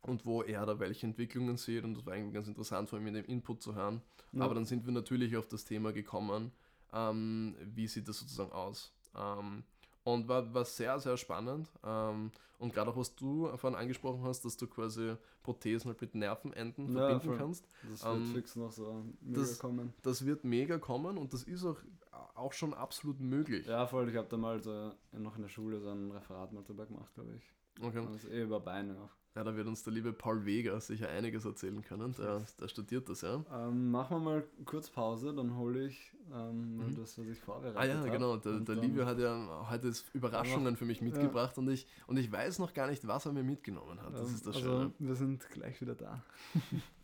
und 0.03 0.25
wo 0.25 0.43
er 0.43 0.65
da 0.67 0.79
welche 0.79 1.07
Entwicklungen 1.07 1.57
sieht 1.57 1.85
und 1.85 1.95
das 1.95 2.07
war 2.07 2.13
eigentlich 2.13 2.35
ganz 2.35 2.47
interessant 2.47 2.89
von 2.89 3.01
ihm 3.01 3.09
in 3.09 3.15
dem 3.15 3.25
Input 3.25 3.63
zu 3.63 3.75
hören. 3.75 4.03
Ja. 4.33 4.45
Aber 4.45 4.55
dann 4.55 4.67
sind 4.67 4.85
wir 4.85 4.93
natürlich 4.93 5.37
auf 5.37 5.49
das 5.49 5.65
Thema 5.65 5.93
gekommen, 5.93 6.53
ähm, 6.93 7.55
wie 7.75 7.87
sieht 7.87 8.09
das 8.09 8.19
sozusagen 8.19 8.53
aus. 8.53 8.93
Ähm, 9.17 9.65
und 10.05 10.27
war, 10.27 10.55
war 10.55 10.65
sehr, 10.65 10.99
sehr 10.99 11.17
spannend. 11.17 11.69
Ähm, 11.85 12.31
und 12.59 12.73
gerade 12.73 12.91
auch, 12.91 12.97
was 12.97 13.15
du 13.15 13.55
vorhin 13.57 13.79
angesprochen 13.79 14.23
hast, 14.25 14.45
dass 14.45 14.57
du 14.57 14.67
quasi 14.67 15.15
Prothesen 15.43 15.89
halt 15.91 16.01
mit 16.01 16.15
Nervenenden 16.15 16.87
Ja, 16.87 16.93
verbinden 16.93 17.27
voll. 17.29 17.37
kannst. 17.37 17.67
Das 17.91 18.05
wird 18.05 18.17
ähm, 18.17 18.35
fix 18.35 18.57
noch 18.57 18.73
so 18.73 19.05
mega 19.21 19.41
das- 19.41 19.59
kommen. 19.59 19.93
Das 20.03 20.25
wird 20.25 20.45
mega 20.45 20.79
kommen 20.79 21.19
und 21.19 21.33
das 21.35 21.43
ist 21.45 21.65
auch, 21.65 21.77
auch 22.35 22.53
schon 22.53 22.73
absolut 22.75 23.21
möglich. 23.21 23.67
Ja, 23.67 23.87
voll. 23.87 24.09
Ich 24.09 24.17
habe 24.17 24.29
da 24.29 24.37
mal 24.37 24.61
so 24.63 24.93
noch 25.13 25.37
in 25.37 25.43
der 25.43 25.49
Schule 25.51 25.79
so 25.81 25.91
ein 25.91 26.11
Referat 26.11 26.53
mal 26.53 26.65
drüber 26.65 26.87
gemacht, 26.87 27.13
glaube 27.15 27.35
ich. 27.37 27.53
Okay. 27.81 27.99
Und 27.99 28.15
das 28.15 28.25
ist 28.25 28.31
eh 28.31 28.43
über 28.43 28.61
Beine 28.61 28.95
auch. 29.01 29.11
Ja, 29.37 29.45
da 29.45 29.55
wird 29.55 29.69
uns 29.69 29.85
der 29.85 29.93
liebe 29.93 30.13
Paul 30.13 30.45
Weger 30.45 30.81
sicher 30.81 31.09
einiges 31.11 31.45
erzählen 31.45 31.81
können. 31.83 32.13
Der, 32.19 32.43
der 32.61 32.67
studiert 32.67 33.09
das, 33.09 33.21
ja. 33.21 33.45
Ähm, 33.53 33.91
machen 33.93 34.17
wir 34.17 34.21
mal 34.25 34.45
kurz 34.65 34.91
Pause, 34.91 35.33
dann 35.33 35.57
hole 35.57 35.87
ich 35.87 36.13
ähm, 36.33 36.77
mal 36.77 36.87
Mhm. 36.89 36.97
das, 36.97 37.17
was 37.19 37.27
ich 37.27 37.39
vorbereitet 37.39 37.79
Ah 37.79 37.85
ja, 37.85 37.99
habe. 37.99 38.11
genau. 38.11 38.37
Der, 38.37 38.59
der 38.61 38.75
Livio 38.75 39.07
hat 39.07 39.19
ja 39.21 39.69
heute 39.71 39.93
Überraschungen 40.13 40.77
für 40.77 40.87
mich 40.87 41.01
mitgebracht 41.03 41.57
und, 41.57 41.69
ich, 41.71 41.87
und 42.09 42.17
ich 42.17 42.33
weiß 42.33 42.59
noch 42.59 42.75
gar 42.75 42.89
nicht, 42.89 43.07
was 43.07 43.27
er 43.27 43.33
mir 43.33 43.45
mitgenommen 43.45 44.03
hat. 44.03 44.13
Das 44.15 44.29
ähm, 44.29 44.35
ist 44.35 44.47
das 44.47 44.57
also, 44.57 44.69
Schöne. 44.71 44.93
wir 44.99 45.15
sind 45.15 45.49
gleich 45.51 45.81
wieder 45.81 45.95
da. 45.95 46.21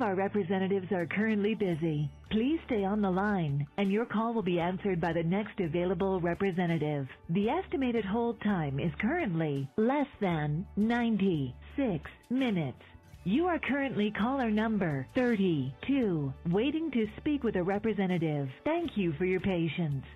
of 0.00 0.06
our 0.06 0.14
representatives 0.14 0.90
are 0.92 1.04
currently 1.04 1.54
busy. 1.54 2.10
Please 2.30 2.58
stay 2.64 2.84
on 2.84 3.02
the 3.02 3.10
line, 3.10 3.66
and 3.76 3.92
your 3.92 4.06
call 4.06 4.32
will 4.32 4.42
be 4.42 4.58
answered 4.58 4.98
by 4.98 5.12
the 5.12 5.22
next 5.22 5.60
available 5.60 6.20
representative. 6.22 7.06
The 7.28 7.50
estimated 7.50 8.06
hold 8.06 8.40
time 8.40 8.80
is 8.80 8.92
currently 8.98 9.68
less 9.76 10.06
than 10.20 10.66
96 10.76 12.10
minutes. 12.30 12.78
You 13.24 13.46
are 13.46 13.58
currently 13.58 14.10
caller 14.12 14.50
number 14.50 15.06
32, 15.14 16.32
waiting 16.48 16.90
to 16.92 17.06
speak 17.18 17.44
with 17.44 17.56
a 17.56 17.62
representative. 17.62 18.48
Thank 18.64 18.96
you 18.96 19.12
for 19.18 19.26
your 19.26 19.40
patience. 19.40 20.06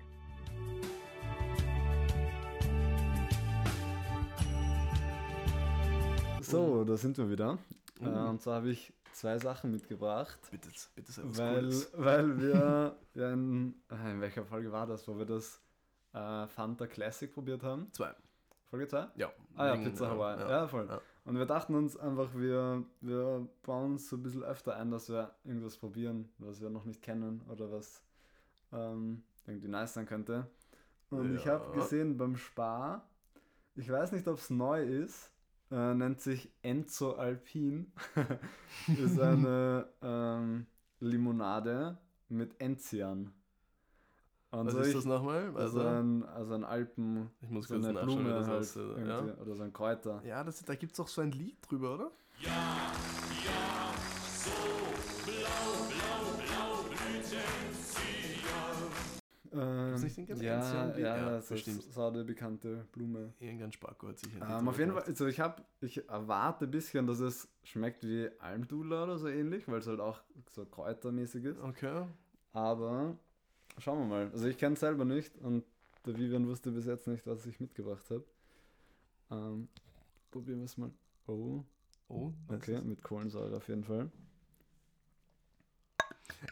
So, 6.41 6.83
da 6.83 6.95
sind 6.97 7.17
wir 7.17 7.29
wieder. 7.29 7.59
Mhm. 8.01 8.29
und 8.29 8.41
zwar 8.41 8.55
habe 8.55 8.71
ich 8.71 8.91
zwei 9.15 9.37
Sachen 9.39 9.71
mitgebracht. 9.71 10.39
Bitte, 10.51 10.69
bitte 10.95 11.11
sei 11.11 11.23
was 11.25 11.37
Weil, 11.37 11.71
weil 11.93 12.41
wir 12.41 12.95
ja 13.13 13.31
in, 13.33 13.75
äh, 13.89 14.11
in 14.11 14.21
welcher 14.21 14.45
Folge 14.45 14.71
war 14.71 14.85
das, 14.87 15.07
wo 15.07 15.17
wir 15.17 15.25
das 15.25 15.61
äh, 16.13 16.47
Fanta 16.47 16.87
Classic 16.87 17.33
probiert 17.33 17.63
haben? 17.63 17.91
Zwei. 17.93 18.13
Folge 18.69 18.87
2? 18.87 19.07
Ja. 19.15 19.31
Ah 19.55 19.67
ja, 19.67 19.75
Pizza 19.77 20.05
äh, 20.05 20.09
Hawaii. 20.09 20.39
Ja, 20.39 20.67
voll. 20.67 20.87
ja. 20.89 20.99
Und 21.23 21.37
wir 21.37 21.45
dachten 21.45 21.75
uns 21.75 21.95
einfach, 21.97 22.33
wir, 22.35 22.83
wir 23.01 23.47
bauen 23.63 23.93
uns 23.93 24.09
so 24.09 24.15
ein 24.17 24.23
bisschen 24.23 24.43
öfter 24.43 24.75
ein, 24.75 24.91
dass 24.91 25.09
wir 25.09 25.33
irgendwas 25.43 25.77
probieren, 25.77 26.29
was 26.39 26.61
wir 26.61 26.69
noch 26.69 26.85
nicht 26.85 27.01
kennen 27.01 27.41
oder 27.49 27.71
was 27.71 28.03
ähm, 28.73 29.23
irgendwie 29.47 29.67
nice 29.67 29.93
sein 29.93 30.05
könnte. 30.05 30.47
Und 31.09 31.35
ich 31.35 31.47
habe 31.47 31.65
Ja. 31.67 31.71
gesehen 31.81 32.17
beim 32.17 32.35
Spar, 32.35 33.07
ich 33.75 33.89
weiß 33.89 34.11
nicht, 34.11 34.27
ob 34.27 34.37
es 34.37 34.49
neu 34.49 34.83
ist, 34.83 35.31
äh, 35.75 35.93
nennt 35.93 36.21
sich 36.21 36.49
Enzo 36.61 37.13
Alpin. 37.13 37.91
ist 38.87 39.19
eine 39.19 39.87
ähm, 40.01 40.65
Limonade 40.99 41.97
mit 42.29 42.59
Enzian. 42.61 43.33
Und 44.51 44.67
Was 44.67 44.73
so 44.73 44.79
ist 44.79 44.87
ich- 44.89 44.93
das 44.95 45.05
nochmal? 45.05 45.47
Also, 45.55 45.79
Also, 45.81 45.81
ein, 45.81 46.23
also 46.23 46.53
ein 46.53 46.63
Alpen, 46.63 47.29
ich 47.41 47.49
muss 47.49 47.67
so 47.67 47.73
kurz 47.75 47.85
eine 47.87 47.99
Blume 47.99 48.29
das 48.29 48.47
halt, 48.47 48.75
irgendwie, 48.75 49.27
Ja, 49.27 49.37
oder 49.41 49.55
so 49.55 49.63
ein 49.63 49.73
Kräuter. 49.73 50.21
ja 50.25 50.43
das, 50.45 50.63
da 50.63 50.75
gibt 50.75 50.93
es 50.93 50.99
auch 51.01 51.09
so 51.09 51.21
ein 51.21 51.31
Lied 51.31 51.57
drüber, 51.69 51.95
oder? 51.95 52.11
Ähm, 59.57 60.01
nicht 60.01 60.17
den 60.17 60.25
ganz 60.27 60.41
ja, 60.41 60.97
ja, 60.97 60.97
ja, 60.97 61.29
das 61.31 61.47
bestimmt. 61.49 61.79
ist 61.79 61.93
so 61.93 62.03
eine 62.07 62.23
bekannte 62.23 62.85
Blume. 62.91 63.33
Irgendein 63.39 63.71
Spacko 63.71 64.09
hat 64.09 64.19
sich 64.19 64.33
Ähm, 64.35 64.41
auf 64.67 64.77
jeden 64.77 64.91
Fall, 64.91 65.03
gemacht. 65.03 65.07
also 65.07 65.27
ich 65.27 65.39
habe, 65.39 65.63
ich 65.81 66.07
erwarte 66.09 66.65
ein 66.65 66.71
bisschen, 66.71 67.07
dass 67.07 67.19
es 67.19 67.47
schmeckt 67.63 68.03
wie 68.03 68.29
Almdudler 68.39 69.03
oder 69.03 69.17
so 69.17 69.27
ähnlich, 69.27 69.67
weil 69.67 69.79
es 69.79 69.87
halt 69.87 69.99
auch 69.99 70.21
so 70.51 70.65
kräutermäßig 70.65 71.45
ist. 71.45 71.59
Okay. 71.61 72.05
Aber 72.53 73.17
schauen 73.79 73.99
wir 73.99 74.05
mal. 74.05 74.29
Also 74.31 74.45
ich 74.47 74.57
kenne 74.57 74.73
es 74.73 74.79
selber 74.81 75.05
nicht 75.05 75.37
und 75.39 75.63
der 76.05 76.17
Vivian 76.17 76.47
wusste 76.47 76.71
bis 76.71 76.85
jetzt 76.85 77.07
nicht, 77.07 77.25
was 77.25 77.45
ich 77.45 77.59
mitgebracht 77.59 78.09
habe. 78.09 78.23
Ähm, 79.31 79.67
probieren 80.31 80.59
wir 80.59 80.65
es 80.65 80.77
mal. 80.77 80.91
Oh, 81.27 81.63
Oh, 82.07 82.31
okay, 82.49 82.75
ist- 82.75 82.85
mit 82.85 83.01
Kohlensäure 83.01 83.57
auf 83.57 83.67
jeden 83.67 83.83
Fall. 83.83 84.11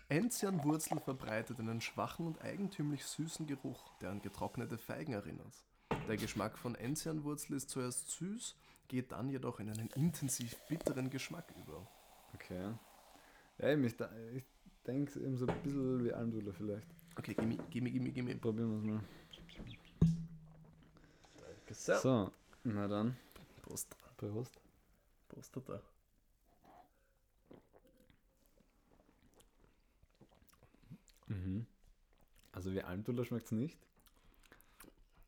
Enzianwurzel 0.09 0.99
verbreitet 0.99 1.59
einen 1.59 1.81
schwachen 1.81 2.27
und 2.27 2.41
eigentümlich 2.41 3.05
süßen 3.05 3.47
Geruch, 3.47 3.93
der 4.01 4.11
an 4.11 4.21
getrocknete 4.21 4.77
Feigen 4.77 5.13
erinnert. 5.13 5.63
Der 6.07 6.17
Geschmack 6.17 6.57
von 6.57 6.75
Enzianwurzel 6.75 7.55
ist 7.55 7.69
zuerst 7.69 8.09
süß, 8.11 8.55
geht 8.87 9.11
dann 9.11 9.29
jedoch 9.29 9.59
in 9.59 9.69
einen 9.69 9.87
intensiv 9.95 10.55
bitteren 10.67 11.09
Geschmack 11.09 11.53
über. 11.63 11.87
Okay. 12.33 12.73
Ja, 13.59 13.77
ich, 13.77 13.95
da- 13.95 14.09
ich 14.35 14.43
denke 14.85 15.19
eben 15.19 15.37
so 15.37 15.45
ein 15.47 15.61
bisschen 15.63 16.03
wie 16.03 16.11
Almdudler 16.13 16.53
vielleicht. 16.53 16.87
Okay, 17.15 17.35
gimme, 17.35 17.57
gimme, 17.69 17.91
gimme, 17.91 18.11
gimme. 18.11 18.35
Probieren 18.35 18.71
wir 18.71 18.77
es 18.77 18.83
mal. 18.85 19.03
So. 21.71 21.97
So, 21.97 22.31
na 22.63 22.87
dann. 22.87 23.15
Prost. 23.61 23.95
Prost. 24.17 24.59
Prost 25.29 25.55
da. 25.67 25.79
Mhm. 31.33 31.65
Also 32.51 32.71
wie 32.73 32.81
Almdudler 32.81 33.25
schmeckt 33.25 33.45
es 33.45 33.51
nicht. 33.51 33.77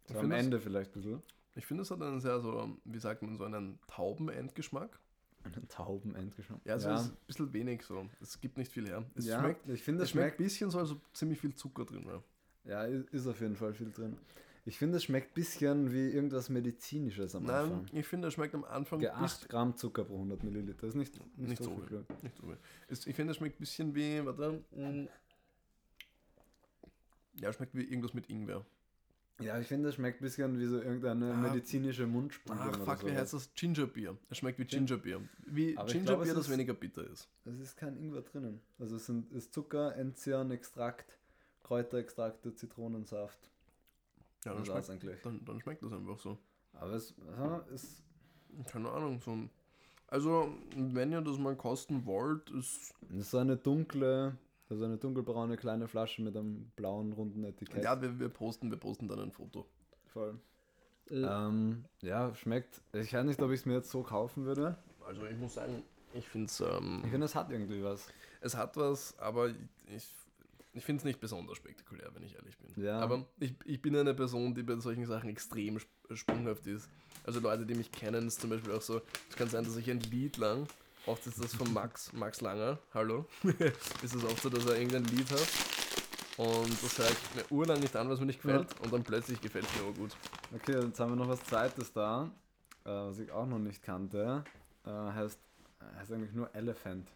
Ich 0.08 0.14
So 0.14 0.20
am 0.20 0.30
das- 0.30 0.40
Ende 0.40 0.60
vielleicht 0.60 0.92
ein 0.96 1.02
bisschen. 1.02 1.22
Ich 1.56 1.66
finde, 1.66 1.84
es 1.84 1.92
hat 1.92 2.02
einen 2.02 2.20
sehr 2.20 2.40
so, 2.42 2.78
wie 2.84 3.00
sagt 3.00 3.22
man, 3.22 3.38
so 3.38 3.46
einen 3.46 3.80
tauben 3.88 4.30
Endgeschmack. 4.30 5.00
Einen 5.44 5.68
tauben 5.70 6.16
Endgeschmack. 6.16 6.60
Ja, 6.66 6.74
also 6.74 6.90
ja. 6.90 6.96
es 6.96 7.02
ist 7.06 7.12
ein 7.12 7.18
bisschen 7.28 7.54
wenig 7.54 7.84
so. 7.84 8.08
Es 8.20 8.40
gibt 8.42 8.58
nicht 8.58 8.72
viel 8.72 8.88
her. 8.88 9.06
Es 9.16 9.26
ja, 9.26 9.40
schmeckt, 9.40 9.70
ich 9.70 9.82
finde, 9.84 10.04
es 10.04 10.10
es 10.10 10.12
schmeckt 10.12 10.40
ein 10.40 10.44
bisschen 10.44 10.70
so, 10.70 10.80
als 10.80 10.92
ob 10.92 11.02
ziemlich 11.16 11.40
viel 11.40 11.54
Zucker 11.56 11.86
drin 11.86 12.08
ja, 12.66 12.86
i- 12.88 13.06
ist 13.12 13.28
auf 13.28 13.40
jeden 13.42 13.56
Fall 13.56 13.74
viel 13.74 13.92
drin. 13.92 14.18
Ich 14.68 14.80
finde, 14.80 14.98
es 14.98 15.04
schmeckt 15.04 15.32
ein 15.32 15.34
bisschen 15.36 15.94
wie 15.94 16.10
irgendwas 16.10 16.50
Medizinisches 16.50 17.36
am 17.36 17.44
Nein, 17.44 17.56
Anfang. 17.72 17.86
ich 17.94 18.08
finde, 18.08 18.28
es 18.30 18.34
schmeckt 18.34 18.56
am 18.56 18.64
Anfang 18.64 19.00
Ja, 19.00 19.14
bis 19.22 19.34
8 19.44 19.50
Gramm 19.50 19.78
Zucker 19.78 20.04
pro 20.04 20.16
100 20.16 20.44
Milliliter. 20.44 20.88
ist 20.88 20.96
nicht, 20.96 21.14
nicht, 21.38 21.50
Nicht 21.50 21.64
so 21.64 21.70
so 21.76 21.82
viel. 21.86 22.04
Nicht 22.24 22.36
so 22.36 22.44
viel. 22.48 22.58
Es, 22.88 23.06
ich 23.06 23.16
finde, 23.16 23.32
es 23.32 23.38
schmeckt 23.38 23.58
ein 23.58 23.60
bisschen 23.60 23.94
wie, 23.94 24.26
warte, 24.26 24.64
mm. 24.72 25.08
Ja, 27.36 27.50
es 27.50 27.56
schmeckt 27.56 27.76
wie 27.76 27.84
irgendwas 27.84 28.14
mit 28.14 28.30
Ingwer. 28.30 28.66
Ja, 29.42 29.60
ich 29.60 29.68
finde, 29.68 29.90
es 29.90 29.96
schmeckt 29.96 30.22
ein 30.22 30.24
bisschen 30.24 30.58
wie 30.60 30.66
so 30.66 30.78
irgendeine 30.82 31.34
Ah, 31.34 31.38
medizinische 31.38 32.08
Mundspülung. 32.08 32.58
Ach, 32.62 32.74
fuck, 32.86 33.02
wie 33.04 33.10
sowas. 33.10 33.22
heißt 33.22 33.34
das? 33.34 33.54
Gingerbier. 33.54 34.18
Es 34.30 34.38
schmeckt 34.38 34.60
wie 34.60 34.66
Gingerbier. 34.66 35.22
Wie 35.46 35.78
Aber 35.78 35.92
Gingerbier, 35.92 36.28
es 36.32 36.36
das 36.36 36.46
ist- 36.46 36.52
weniger 36.54 36.74
bitter 36.74 37.06
ist. 37.10 37.28
Es 37.44 37.60
ist 37.60 37.76
kein 37.76 37.98
Ingwer 37.98 38.22
drinnen. 38.22 38.62
Also 38.80 38.96
es 38.96 39.06
sind, 39.06 39.32
ist 39.34 39.54
Zucker, 39.54 39.94
Enzian, 39.98 40.52
Extrakt, 40.52 41.20
Kräuterextrakte, 41.64 42.56
Zitronensaft. 42.56 43.52
Ja, 44.46 44.54
dann 44.54 44.64
das 44.64 44.68
schmeckt, 44.86 44.90
eigentlich. 45.04 45.22
dann, 45.24 45.44
dann 45.44 45.60
schmeckt 45.60 45.84
das 45.84 45.92
einfach 45.92 46.20
so. 46.20 46.38
Aber 46.74 46.94
es, 46.94 47.14
aha, 47.34 47.66
es 47.74 48.04
Keine 48.72 48.90
Ahnung, 48.90 49.20
so 49.20 49.32
ein, 49.32 49.50
Also, 50.08 50.56
wenn 50.78 51.12
ihr 51.12 51.20
das 51.22 51.38
mal 51.40 51.58
kosten 51.58 52.06
wollt, 52.06 52.50
ist. 52.52 52.94
Das 53.10 53.18
ist 53.18 53.32
so 53.32 53.40
eine 53.40 53.58
dunkle, 53.58 54.38
also 54.70 54.86
eine 54.86 54.98
dunkelbraune 54.98 55.58
kleine 55.58 55.88
Flasche 55.88 56.22
mit 56.22 56.36
einem 56.36 56.72
blauen 56.76 57.14
runden 57.14 57.44
Etikett. 57.44 57.84
Ja, 57.84 58.02
wir, 58.02 58.20
wir 58.20 58.30
posten, 58.30 58.70
wir 58.72 58.78
posten 58.78 59.08
dann 59.08 59.20
ein 59.20 59.32
Foto. 59.32 59.66
voll. 60.08 60.40
Äh. 61.10 61.18
Ähm, 61.22 61.86
ja, 62.02 62.34
schmeckt. 62.34 62.82
Ich 62.94 63.14
weiß 63.14 63.26
nicht, 63.26 63.40
ob 63.42 63.52
ich 63.52 63.60
es 63.60 63.66
mir 63.68 63.76
jetzt 63.76 63.92
so 63.92 64.02
kaufen 64.02 64.46
würde. 64.46 64.76
Also 65.06 65.24
ich 65.26 65.38
muss 65.38 65.54
sagen, 65.54 65.84
ich 66.14 66.28
finde 66.28 66.48
es. 66.48 66.60
Ähm, 66.62 67.02
Ich 67.04 67.12
finde, 67.12 67.26
es 67.26 67.36
hat 67.36 67.52
irgendwie 67.52 67.84
was. 67.84 68.08
es 68.42 68.56
hat 68.58 68.76
was, 68.76 69.18
aber 69.20 69.50
ich, 69.88 70.16
ich 70.74 70.84
finde 70.84 71.02
es 71.02 71.06
nicht 71.06 71.20
besonders 71.20 71.58
spektakulär, 71.58 72.10
wenn 72.16 72.24
ich 72.24 72.34
ehrlich 72.36 72.58
bin. 72.58 72.84
Ja. 72.84 73.00
Aber 73.00 73.24
ich, 73.40 73.54
ich 73.66 73.82
bin 73.84 73.96
eine 73.96 74.16
Person, 74.16 74.56
die 74.56 74.64
bei 74.64 74.78
solchen 74.78 75.06
Sachen 75.06 75.30
extrem 75.30 75.76
sp 75.78 75.90
sprunghaft 76.14 76.66
ist. 76.66 76.90
Also 77.24 77.40
Leute, 77.40 77.66
die 77.68 77.76
mich 77.76 77.92
kennen, 77.92 78.28
ist 78.28 78.42
zum 78.42 78.50
Beispiel 78.50 78.72
auch 78.74 78.82
so, 78.82 79.02
es 79.30 79.36
kann 79.36 79.48
sein, 79.50 79.64
dass 79.64 79.76
ich 79.76 79.90
ein 79.92 80.00
Lied 80.00 80.38
lang, 80.38 80.68
oft 81.06 81.26
ist 81.28 81.44
das 81.44 81.54
von 81.56 81.72
Max, 81.74 82.12
Max 82.14 82.42
Langer, 82.42 82.78
hallo, 82.94 83.26
ist 84.04 84.16
es 84.16 84.24
oft 84.24 84.42
so, 84.42 84.50
dass 84.50 84.66
er 84.66 84.78
irgendein 84.78 85.06
Lied 85.06 85.30
hat 85.32 85.48
und 86.38 86.84
das 86.84 86.98
höre 86.98 87.10
ich 87.10 87.36
mir 87.36 87.52
urlang 87.52 87.80
nicht 87.80 87.96
an, 87.96 88.10
was 88.10 88.20
mir 88.20 88.26
nicht 88.26 88.42
gefällt 88.42 88.68
und 88.82 88.92
dann 88.94 89.04
plötzlich 89.04 89.40
gefällt 89.40 89.66
es 89.66 89.76
mir 89.76 89.88
aber 89.88 89.94
gut. 89.94 90.16
Okay, 90.54 90.80
jetzt 90.86 91.00
haben 91.00 91.12
wir 91.12 91.16
noch 91.16 91.30
was 91.30 91.44
Zweites 91.44 91.94
da, 91.94 92.30
äh, 92.84 92.90
was 92.90 93.20
ich 93.20 93.32
auch 93.32 93.46
noch 93.46 93.60
nicht 93.60 93.82
kannte. 93.82 94.44
Äh, 94.86 94.90
heißt, 94.90 95.40
heißt 95.98 96.12
eigentlich 96.12 96.34
nur 96.34 96.54
Elephant. 96.54 97.10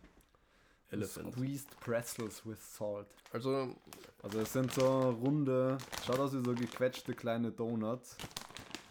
Elephant. 0.92 1.34
Squeezed 1.34 1.80
Pretzels 1.82 2.46
with 2.46 2.58
Salt. 2.76 3.08
Also, 3.32 3.76
Also 4.24 4.40
es 4.40 4.52
sind 4.54 4.74
so 4.74 5.12
runde, 5.12 5.78
schaut 6.06 6.20
aus 6.20 6.34
wie 6.34 6.44
so 6.44 6.54
gequetschte 6.56 7.14
kleine 7.14 7.52
Donuts. 7.52 8.18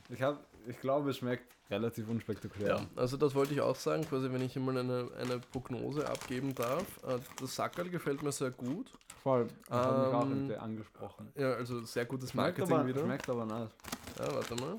Ich 0.08 0.22
habe, 0.22 0.38
ich 0.68 0.80
glaube, 0.80 1.10
es 1.10 1.18
schmeckt 1.18 1.54
relativ 1.70 2.08
unspektakulär. 2.08 2.68
ja, 2.76 2.86
also 2.96 3.16
das 3.16 3.34
wollte 3.34 3.52
ich 3.54 3.60
auch 3.60 3.76
sagen, 3.76 4.04
quasi 4.04 4.32
wenn 4.32 4.40
ich 4.42 4.56
einmal 4.56 4.78
eine, 4.78 5.08
eine 5.20 5.38
Prognose 5.38 6.08
abgeben 6.08 6.54
darf. 6.54 6.84
Äh, 7.04 7.18
Das 7.40 7.54
Sackerl 7.54 7.88
gefällt 7.90 8.22
mir 8.22 8.32
sehr 8.32 8.50
gut. 8.50 8.90
Voll. 9.22 9.48
Das 9.68 9.78
hat 9.86 9.98
mich 9.98 10.14
auch 10.14 10.22
Ähm, 10.22 10.52
angesprochen. 10.60 11.32
Ja, 11.34 11.52
also 11.54 11.84
sehr 11.84 12.04
gutes 12.06 12.30
Schmeckt 12.30 12.58
Marketing 12.58 12.76
aber, 12.76 12.86
wieder. 12.86 13.00
schmeckt 13.02 13.28
aber 13.28 13.44
nice. 13.44 13.70
Ja, 14.18 14.34
warte 14.34 14.54
mal. 14.56 14.76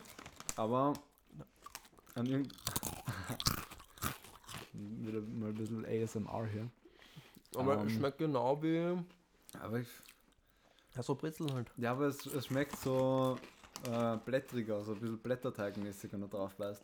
Aber 0.56 0.94
an 2.16 2.26
irgend... 2.26 2.54
Wieder 4.74 5.20
mal 5.22 5.50
ein 5.50 5.56
bisschen 5.56 5.86
ASMR 5.86 6.46
hier. 6.52 6.70
Aber 7.56 7.80
Ähm. 7.80 7.88
es 7.88 7.94
schmeckt 7.94 8.18
genau 8.20 8.62
wie. 8.62 8.98
Aber 9.62 9.80
ich, 9.80 9.88
Ja, 10.96 11.04
so 11.04 11.16
Brezel 11.16 11.52
halt. 11.54 11.72
ja, 11.78 11.92
aber 11.92 12.06
es, 12.08 12.26
es 12.26 12.46
schmeckt 12.48 12.78
so 12.78 13.38
äh, 13.88 14.18
blättriger, 14.18 14.84
so 14.84 14.94
ein 14.94 15.00
bisschen 15.00 15.20
blätterteigmäßig, 15.20 16.12
wenn 16.12 16.22
du 16.22 16.28
drauf 16.28 16.56
beißt. 16.56 16.82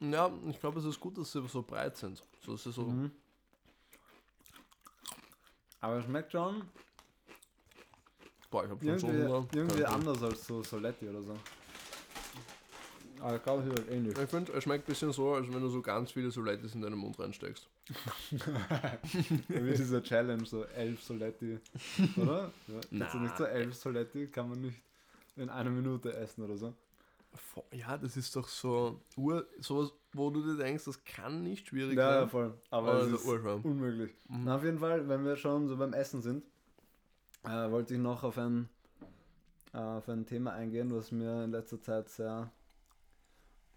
Ja, 0.00 0.30
ich 0.48 0.60
glaube, 0.60 0.78
es 0.78 0.84
ist 0.84 1.00
gut, 1.00 1.16
dass 1.16 1.32
sie 1.32 1.46
so 1.48 1.62
breit 1.62 1.96
sind. 1.96 2.22
So, 2.44 2.56
sie 2.56 2.70
so. 2.70 2.82
Mhm. 2.82 3.10
Aber 5.80 5.98
es 5.98 6.04
schmeckt 6.04 6.32
schon 6.32 6.62
Boah, 8.50 8.64
ich 8.64 8.70
hab 8.70 8.80
schon 8.82 8.98
so 8.98 9.06
irgendwie, 9.08 9.26
Hunger. 9.26 9.48
irgendwie 9.52 9.80
Ja, 9.80 9.88
anders 9.88 10.22
als 10.22 10.46
so 10.46 10.62
Soletti 10.62 11.08
oder 11.08 11.22
so. 11.22 11.36
Aber 13.20 13.36
ich 13.36 13.42
glaube, 13.42 13.62
es 13.62 13.68
ist 13.68 13.78
halt 13.78 13.90
ähnlich. 13.90 14.18
Ich 14.18 14.30
finde, 14.30 14.52
es 14.52 14.62
schmeckt 14.64 14.84
ein 14.84 14.90
bisschen 14.90 15.12
so, 15.12 15.34
als 15.34 15.48
wenn 15.52 15.60
du 15.60 15.68
so 15.68 15.80
ganz 15.82 16.12
viele 16.12 16.30
Solettes 16.30 16.74
in 16.74 16.82
deinen 16.82 16.98
Mund 16.98 17.18
reinsteckst. 17.18 17.66
Wie 19.48 19.72
diese 19.74 20.02
Challenge, 20.02 20.44
so 20.44 20.64
elf 20.64 21.02
Soletti, 21.02 21.58
oder? 22.16 22.52
Ja, 22.68 22.80
Na. 22.90 23.14
Nicht 23.14 23.36
so 23.36 23.44
elf 23.44 23.74
Soletti, 23.74 24.26
kann 24.28 24.50
man 24.50 24.60
nicht 24.60 24.80
in 25.36 25.48
einer 25.50 25.70
Minute 25.70 26.14
essen 26.14 26.42
oder 26.44 26.56
so. 26.56 26.74
Ja, 27.72 27.98
das 27.98 28.16
ist 28.16 28.34
doch 28.34 28.48
so 28.48 29.00
ur, 29.16 29.46
sowas, 29.60 29.92
wo 30.12 30.30
du 30.30 30.42
dir 30.42 30.56
denkst, 30.56 30.84
das 30.84 31.04
kann 31.04 31.42
nicht 31.42 31.68
schwierig 31.68 31.96
Ja, 31.98 32.12
ja, 32.12 32.20
sein. 32.20 32.30
voll. 32.30 32.54
Aber 32.70 32.92
Also 32.92 33.14
es 33.16 33.20
ist 33.20 33.28
urschau. 33.28 33.58
unmöglich. 33.62 34.14
Mhm. 34.28 34.44
Na, 34.44 34.56
auf 34.56 34.64
jeden 34.64 34.78
Fall, 34.78 35.08
wenn 35.08 35.24
wir 35.24 35.36
schon 35.36 35.68
so 35.68 35.76
beim 35.76 35.92
Essen 35.92 36.22
sind, 36.22 36.44
äh, 37.44 37.70
wollte 37.70 37.94
ich 37.94 38.00
noch 38.00 38.22
auf 38.24 38.38
ein, 38.38 38.68
äh, 39.74 39.78
auf 39.78 40.08
ein 40.08 40.26
Thema 40.26 40.52
eingehen, 40.52 40.94
was 40.94 41.12
mir 41.12 41.44
in 41.44 41.50
letzter 41.50 41.80
Zeit 41.80 42.08
sehr, 42.08 42.50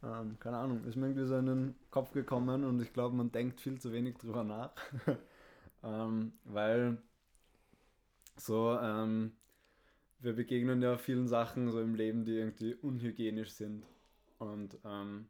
ähm, 0.03 0.37
keine 0.39 0.57
Ahnung, 0.57 0.83
ist 0.85 0.95
mir 0.95 1.07
irgendwie 1.07 1.25
so 1.27 1.37
in 1.37 1.45
den 1.45 1.75
Kopf 1.91 2.11
gekommen 2.13 2.63
und 2.63 2.81
ich 2.81 2.93
glaube, 2.93 3.15
man 3.15 3.31
denkt 3.31 3.59
viel 3.61 3.79
zu 3.79 3.91
wenig 3.91 4.17
drüber 4.17 4.43
nach. 4.43 4.71
ähm, 5.83 6.33
weil 6.45 6.97
so, 8.37 8.77
ähm, 8.81 9.33
wir 10.19 10.33
begegnen 10.33 10.81
ja 10.81 10.97
vielen 10.97 11.27
Sachen 11.27 11.71
so 11.71 11.81
im 11.81 11.95
Leben, 11.95 12.25
die 12.25 12.33
irgendwie 12.37 12.75
unhygienisch 12.75 13.51
sind. 13.51 13.85
Und 14.37 14.77
ähm, 14.85 15.27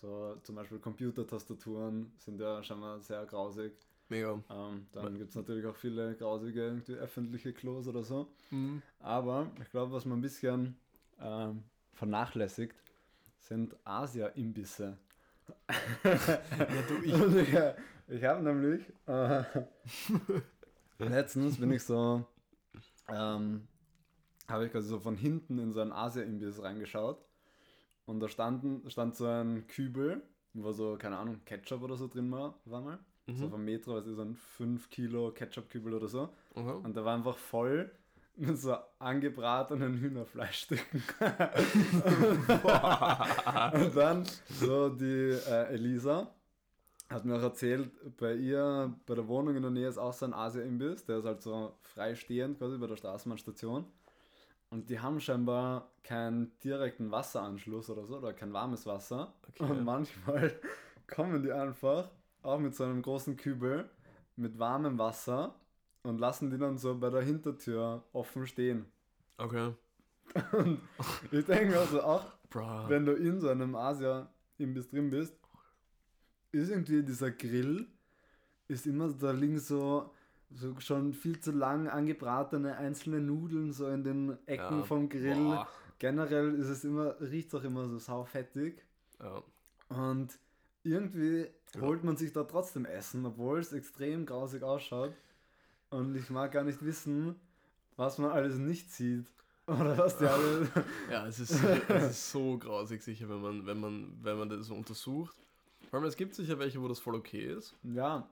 so 0.00 0.36
zum 0.42 0.54
Beispiel 0.56 0.78
Computertastaturen 0.78 2.12
sind 2.18 2.40
ja 2.40 2.62
schon 2.62 2.80
mal 2.80 3.00
sehr 3.00 3.24
grausig. 3.26 3.72
Mega. 4.08 4.40
Ähm, 4.50 4.86
dann 4.92 5.16
gibt 5.18 5.30
es 5.30 5.36
natürlich 5.36 5.64
auch 5.66 5.76
viele 5.76 6.14
grausige 6.16 6.60
irgendwie 6.62 6.94
öffentliche 6.94 7.52
Klos 7.52 7.88
oder 7.88 8.02
so. 8.02 8.28
Mhm. 8.50 8.82
Aber 9.00 9.50
ich 9.60 9.70
glaube, 9.70 9.92
was 9.92 10.04
man 10.04 10.18
ein 10.18 10.22
bisschen 10.22 10.76
ähm, 11.20 11.62
vernachlässigt, 11.94 12.76
sind 13.38 13.76
Asia-Imbisse. 13.84 14.98
du, 16.02 17.02
ich- 17.02 17.14
ich 17.54 17.58
ich 18.16 18.22
habe 18.24 18.42
nämlich 18.42 18.82
äh, 19.06 19.42
letztens 20.98 21.58
bin 21.58 21.70
ich 21.72 21.82
so, 21.82 22.24
ähm, 23.08 23.66
habe 24.48 24.66
ich 24.66 24.72
quasi 24.72 24.88
so 24.88 25.00
von 25.00 25.16
hinten 25.16 25.58
in 25.58 25.72
so 25.72 25.80
einen 25.80 25.92
Asia-Imbiss 25.92 26.62
reingeschaut 26.62 27.18
und 28.06 28.20
da 28.20 28.28
standen, 28.28 28.88
stand 28.90 29.16
so 29.16 29.26
ein 29.26 29.66
Kübel, 29.66 30.22
wo 30.52 30.72
so, 30.72 30.96
keine 30.98 31.16
Ahnung, 31.18 31.40
Ketchup 31.44 31.82
oder 31.82 31.96
so 31.96 32.06
drin 32.08 32.30
war, 32.30 32.54
war 32.64 32.80
mal. 32.80 32.98
So 33.26 33.46
Mhm. 33.46 33.50
vom 33.50 33.64
Metro, 33.64 33.94
also 33.94 34.14
so 34.14 34.20
ein 34.20 34.36
5 34.36 34.90
Kilo 34.90 35.30
Ketchup-Kübel 35.32 35.94
oder 35.94 36.08
so. 36.08 36.28
Aha. 36.56 36.72
Und 36.82 36.94
der 36.94 37.06
war 37.06 37.14
einfach 37.14 37.38
voll 37.38 37.90
mit 38.36 38.58
so 38.58 38.76
angebratenen 38.98 39.94
Hühnerfleischstücken. 39.98 41.02
und 43.72 43.96
dann 43.96 44.24
so 44.50 44.88
die 44.90 45.38
äh, 45.48 45.72
Elisa 45.72 46.30
hat 47.10 47.24
mir 47.24 47.36
auch 47.36 47.42
erzählt, 47.42 47.90
bei 48.16 48.34
ihr, 48.34 48.92
bei 49.06 49.14
der 49.14 49.28
Wohnung 49.28 49.56
in 49.56 49.62
der 49.62 49.70
Nähe 49.70 49.88
ist 49.88 49.98
auch 49.98 50.12
so 50.12 50.24
ein 50.26 50.34
Asia-Imbiss, 50.34 51.04
der 51.04 51.18
ist 51.18 51.24
halt 51.24 51.42
so 51.42 51.74
freistehend 51.82 52.58
quasi 52.58 52.78
bei 52.78 52.86
der 52.86 52.96
Straßenbahnstation. 52.96 53.84
Und 54.70 54.90
die 54.90 54.98
haben 54.98 55.20
scheinbar 55.20 55.90
keinen 56.02 56.58
direkten 56.60 57.10
Wasseranschluss 57.10 57.90
oder 57.90 58.06
so, 58.06 58.18
oder 58.18 58.32
kein 58.32 58.52
warmes 58.52 58.86
Wasser. 58.86 59.34
Okay. 59.48 59.70
Und 59.70 59.84
manchmal 59.84 60.52
kommen 61.06 61.42
die 61.42 61.52
einfach 61.52 62.10
auch 62.42 62.58
mit 62.58 62.74
so 62.74 62.84
einem 62.84 63.02
großen 63.02 63.36
Kübel 63.36 63.88
mit 64.36 64.58
warmem 64.58 64.98
Wasser 64.98 65.54
und 66.02 66.18
lassen 66.18 66.50
die 66.50 66.58
dann 66.58 66.76
so 66.76 66.98
bei 66.98 67.10
der 67.10 67.22
Hintertür 67.22 68.04
offen 68.12 68.46
stehen. 68.46 68.86
Okay. 69.38 69.72
Und 70.52 70.80
ich 71.30 71.44
denke 71.44 71.78
also 71.78 72.02
auch, 72.02 72.24
Bra. 72.50 72.88
wenn 72.88 73.04
du 73.04 73.12
in 73.12 73.40
so 73.40 73.48
einem 73.48 73.74
Asia-Imbiss 73.74 74.88
drin 74.88 75.10
bist, 75.10 75.36
ist 76.52 76.70
irgendwie 76.70 77.02
dieser 77.02 77.30
Grill, 77.30 77.86
ist 78.68 78.86
immer, 78.86 79.08
da 79.12 79.32
liegen 79.32 79.58
so, 79.58 80.13
so 80.50 80.78
schon 80.80 81.12
viel 81.14 81.40
zu 81.40 81.50
lang 81.52 81.88
angebratene 81.88 82.76
einzelne 82.76 83.20
Nudeln 83.20 83.72
so 83.72 83.88
in 83.88 84.04
den 84.04 84.38
Ecken 84.46 84.78
Ja. 84.78 84.82
vom 84.84 85.08
Grill. 85.08 85.34
Boah. 85.34 85.68
Generell 85.98 86.54
ist 86.54 86.68
es 86.68 86.84
immer, 86.84 87.16
riecht 87.20 87.48
es 87.48 87.54
auch 87.54 87.64
immer 87.64 87.88
so 87.88 87.98
saufettig. 87.98 88.84
Ja. 89.20 89.42
Und 89.88 90.38
irgendwie 90.82 91.46
Ja. 91.74 91.80
holt 91.80 92.04
man 92.04 92.16
sich 92.16 92.32
da 92.32 92.44
trotzdem 92.44 92.84
Essen, 92.84 93.24
obwohl 93.26 93.58
es 93.58 93.72
extrem 93.72 94.26
grausig 94.26 94.62
ausschaut. 94.62 95.12
Und 95.90 96.14
ich 96.16 96.30
mag 96.30 96.52
gar 96.52 96.64
nicht 96.64 96.84
wissen, 96.84 97.36
was 97.96 98.18
man 98.18 98.30
alles 98.30 98.56
nicht 98.56 98.90
sieht. 98.92 99.26
Oder 99.66 99.96
was 99.96 100.18
die 100.18 100.26
alle. 100.26 100.68
Ja, 101.10 101.26
es 101.26 101.40
ist, 101.40 101.52
es 101.88 102.10
ist 102.10 102.30
so 102.32 102.58
grausig 102.58 103.02
sicher, 103.02 103.28
wenn 103.28 103.40
man, 103.40 103.66
wenn 103.66 103.80
man, 103.80 104.12
wenn 104.22 104.36
man 104.38 104.48
das 104.48 104.68
untersucht. 104.70 105.34
Vor 105.90 105.98
allem, 106.00 106.08
es 106.08 106.16
gibt 106.16 106.34
sicher 106.34 106.58
welche, 106.58 106.82
wo 106.82 106.88
das 106.88 106.98
voll 107.00 107.14
okay 107.14 107.46
ist. 107.46 107.74
ja, 107.82 108.28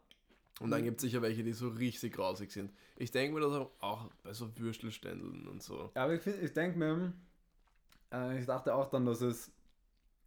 Und 0.61 0.71
dann 0.71 0.85
gibt 0.85 0.99
es 0.99 1.03
sicher 1.03 1.23
welche, 1.23 1.43
die 1.43 1.53
so 1.53 1.69
richtig 1.69 2.13
grausig 2.15 2.53
sind. 2.53 2.73
Ich 2.97 3.11
denke 3.11 3.35
mir 3.35 3.41
das 3.41 3.53
auch, 3.81 4.11
bei 4.23 4.33
so 4.33 4.49
Würstelständeln 4.59 5.47
und 5.49 5.63
so. 5.63 5.91
Ja, 5.97 6.05
aber 6.05 6.15
ich, 6.15 6.27
ich 6.27 6.53
denke 6.53 6.79
mir, 6.79 7.13
äh, 8.13 8.39
ich 8.39 8.47
dachte 8.47 8.75
auch 8.75 8.89
dann, 8.91 9.07
dass 9.07 9.23
es 9.23 9.51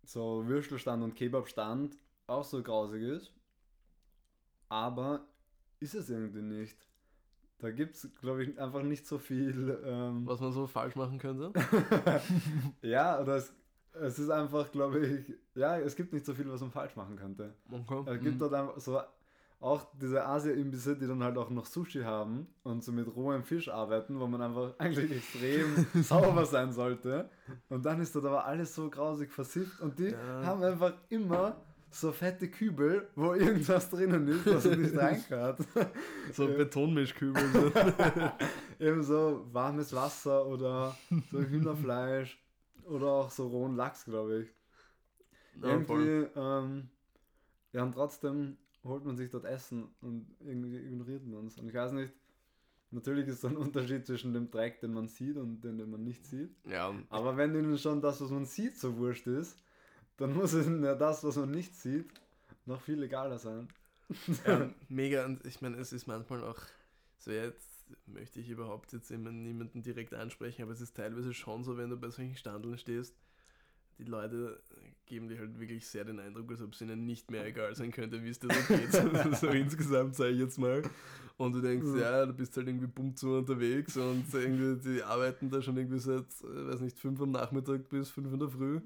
so 0.04 0.46
Würstelstand 0.48 1.04
und 1.04 1.16
Kebabstand 1.16 1.98
auch 2.28 2.44
so 2.44 2.62
grausig 2.62 3.02
ist. 3.04 3.32
Aber 4.70 5.26
ist 5.80 5.94
es 5.96 6.10
irgendwie 6.10 6.42
nicht. 6.42 6.78
Da 7.60 7.72
gibt 7.72 7.96
es, 7.96 8.10
glaube 8.20 8.44
ich, 8.44 8.60
einfach 8.60 8.84
nicht 8.84 9.08
so 9.08 9.18
viel. 9.18 9.80
Ähm, 9.86 10.26
Was 10.26 10.42
man 10.42 10.52
so 10.52 10.68
falsch 10.68 10.96
machen 10.96 11.18
könnte. 11.20 11.54
ja, 12.82 13.22
oder 13.22 13.38
es, 13.38 13.54
es 13.94 14.20
ist 14.20 14.30
einfach, 14.30 14.70
glaube 14.72 15.06
ich, 15.06 15.34
ja, 15.56 15.78
es 15.80 15.96
gibt 15.96 16.12
nicht 16.12 16.26
so 16.26 16.34
viel, 16.34 16.50
was 16.50 16.60
man 16.62 16.72
falsch 16.72 16.96
machen 16.96 17.16
könnte. 17.16 17.54
Okay. 17.72 18.04
Es 18.14 18.22
gibt 18.22 18.36
Mhm. 18.36 18.40
dort 18.40 18.54
einfach 18.54 18.80
so 18.80 19.00
auch 19.60 19.88
diese 20.00 20.26
Asia-Imbisse, 20.26 20.96
die 20.98 21.08
dann 21.08 21.24
halt 21.24 21.38
auch 21.38 21.50
noch 21.50 21.66
Sushi 21.66 22.02
haben 22.04 22.48
und 22.64 22.84
so 22.84 22.92
mit 22.92 23.08
rohem 23.16 23.44
Fisch 23.44 23.70
arbeiten, 23.70 24.20
wo 24.20 24.28
man 24.28 24.42
einfach 24.42 24.74
eigentlich 24.80 25.12
extrem 25.12 25.86
sauber 26.04 26.46
sein 26.46 26.72
sollte. 26.74 27.30
Und 27.70 27.86
dann 27.86 28.00
ist 28.02 28.16
dort 28.16 28.26
aber 28.26 28.46
alles 28.46 28.76
so 28.76 28.90
grausig 28.90 29.32
versifft 29.32 29.80
und 29.82 29.98
die 29.98 30.10
Ja. 30.10 30.44
haben 30.44 30.62
einfach 30.64 30.94
immer 31.10 31.56
so 31.90 32.12
fette 32.12 32.50
Kübel, 32.50 33.08
wo 33.16 33.34
irgendwas 33.34 33.90
drinnen 33.90 34.28
ist, 34.28 34.46
was 34.46 34.66
nicht 34.66 34.96
reinkört. 34.98 35.60
So 36.34 36.50
Ja. 36.50 36.58
Betonmischkübel. 36.58 37.72
Eben 38.80 39.02
so 39.02 39.46
warmes 39.54 39.94
Wasser 39.94 40.46
oder 40.46 40.96
so 41.32 41.40
Hühnerfleisch 41.40 42.38
oder 42.84 43.08
auch 43.08 43.30
so 43.32 43.48
rohen 43.48 43.76
Lachs, 43.78 44.04
glaube 44.06 44.42
ich. 44.42 44.50
Ja, 45.62 45.70
irgendwie, 45.70 46.28
ähm, 46.36 46.90
ja, 47.72 47.84
und 47.84 47.94
trotzdem 47.94 48.58
holt 48.86 49.06
man 49.06 49.18
sich 49.18 49.30
dort 49.30 49.46
Essen 49.46 49.90
und 50.02 50.28
irgendwie 50.40 50.78
ignoriert 50.78 51.26
man 51.26 51.48
es. 51.48 51.58
Und 51.58 51.68
ich 51.68 51.74
weiß 51.74 51.92
nicht, 51.92 52.14
natürlich 52.92 53.28
ist 53.28 53.42
so 53.42 53.48
ein 53.48 53.58
Unterschied 53.58 54.06
zwischen 54.06 54.34
dem 54.34 54.50
Dreck, 54.50 54.80
den 54.80 54.94
man 54.94 55.08
sieht 55.08 55.38
und 55.38 55.62
den, 55.62 55.78
den 55.78 55.90
man 55.90 56.04
nicht 56.04 56.26
sieht. 56.26 56.56
Ja, 56.66 56.94
Aber 57.10 57.36
wenn 57.38 57.56
ihnen 57.56 57.78
schon 57.78 58.02
das, 58.02 58.22
was 58.22 58.30
man 58.30 58.46
sieht, 58.46 58.78
so 58.78 58.98
wurscht 58.98 59.28
ist, 59.28 59.58
dann 60.18 60.34
muss 60.34 60.54
ihnen 60.54 60.84
ja 60.84 60.96
das, 60.96 61.24
was 61.24 61.36
man 61.36 61.52
nicht 61.52 61.76
sieht, 61.76 62.10
noch 62.66 62.82
viel 62.82 63.02
egaler 63.04 63.40
sein. 63.40 63.68
ja, 64.46 64.70
mega. 64.90 65.26
Und 65.26 65.46
ich 65.46 65.62
meine, 65.62 65.78
es 65.78 65.92
ist 65.92 66.08
manchmal 66.08 66.44
auch, 66.44 66.62
so 67.18 67.32
jetzt 67.32 67.70
möchte 68.06 68.40
ich 68.40 68.50
überhaupt 68.50 68.94
jetzt 68.94 69.12
immer 69.12 69.32
niemanden 69.32 69.84
direkt 69.84 70.14
ansprechen, 70.14 70.64
aber 70.64 70.72
es 70.72 70.82
ist 70.82 70.96
teilweise 70.96 71.34
schon 71.34 71.64
so, 71.64 71.78
wenn 71.78 71.90
du 71.90 71.98
bei 71.98 72.10
solchen 72.10 72.36
Standeln 72.36 72.78
stehst, 72.78 73.16
die 73.98 74.04
Leute 74.04 74.62
geben 75.06 75.28
dir 75.28 75.38
halt 75.40 75.60
wirklich 75.60 75.88
sehr 75.88 76.04
den 76.04 76.20
Eindruck, 76.20 76.50
als 76.52 76.62
ob 76.62 76.74
es 76.74 76.82
ihnen 76.82 77.06
nicht 77.06 77.30
mehr 77.32 77.46
egal 77.46 77.76
sein 77.76 77.92
könnte, 77.92 78.24
wie 78.24 78.30
es 78.30 78.40
dir 78.40 78.50
so 78.50 78.62
geht. 78.64 78.92
so, 78.92 79.34
so 79.34 79.48
insgesamt 79.50 80.16
sage 80.16 80.32
ich 80.32 80.40
jetzt 80.40 80.58
mal. 80.58 80.82
Und 81.38 81.54
du 81.54 81.62
denkst, 81.62 81.88
Mhm. 81.88 82.00
ja, 82.00 82.26
du 82.26 82.34
bist 82.34 82.56
halt 82.58 82.68
irgendwie 82.68 82.88
bumm 82.88 83.16
zu 83.16 83.38
unterwegs 83.38 83.98
und 83.98 84.34
irgendwie, 84.34 84.82
die 84.96 85.04
arbeiten 85.04 85.50
da 85.50 85.62
schon 85.62 85.78
irgendwie 85.78 86.00
seit, 86.00 86.26
äh, 86.44 86.68
weiß 86.68 86.80
nicht, 86.82 86.98
5 86.98 87.22
am 87.22 87.32
Nachmittag 87.32 87.88
bis 87.90 88.10
5 88.10 88.32
in 88.34 88.40
der 88.40 88.50
Früh 88.50 88.82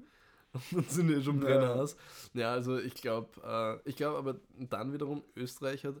und 0.72 0.90
sind 0.90 1.10
eh 1.10 1.22
schon 1.22 1.40
Ja. 1.40 1.46
Brennerhaus. 1.46 1.96
Ja, 2.34 2.52
also 2.52 2.78
ich 2.78 2.94
glaube, 2.94 3.40
äh, 3.84 3.88
ich 3.88 3.96
glaube 3.96 4.18
aber 4.18 4.36
dann 4.58 4.92
wiederum, 4.92 5.22
Österreich 5.36 5.84
hat 5.84 5.94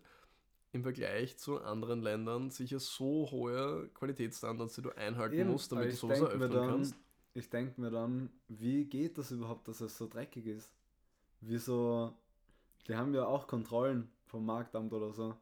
im 0.72 0.82
Vergleich 0.82 1.36
zu 1.38 1.60
anderen 1.60 2.02
Ländern 2.02 2.50
sicher 2.50 2.78
so 2.80 3.28
hohe 3.30 3.88
Qualitätsstandards, 3.94 4.74
die 4.76 4.82
du 4.82 4.90
einhalten 4.90 5.40
Eben, 5.40 5.50
musst, 5.50 5.72
damit 5.72 5.92
du 5.92 5.96
sowas 5.96 6.20
eröffnen 6.20 6.50
kannst. 6.66 6.94
Ich 7.34 7.48
denke 7.48 7.80
mir 7.80 7.90
dann, 7.90 8.30
wie 8.48 8.84
geht 8.84 9.16
das 9.18 9.30
überhaupt, 9.30 9.68
dass 9.68 9.80
es 9.80 9.96
so 9.96 10.08
dreckig 10.08 10.46
ist? 10.46 10.70
Wieso? 11.40 12.12
Die 12.88 12.94
haben 12.94 13.14
ja 13.14 13.24
auch 13.24 13.46
Kontrollen 13.46 14.10
vom 14.26 14.44
Marktamt 14.44 14.92
oder 14.92 15.12
so. 15.12 15.34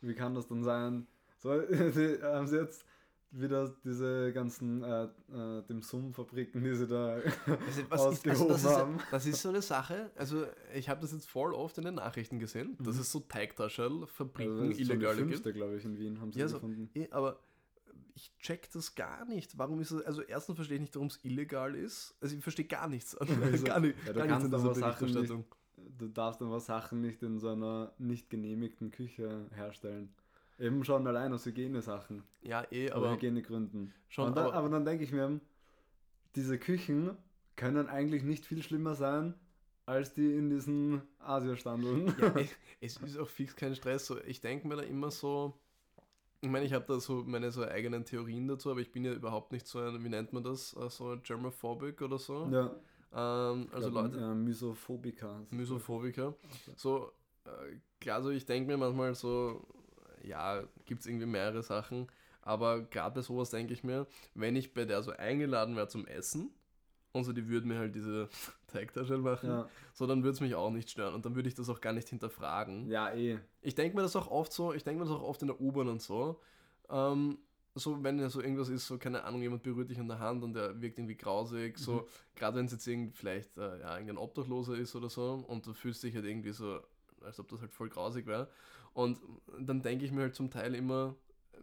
Wie 0.00 0.14
kann 0.14 0.34
das 0.34 0.48
dann 0.48 0.64
sein? 0.64 1.06
So, 1.38 1.60
die, 1.60 2.18
haben 2.22 2.46
sie 2.48 2.56
jetzt 2.56 2.84
wieder 3.30 3.72
diese 3.82 4.30
ganzen 4.32 4.82
äh, 4.82 5.04
äh, 5.32 5.62
dem 5.62 5.80
Summ-Fabriken, 5.80 6.62
die 6.62 6.74
sie 6.74 6.86
da 6.86 7.14
Also, 7.46 7.82
was 7.88 8.12
ist, 8.12 8.28
also 8.28 8.44
ausgehoben 8.44 8.48
das, 8.48 8.64
ist, 8.64 8.70
haben. 8.76 8.98
das 9.10 9.26
ist 9.26 9.40
so 9.42 9.48
eine 9.48 9.62
Sache, 9.62 10.10
also 10.16 10.44
ich 10.74 10.88
habe 10.90 11.00
das 11.00 11.12
jetzt 11.12 11.30
voll 11.30 11.54
oft 11.54 11.78
in 11.78 11.84
den 11.84 11.94
Nachrichten 11.94 12.38
gesehen, 12.38 12.76
dass 12.78 12.96
Mhm. 12.96 13.00
es 13.00 13.10
so 13.12 13.20
Teigtaschel, 13.20 14.06
Fabriken, 14.06 14.50
Also 14.52 14.62
das 14.68 14.72
ist 14.72 14.80
illegale 14.80 15.24
gibt. 15.26 15.44
glaube 15.54 15.76
ich, 15.76 15.84
in 15.84 15.96
Wien 15.98 16.20
haben 16.20 16.30
sie 16.32 16.40
Ja, 16.40 16.48
so- 16.48 16.56
gefunden. 16.56 16.90
Eh, 16.94 17.08
aber 17.10 17.38
ich 18.14 18.32
check 18.38 18.70
das 18.72 18.94
gar 18.94 19.24
nicht. 19.24 19.58
Warum 19.58 19.80
ist 19.80 19.90
es, 19.90 20.04
also 20.04 20.22
erstens 20.22 20.56
verstehe 20.56 20.76
ich 20.76 20.82
nicht, 20.82 20.94
warum 20.94 21.08
es 21.08 21.18
illegal 21.24 21.74
ist. 21.74 22.14
Also 22.20 22.36
ich 22.36 22.42
verstehe 22.42 22.66
gar 22.66 22.88
nichts. 22.88 23.16
Also, 23.16 23.34
gar 23.64 23.80
nicht, 23.80 23.96
ja, 24.06 24.12
du 24.12 24.18
gar 24.18 24.26
nichts 24.26 24.42
kannst 24.42 24.44
an 24.44 24.50
dieser 24.50 24.64
aber 24.64 24.74
Sachen 24.74 25.10
nicht-. 25.12 25.44
Du 25.98 26.08
darfst 26.08 26.42
aber 26.42 26.60
Sachen 26.60 27.00
nicht 27.00 27.22
in 27.22 27.38
so 27.38 27.48
einer 27.48 27.92
nicht 27.98 28.30
genehmigten 28.30 28.90
Küche 28.90 29.46
herstellen. 29.54 30.14
Eben 30.58 30.84
schon 30.84 31.06
allein 31.06 31.32
aus 31.32 31.44
Hygienesachen. 31.46 32.22
Ja, 32.42 32.64
eh, 32.70 32.90
Aber 32.90 33.06
aber 33.06 33.16
Hygienegründen. 33.16 33.92
schon, 34.08 34.34
dann, 34.34 34.46
aber, 34.46 34.54
aber 34.54 34.68
dann 34.68 34.84
denke 34.84 35.02
ich 35.02 35.12
mir, 35.12 35.40
diese 36.36 36.58
Küchen 36.58 37.16
können 37.56 37.88
eigentlich 37.88 38.22
nicht 38.22 38.46
viel 38.46 38.62
schlimmer 38.62 38.94
sein 38.94 39.34
als 39.86 40.14
die 40.14 40.36
in 40.36 40.50
diesen 40.50 41.02
Asiastandeln. 41.18 42.14
ja, 42.18 42.34
es 42.80 42.96
ist 42.98 43.18
auch 43.18 43.28
fix 43.28 43.56
kein 43.56 43.74
Stress. 43.74 44.06
So, 44.06 44.18
ich 44.22 44.40
denke 44.40 44.68
mir 44.68 44.76
da 44.76 44.82
immer 44.82 45.10
so, 45.10 45.58
ich 46.42 46.50
meine, 46.50 46.66
ich 46.66 46.72
habe 46.74 46.84
da 46.86 47.00
so 47.00 47.24
meine 47.26 47.52
so 47.52 47.64
eigenen 47.64 48.04
Theorien 48.04 48.48
dazu, 48.48 48.70
aber 48.70 48.80
ich 48.80 48.92
bin 48.92 49.04
ja 49.04 49.12
überhaupt 49.12 49.52
nicht 49.52 49.66
so 49.66 49.78
ein, 49.80 50.02
wie 50.04 50.08
nennt 50.10 50.32
man 50.34 50.42
das, 50.44 50.74
äh, 50.76 50.90
so 50.90 51.16
germophobic 51.22 52.02
oder 52.02 52.18
so. 52.18 52.46
ja, 52.52 52.70
Ähm, 53.12 53.68
also 53.72 53.90
glaub, 53.90 54.12
Leute, 54.12 54.18
Äh, 54.18 54.34
Misophobiker. 54.34 55.46
Misophobiker. 55.50 56.34
So, 56.76 57.12
äh, 57.44 57.76
klar, 58.00 58.22
so 58.22 58.30
ich 58.30 58.46
denke 58.46 58.70
mir 58.70 58.76
manchmal 58.78 59.14
so, 59.14 59.66
ja, 60.22 60.62
gibt 60.86 61.02
es 61.02 61.06
irgendwie 61.06 61.26
mehrere 61.26 61.62
Sachen, 61.62 62.08
aber 62.42 62.82
gerade 62.82 63.16
bei 63.16 63.22
sowas 63.22 63.50
denke 63.50 63.72
ich 63.72 63.84
mir, 63.84 64.06
wenn 64.34 64.56
ich 64.56 64.74
bei 64.74 64.84
der 64.84 65.02
so 65.02 65.12
eingeladen 65.12 65.76
wäre 65.76 65.88
zum 65.88 66.06
Essen 66.06 66.50
und 67.12 67.24
so 67.24 67.32
die 67.32 67.48
würden 67.48 67.68
mir 67.68 67.78
halt 67.78 67.94
diese 67.94 68.28
Teigtaschen 68.68 69.20
machen, 69.20 69.48
Ja, 69.48 69.68
so 69.92 70.06
dann 70.06 70.22
würde 70.22 70.34
es 70.34 70.40
mich 70.40 70.54
auch 70.54 70.70
nicht 70.70 70.90
stören 70.90 71.14
und 71.14 71.24
dann 71.26 71.34
würde 71.34 71.48
ich 71.48 71.54
das 71.54 71.68
auch 71.68 71.80
gar 71.80 71.92
nicht 71.92 72.08
hinterfragen. 72.08 72.88
ja, 72.90 73.12
eh. 73.12 73.38
Ich 73.60 73.74
denke 73.74 73.96
mir 73.96 74.02
das 74.02 74.16
auch 74.16 74.28
oft 74.28 74.52
so, 74.52 74.72
ich 74.72 74.82
denke 74.84 75.02
mir 75.02 75.08
das 75.08 75.14
auch 75.16 75.22
oft 75.22 75.40
in 75.42 75.48
der 75.48 75.60
U-Bahn 75.60 75.88
und 75.88 76.02
so, 76.02 76.40
ähm, 76.88 77.38
so 77.74 78.02
wenn 78.02 78.18
ja 78.18 78.28
so 78.28 78.40
irgendwas 78.42 78.68
ist, 78.68 78.86
so 78.86 78.98
keine 78.98 79.24
Ahnung, 79.24 79.40
jemand 79.40 79.62
berührt 79.62 79.88
dich 79.90 79.98
an 79.98 80.08
der 80.08 80.18
Hand 80.18 80.42
und 80.42 80.52
der 80.54 80.80
wirkt 80.82 80.98
irgendwie 80.98 81.16
grausig, 81.16 81.78
so 81.78 81.92
Mhm. 81.92 82.06
gerade 82.34 82.56
wenn 82.58 82.66
es 82.66 82.72
jetzt 82.72 82.86
irgend, 82.86 83.14
vielleicht 83.16 83.56
äh, 83.56 83.80
ja, 83.80 83.92
irgendein 83.94 84.18
Obdachloser 84.18 84.74
ist 84.76 84.94
oder 84.94 85.08
so 85.08 85.44
und 85.46 85.66
du 85.66 85.72
fühlst 85.72 86.02
dich 86.02 86.14
halt 86.14 86.24
irgendwie 86.26 86.52
so, 86.52 86.80
als 87.22 87.38
ob 87.40 87.48
das 87.48 87.60
halt 87.60 87.72
voll 87.72 87.88
grausig 87.88 88.26
wäre. 88.26 88.48
Und 88.94 89.20
dann 89.58 89.80
denke 89.80 90.04
ich 90.04 90.12
mir 90.12 90.22
halt 90.22 90.34
zum 90.34 90.50
Teil 90.50 90.74
immer, 90.74 91.14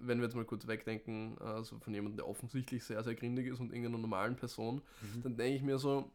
wenn 0.01 0.19
wir 0.19 0.25
jetzt 0.25 0.35
mal 0.35 0.45
kurz 0.45 0.67
wegdenken, 0.67 1.37
also 1.39 1.79
von 1.79 1.93
jemandem, 1.93 2.17
der 2.17 2.27
offensichtlich 2.27 2.83
sehr, 2.83 3.03
sehr 3.03 3.15
gründig 3.15 3.47
ist 3.47 3.59
und 3.59 3.71
irgendeiner 3.71 3.97
normalen 3.97 4.35
Person, 4.35 4.81
Mhm. 5.01 5.21
dann 5.23 5.37
denke 5.37 5.55
ich 5.57 5.63
mir 5.63 5.77
so, 5.79 6.11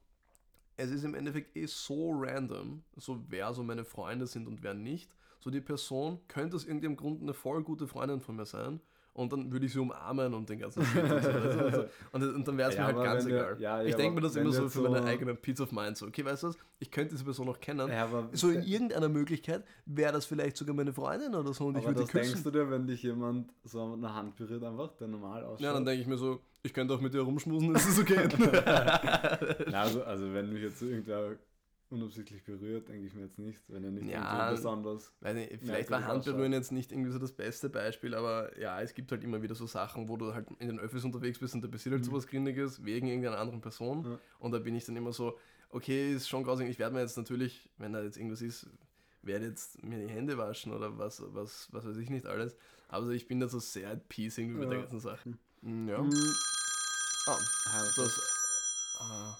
es 0.76 0.91
ist 0.91 1.05
im 1.05 1.14
Endeffekt 1.14 1.57
eh 1.57 1.66
so 1.66 2.12
random, 2.12 2.82
so 2.97 3.22
wer 3.28 3.55
so 3.55 3.62
meine 3.62 3.85
Freunde 3.85 4.26
sind 4.26 4.49
und 4.49 4.62
wer 4.62 4.74
nicht. 4.74 5.11
So 5.39 5.51
die 5.51 5.61
Person 5.61 6.18
könnte 6.28 6.57
aus 6.57 6.64
irgendeinem 6.64 6.97
Grund 6.97 7.22
eine 7.22 7.35
voll 7.35 7.62
gute 7.62 7.87
Freundin 7.87 8.20
von 8.20 8.37
mir 8.37 8.47
sein 8.47 8.80
und 9.14 9.32
dann 9.32 9.50
würde 9.50 9.64
ich 9.64 9.72
sie 9.72 9.78
umarmen 9.78 10.34
und 10.34 10.48
den 10.50 10.58
ganzen 10.58 10.84
Shit 10.84 11.02
und 11.02 11.22
so. 11.22 11.30
du, 11.30 11.88
und, 12.12 12.34
und 12.34 12.46
dann 12.48 12.58
wäre 12.58 12.68
es 12.70 12.76
Ja, 12.76 12.88
mir 12.88 12.94
halt 12.94 13.04
ganz 13.04 13.24
der- 13.24 13.36
egal. 13.50 13.60
ja, 13.60 13.82
ich 13.82 13.90
ja, 13.92 13.96
denke 13.96 14.12
aber 14.12 14.14
mir 14.16 14.20
das 14.26 14.36
immer 14.36 14.52
so 14.52 14.68
für 14.68 14.82
meine 14.82 14.98
so- 14.98 15.04
eigene 15.04 15.34
Peace 15.34 15.60
of 15.60 15.72
Mind. 15.72 15.96
So, 15.96 16.06
okay, 16.06 16.24
weißt 16.24 16.42
du 16.42 16.48
was, 16.48 16.58
ich 16.80 16.90
könnte 16.90 17.12
diese 17.14 17.24
Person 17.24 17.46
noch 17.46 17.58
kennen. 17.60 17.90
So 18.32 18.50
in 18.50 18.62
irgendeiner 18.62 19.08
Möglichkeit 19.08 19.64
wäre 19.86 20.12
das 20.12 20.26
vielleicht 20.26 20.56
sogar 20.56 20.74
meine 20.74 20.92
Freundin 20.92 21.34
oder 21.34 21.54
so 21.54 21.66
und 21.66 21.78
ich 21.78 21.84
würde 21.84 22.00
das 22.00 22.10
küssen. 22.10 22.32
denkst 22.32 22.42
du 22.44 22.50
dir, 22.50 22.70
wenn 22.70 22.86
dich 22.86 23.02
jemand 23.02 23.50
so 23.64 23.80
an 23.82 24.02
der 24.02 24.14
Hand 24.14 24.36
berührt, 24.36 24.62
einfach, 24.62 24.92
der 24.96 25.08
normal 25.08 25.44
ausschaut? 25.44 25.60
Ja, 25.60 25.72
dann 25.72 25.84
denke 25.84 26.02
ich 26.02 26.06
mir 26.08 26.16
so, 26.18 26.40
ich 26.62 26.74
könnte 26.74 26.92
auch 26.94 27.00
mit 27.00 27.14
dir 27.14 27.20
rumschmusen, 27.20 27.74
ist 27.74 27.88
es 27.88 27.98
okay. 27.98 28.26
Na, 29.70 29.82
also, 29.82 30.02
also 30.02 30.32
wenn 30.34 30.52
mich 30.52 30.62
jetzt 30.62 30.82
irgendwer 30.82 31.36
unabsichtlich 31.95 32.45
berührt, 32.45 32.88
denke 32.88 33.07
ich 33.07 33.14
mir 33.14 33.22
jetzt 33.22 33.38
nicht, 33.38 33.62
wenn 33.68 33.84
er 33.84 33.90
nicht 33.90 34.07
Ja. 34.09 34.51
besonders. 34.51 35.12
Nicht, 35.22 35.59
vielleicht 35.62 35.90
war 35.90 36.05
Handberühren 36.05 36.53
jetzt 36.53 36.72
nicht 36.72 36.92
irgendwie 36.92 37.11
so 37.11 37.18
das 37.18 37.32
beste 37.32 37.68
Beispiel, 37.70 38.14
aber 38.14 38.59
ja, 38.59 38.80
es 38.80 38.95
gibt 38.95 39.11
halt 39.12 39.24
immer 39.24 39.40
wieder 39.42 39.55
so 39.55 39.66
Sachen, 39.66 40.09
wo 40.09 40.16
du 40.16 40.34
halt 40.34 40.47
in 40.59 40.68
den 40.68 40.78
Öffis 40.80 41.05
unterwegs 41.05 41.38
bist 41.38 41.55
und 41.55 41.62
da 41.64 41.68
passiert 41.68 41.92
halt 41.95 42.03
Mhm. 42.03 42.07
sowas 42.11 42.26
Grindiges 42.26 42.84
wegen 42.84 43.07
irgendeiner 43.07 43.38
anderen 43.38 43.61
Person. 43.61 44.05
Ja. 44.05 44.18
Und 44.38 44.53
da 44.53 44.59
bin 44.59 44.74
ich 44.74 44.84
dann 44.84 44.97
immer 44.97 45.12
so, 45.12 45.38
okay, 45.70 46.14
ist 46.14 46.28
schon 46.28 46.45
grausig. 46.45 46.68
Ich 46.68 46.78
werde 46.78 46.95
mir 46.95 47.01
jetzt 47.01 47.16
natürlich, 47.16 47.70
wenn 47.78 47.92
da 47.92 48.03
jetzt 48.03 48.16
irgendwas 48.16 48.42
ist, 48.42 48.68
werde 49.22 49.47
jetzt 49.47 49.82
mir 49.82 49.99
die 50.07 50.12
Hände 50.12 50.36
waschen 50.36 50.72
oder 50.72 50.99
was, 50.99 51.22
was, 51.34 51.68
was 51.72 51.86
weiß 51.86 51.97
ich 51.97 52.11
nicht 52.11 52.26
alles. 52.26 52.57
Aber 52.88 53.09
ich 53.11 53.26
bin 53.26 53.40
da 53.40 53.49
so 53.49 53.59
sehr 53.59 53.90
at 53.90 54.09
peace 54.09 54.38
irgendwie 54.38 54.59
mit 54.61 54.68
der 54.70 54.76
Ja. 54.78 54.82
ganzen 54.82 55.01
Sache. 55.01 55.34
Mm, 55.62 55.88
Ja. 55.88 55.99
Hm, 55.99 56.11
Ah, 57.26 57.38
das, 57.72 57.95
das. 57.95 58.20
Ah. 59.01 59.34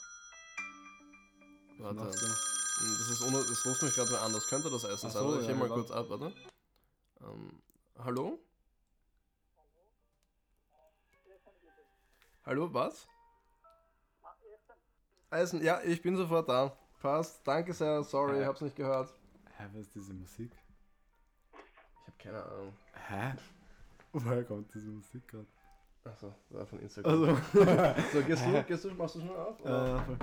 Warte. 1.79 1.97
du? 1.97 2.27
Das 2.99 3.09
ist 3.11 3.23
ohne, 3.23 3.39
das 3.45 3.65
ruft 3.67 3.83
mich 3.83 3.95
gerade 3.95 4.11
mal 4.13 4.19
an, 4.21 4.33
das 4.33 4.47
könnte 4.47 4.71
das 4.71 4.85
Essen 4.85 5.07
Ach 5.09 5.13
sein. 5.13 5.23
so, 5.23 5.29
Warte, 5.29 5.41
ich 5.43 5.47
ja, 5.49 5.53
heb 5.53 5.59
mal 5.59 5.69
ja, 5.69 5.75
kurz 5.75 5.91
ab, 5.91 6.07
warte. 6.09 6.33
Ähm, 7.21 7.63
hallo? 7.99 8.39
Hallo, 12.47 12.73
was? 12.75 13.07
Essen, 15.31 15.63
ja, 15.63 15.81
ich 15.83 16.03
bin 16.03 16.17
sofort 16.17 16.49
da. 16.49 16.77
Passt, 17.01 17.47
danke 17.47 17.73
sehr, 17.73 18.03
sorry, 18.05 18.41
Äh. 18.43 18.45
hab's 18.47 18.61
nicht 18.61 18.77
gehört. 18.77 19.13
Hä, 19.57 19.65
was 19.73 19.83
ist 19.83 19.95
diese 19.95 20.13
Musik? 20.15 20.53
Ich 21.53 22.07
habe 22.07 22.17
keine 22.19 22.45
Ahnung. 22.45 22.77
Hä? 23.09 23.35
Woher 24.13 24.45
kommt 24.45 24.73
diese 24.75 24.89
Musik 24.89 25.27
gerade? 25.29 25.47
Achso, 26.05 26.35
war 26.51 26.67
von 26.67 26.79
Instagram. 26.81 27.13
Also, 27.13 27.27
So, 28.13 28.23
gehst 28.23 28.45
du, 28.45 28.63
gehst 28.69 28.85
du, 28.85 28.91
machst 28.95 29.15
du 29.17 29.21
schon 29.21 29.37
auf? 29.37 29.61
Oder? 29.61 29.97
äh, 29.97 30.01
voll. 30.05 30.19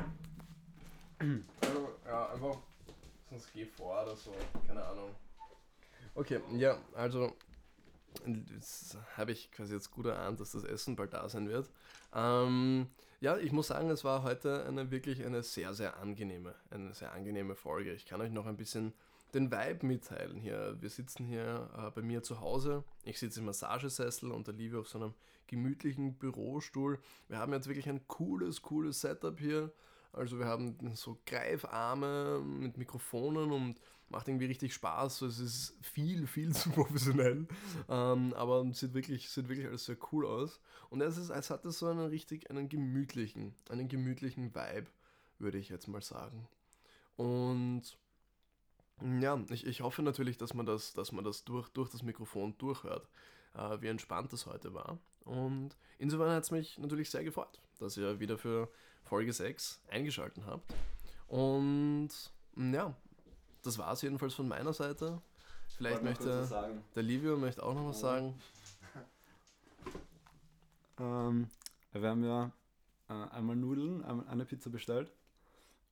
Also, 1.61 1.89
ja, 2.05 2.29
einfach, 2.31 2.57
sonst 3.29 3.53
geh 3.53 3.65
vor 3.65 4.01
oder 4.03 4.15
so, 4.15 4.33
keine 4.67 4.83
Ahnung. 4.83 5.09
Okay, 6.15 6.39
ja, 6.57 6.77
also, 6.95 7.33
das 8.25 8.97
habe 9.15 9.31
ich 9.31 9.51
quasi 9.51 9.73
jetzt 9.73 9.91
gut 9.91 10.07
erahnt, 10.07 10.39
dass 10.39 10.51
das 10.51 10.63
Essen 10.63 10.95
bald 10.95 11.13
da 11.13 11.29
sein 11.29 11.47
wird. 11.47 11.69
Ähm, 12.13 12.87
ja, 13.19 13.37
ich 13.37 13.51
muss 13.51 13.67
sagen, 13.67 13.89
es 13.91 14.03
war 14.03 14.23
heute 14.23 14.65
eine 14.65 14.89
wirklich 14.89 15.23
eine 15.23 15.43
sehr, 15.43 15.73
sehr 15.75 15.97
angenehme, 15.97 16.55
eine 16.71 16.93
sehr 16.93 17.13
angenehme 17.13 17.55
Folge. 17.55 17.93
Ich 17.93 18.05
kann 18.05 18.19
euch 18.19 18.31
noch 18.31 18.47
ein 18.47 18.57
bisschen 18.57 18.93
den 19.35 19.51
Vibe 19.51 19.85
mitteilen 19.85 20.39
hier. 20.39 20.75
Wir 20.81 20.89
sitzen 20.89 21.25
hier 21.25 21.69
äh, 21.77 21.91
bei 21.91 22.01
mir 22.01 22.23
zu 22.23 22.41
Hause. 22.41 22.83
Ich 23.03 23.19
sitze 23.19 23.39
im 23.39 23.45
Massagesessel 23.45 24.31
und 24.31 24.47
der 24.47 24.55
Liebe 24.55 24.79
auf 24.79 24.89
so 24.89 24.97
einem 24.97 25.13
gemütlichen 25.47 26.15
Bürostuhl. 26.15 26.99
Wir 27.27 27.37
haben 27.37 27.53
jetzt 27.53 27.67
wirklich 27.67 27.87
ein 27.87 28.07
cooles, 28.07 28.61
cooles 28.61 29.01
Setup 29.01 29.39
hier. 29.39 29.71
Also 30.13 30.39
wir 30.39 30.45
haben 30.45 30.75
so 30.95 31.19
Greifarme 31.25 32.41
mit 32.41 32.77
Mikrofonen 32.77 33.51
und 33.51 33.79
macht 34.09 34.27
irgendwie 34.27 34.45
richtig 34.45 34.73
Spaß. 34.73 35.17
So, 35.17 35.25
es 35.25 35.39
ist 35.39 35.75
viel, 35.81 36.27
viel 36.27 36.53
zu 36.55 36.69
professionell. 36.69 37.47
Ähm, 37.89 38.33
aber 38.33 38.65
sieht 38.73 38.93
wirklich, 38.93 39.29
sieht 39.29 39.47
wirklich 39.47 39.67
alles 39.67 39.85
sehr 39.85 39.97
cool 40.11 40.25
aus. 40.25 40.59
Und 40.89 41.01
es 41.01 41.17
ist, 41.17 41.31
als 41.31 41.49
hat 41.49 41.65
es 41.65 41.79
so 41.79 41.87
einen 41.87 42.07
richtig, 42.07 42.49
einen 42.49 42.69
gemütlichen, 42.69 43.55
einen 43.69 43.87
gemütlichen 43.87 44.53
Vibe, 44.53 44.87
würde 45.39 45.57
ich 45.57 45.69
jetzt 45.69 45.87
mal 45.87 46.01
sagen. 46.01 46.47
Und 47.15 47.97
ja, 49.19 49.41
ich, 49.49 49.65
ich 49.65 49.81
hoffe 49.81 50.03
natürlich, 50.03 50.37
dass 50.37 50.53
man 50.53 50.65
das, 50.65 50.93
dass 50.93 51.11
man 51.11 51.23
das 51.23 51.43
durch, 51.43 51.69
durch 51.69 51.89
das 51.89 52.03
Mikrofon 52.03 52.55
durchhört, 52.57 53.07
äh, 53.55 53.81
wie 53.81 53.87
entspannt 53.87 54.31
das 54.33 54.45
heute 54.45 54.73
war. 54.73 54.99
Und 55.23 55.75
insofern 55.97 56.31
hat 56.31 56.43
es 56.43 56.51
mich 56.51 56.77
natürlich 56.77 57.09
sehr 57.09 57.23
gefreut, 57.23 57.61
dass 57.79 57.97
ihr 57.97 58.19
wieder 58.19 58.37
für 58.37 58.69
Folge 59.03 59.33
6 59.33 59.81
eingeschaltet 59.89 60.43
habt. 60.45 60.73
Und 61.27 62.09
ja, 62.55 62.95
das 63.63 63.77
war 63.77 63.93
es 63.93 64.01
jedenfalls 64.01 64.33
von 64.33 64.47
meiner 64.47 64.73
Seite. 64.73 65.21
Vielleicht 65.77 66.03
möchte 66.03 66.47
der 66.95 67.03
Livio 67.03 67.37
möchte 67.37 67.63
auch 67.63 67.73
noch 67.73 67.87
was 67.87 67.99
sagen. 67.99 68.35
Ähm, 70.99 71.47
wir 71.93 72.09
haben 72.09 72.23
ja 72.23 72.51
äh, 73.09 73.13
einmal 73.31 73.55
Nudeln, 73.55 74.03
einmal 74.03 74.27
eine 74.27 74.45
Pizza 74.45 74.69
bestellt. 74.69 75.11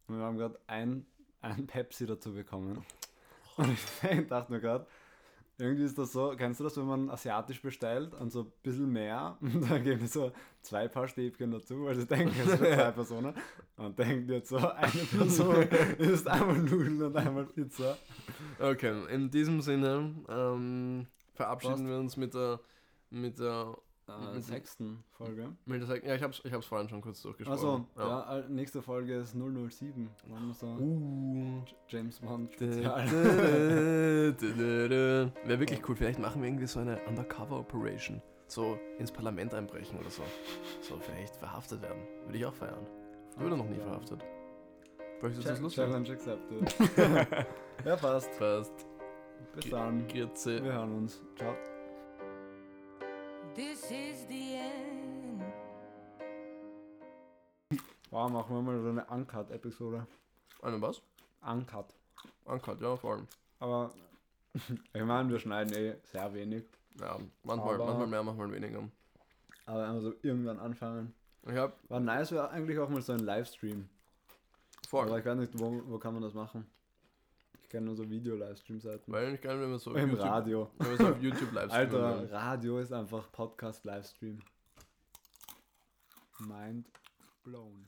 Und 0.08 0.18
wir 0.18 0.24
haben 0.24 0.38
gerade 0.38 0.60
ein, 0.68 1.06
ein 1.42 1.66
Pepsi 1.68 2.06
dazu 2.06 2.34
bekommen. 2.34 2.86
Und 3.58 3.72
ich 3.72 4.28
dachte 4.28 4.52
mir 4.52 4.60
gerade, 4.60 4.86
irgendwie 5.60 5.84
ist 5.84 5.98
das 5.98 6.14
so, 6.14 6.34
kennst 6.38 6.60
du 6.60 6.64
das, 6.64 6.78
wenn 6.78 6.86
man 6.86 7.10
asiatisch 7.10 7.62
bestellt 7.62 8.14
und 8.14 8.32
so 8.32 8.42
ein 8.42 8.52
bisschen 8.64 8.92
mehr 8.92 9.38
und 9.42 9.70
dann 9.70 9.84
geben 9.84 10.08
so 10.08 10.32
zwei 10.62 10.88
Paar 10.88 11.08
Stäbchen 11.08 11.52
dazu, 11.52 11.86
weil 11.86 11.96
sie 11.96 12.06
denken, 12.06 12.34
es 12.40 12.48
sind 12.48 12.60
zwei 12.60 12.92
Personen 12.92 13.34
und 13.78 14.00
denken 14.00 14.32
jetzt 14.32 14.50
so, 14.50 14.58
eine 14.58 14.92
Person 14.92 15.68
isst 15.98 16.28
einmal 16.28 16.58
Nudeln 16.58 17.02
und 17.02 17.16
einmal 17.16 17.46
Pizza. 17.46 17.98
Okay, 18.60 18.94
in 19.14 19.30
diesem 19.30 19.62
Sinne 19.62 20.16
ähm, 20.30 21.08
verabschieden 21.34 21.88
wir 21.88 21.98
uns 21.98 22.16
mit 22.16 22.34
der, 22.34 22.60
mit 23.10 23.40
der 23.40 23.76
Äh, 24.10 24.40
sechsten 24.42 25.04
Folge. 25.12 25.56
Mit 25.66 25.88
der 25.88 26.06
ja, 26.06 26.16
ich 26.16 26.24
hab's, 26.24 26.42
ich 26.44 26.52
hab's 26.54 26.66
vorhin 26.66 26.90
schon 26.90 27.02
kurz 27.02 27.22
durchgesprochen. 27.22 27.86
Also, 27.96 28.10
ja. 28.10 28.40
äh, 28.40 28.50
nächste 28.50 28.82
Folge 28.82 29.16
ist 29.18 29.34
007. 29.34 30.10
Machen 30.28 30.48
wir 30.48 30.54
so 30.54 30.68
Uh. 30.68 31.64
James 31.88 32.20
Bond 32.20 32.54
Spezial. 32.54 33.12
Wäre 34.36 35.60
wirklich 35.60 35.88
cool. 35.88 35.96
Vielleicht 35.96 36.20
machen 36.20 36.42
wir 36.42 36.50
irgendwie 36.50 36.68
so 36.68 36.80
eine 36.80 37.00
Undercover-Operation. 37.08 38.22
So 38.48 38.80
ins 38.98 39.12
Parlament 39.12 39.54
einbrechen 39.54 40.00
oder 40.00 40.10
so. 40.10 40.24
So 40.82 40.98
vielleicht 40.98 41.36
verhaftet 41.36 41.82
werden. 41.84 42.02
Würde 42.26 42.38
ich 42.38 42.46
auch 42.46 42.54
feiern. 42.54 42.86
Ich 43.36 43.40
wurde 43.40 43.58
noch 43.58 43.70
nie 43.70 43.80
verhaftet. 43.80 44.24
Möchtest 45.22 45.46
du 45.46 45.50
das 45.52 45.60
lustig? 45.60 45.84
Challenge 45.86 46.10
accepted. 46.12 46.76
ja, 47.86 47.96
passt. 47.96 48.40
Passt. 48.40 48.88
Bis 49.56 49.70
dann. 49.70 50.08
Grüezi. 50.08 50.64
Wir 50.64 50.74
hören 50.74 50.96
uns. 50.96 51.22
Ciao. 51.36 51.56
This 53.60 53.92
is 53.92 54.26
the 54.30 54.56
end. 54.56 55.44
Wow, 58.10 58.32
machen 58.32 58.56
wir 58.56 58.62
mal 58.62 58.82
so 58.82 58.88
eine 58.88 59.04
Uncut-Episode. 59.04 60.08
Eine 60.62 60.82
was? 60.82 61.02
Uncut. 61.42 61.94
Uncut, 62.46 62.80
ja, 62.80 62.96
vor 62.96 63.16
allem. 63.16 63.28
Aber 63.60 63.92
ich 64.94 65.04
meine, 65.04 65.30
wir 65.30 65.40
schneiden 65.40 65.74
eh 65.74 65.96
sehr 66.04 66.34
wenig. 66.34 66.64
Ja, 67.02 67.18
manchmal, 67.44 67.76
Aber- 67.76 67.86
manchmal 67.88 68.08
mehr, 68.08 68.24
manchmal 68.24 68.50
weniger. 68.54 68.90
Aber 69.66 69.94
wir 69.94 70.00
so 70.00 70.14
irgendwann 70.22 70.60
anfangen. 70.60 71.14
Ich 71.46 71.58
hab 71.58 71.78
War 71.90 72.00
nice, 72.00 72.32
wäre 72.32 72.50
eigentlich 72.52 72.80
auch 72.80 72.88
mal 72.88 73.02
so 73.02 73.12
ein 73.12 73.20
Livestream. 73.20 73.90
vor 74.88 75.04
Aber 75.04 75.20
ich 75.20 75.26
weiß 75.26 75.38
nicht, 75.38 75.60
wo, 75.60 75.82
wo 75.86 76.00
kann 76.00 76.14
man 76.14 76.24
das 76.24 76.34
machen. 76.34 76.66
Ich 77.70 77.72
kenne 77.72 77.86
nur 77.86 77.96
so 77.96 78.10
Video-Livestream-Seiten. 78.10 79.12
Weil 79.12 79.36
ich 79.36 79.42
gerne, 79.42 79.62
wenn 79.62 79.70
wir 79.70 79.78
so 79.78 79.94
Im 79.94 80.10
YouTube, 80.10 80.26
Radio. 80.26 80.72
wenn 80.80 80.90
wir 80.90 80.98
so 80.98 81.08
auf 81.10 81.22
YouTube 81.22 81.52
live 81.52 81.70
streamen 81.70 81.86
Alter, 81.86 82.20
würden. 82.20 82.34
Radio 82.34 82.80
ist 82.80 82.92
einfach 82.92 83.32
Podcast-Livestream. 83.32 84.40
Mind 86.40 86.90
blown. 87.44 87.88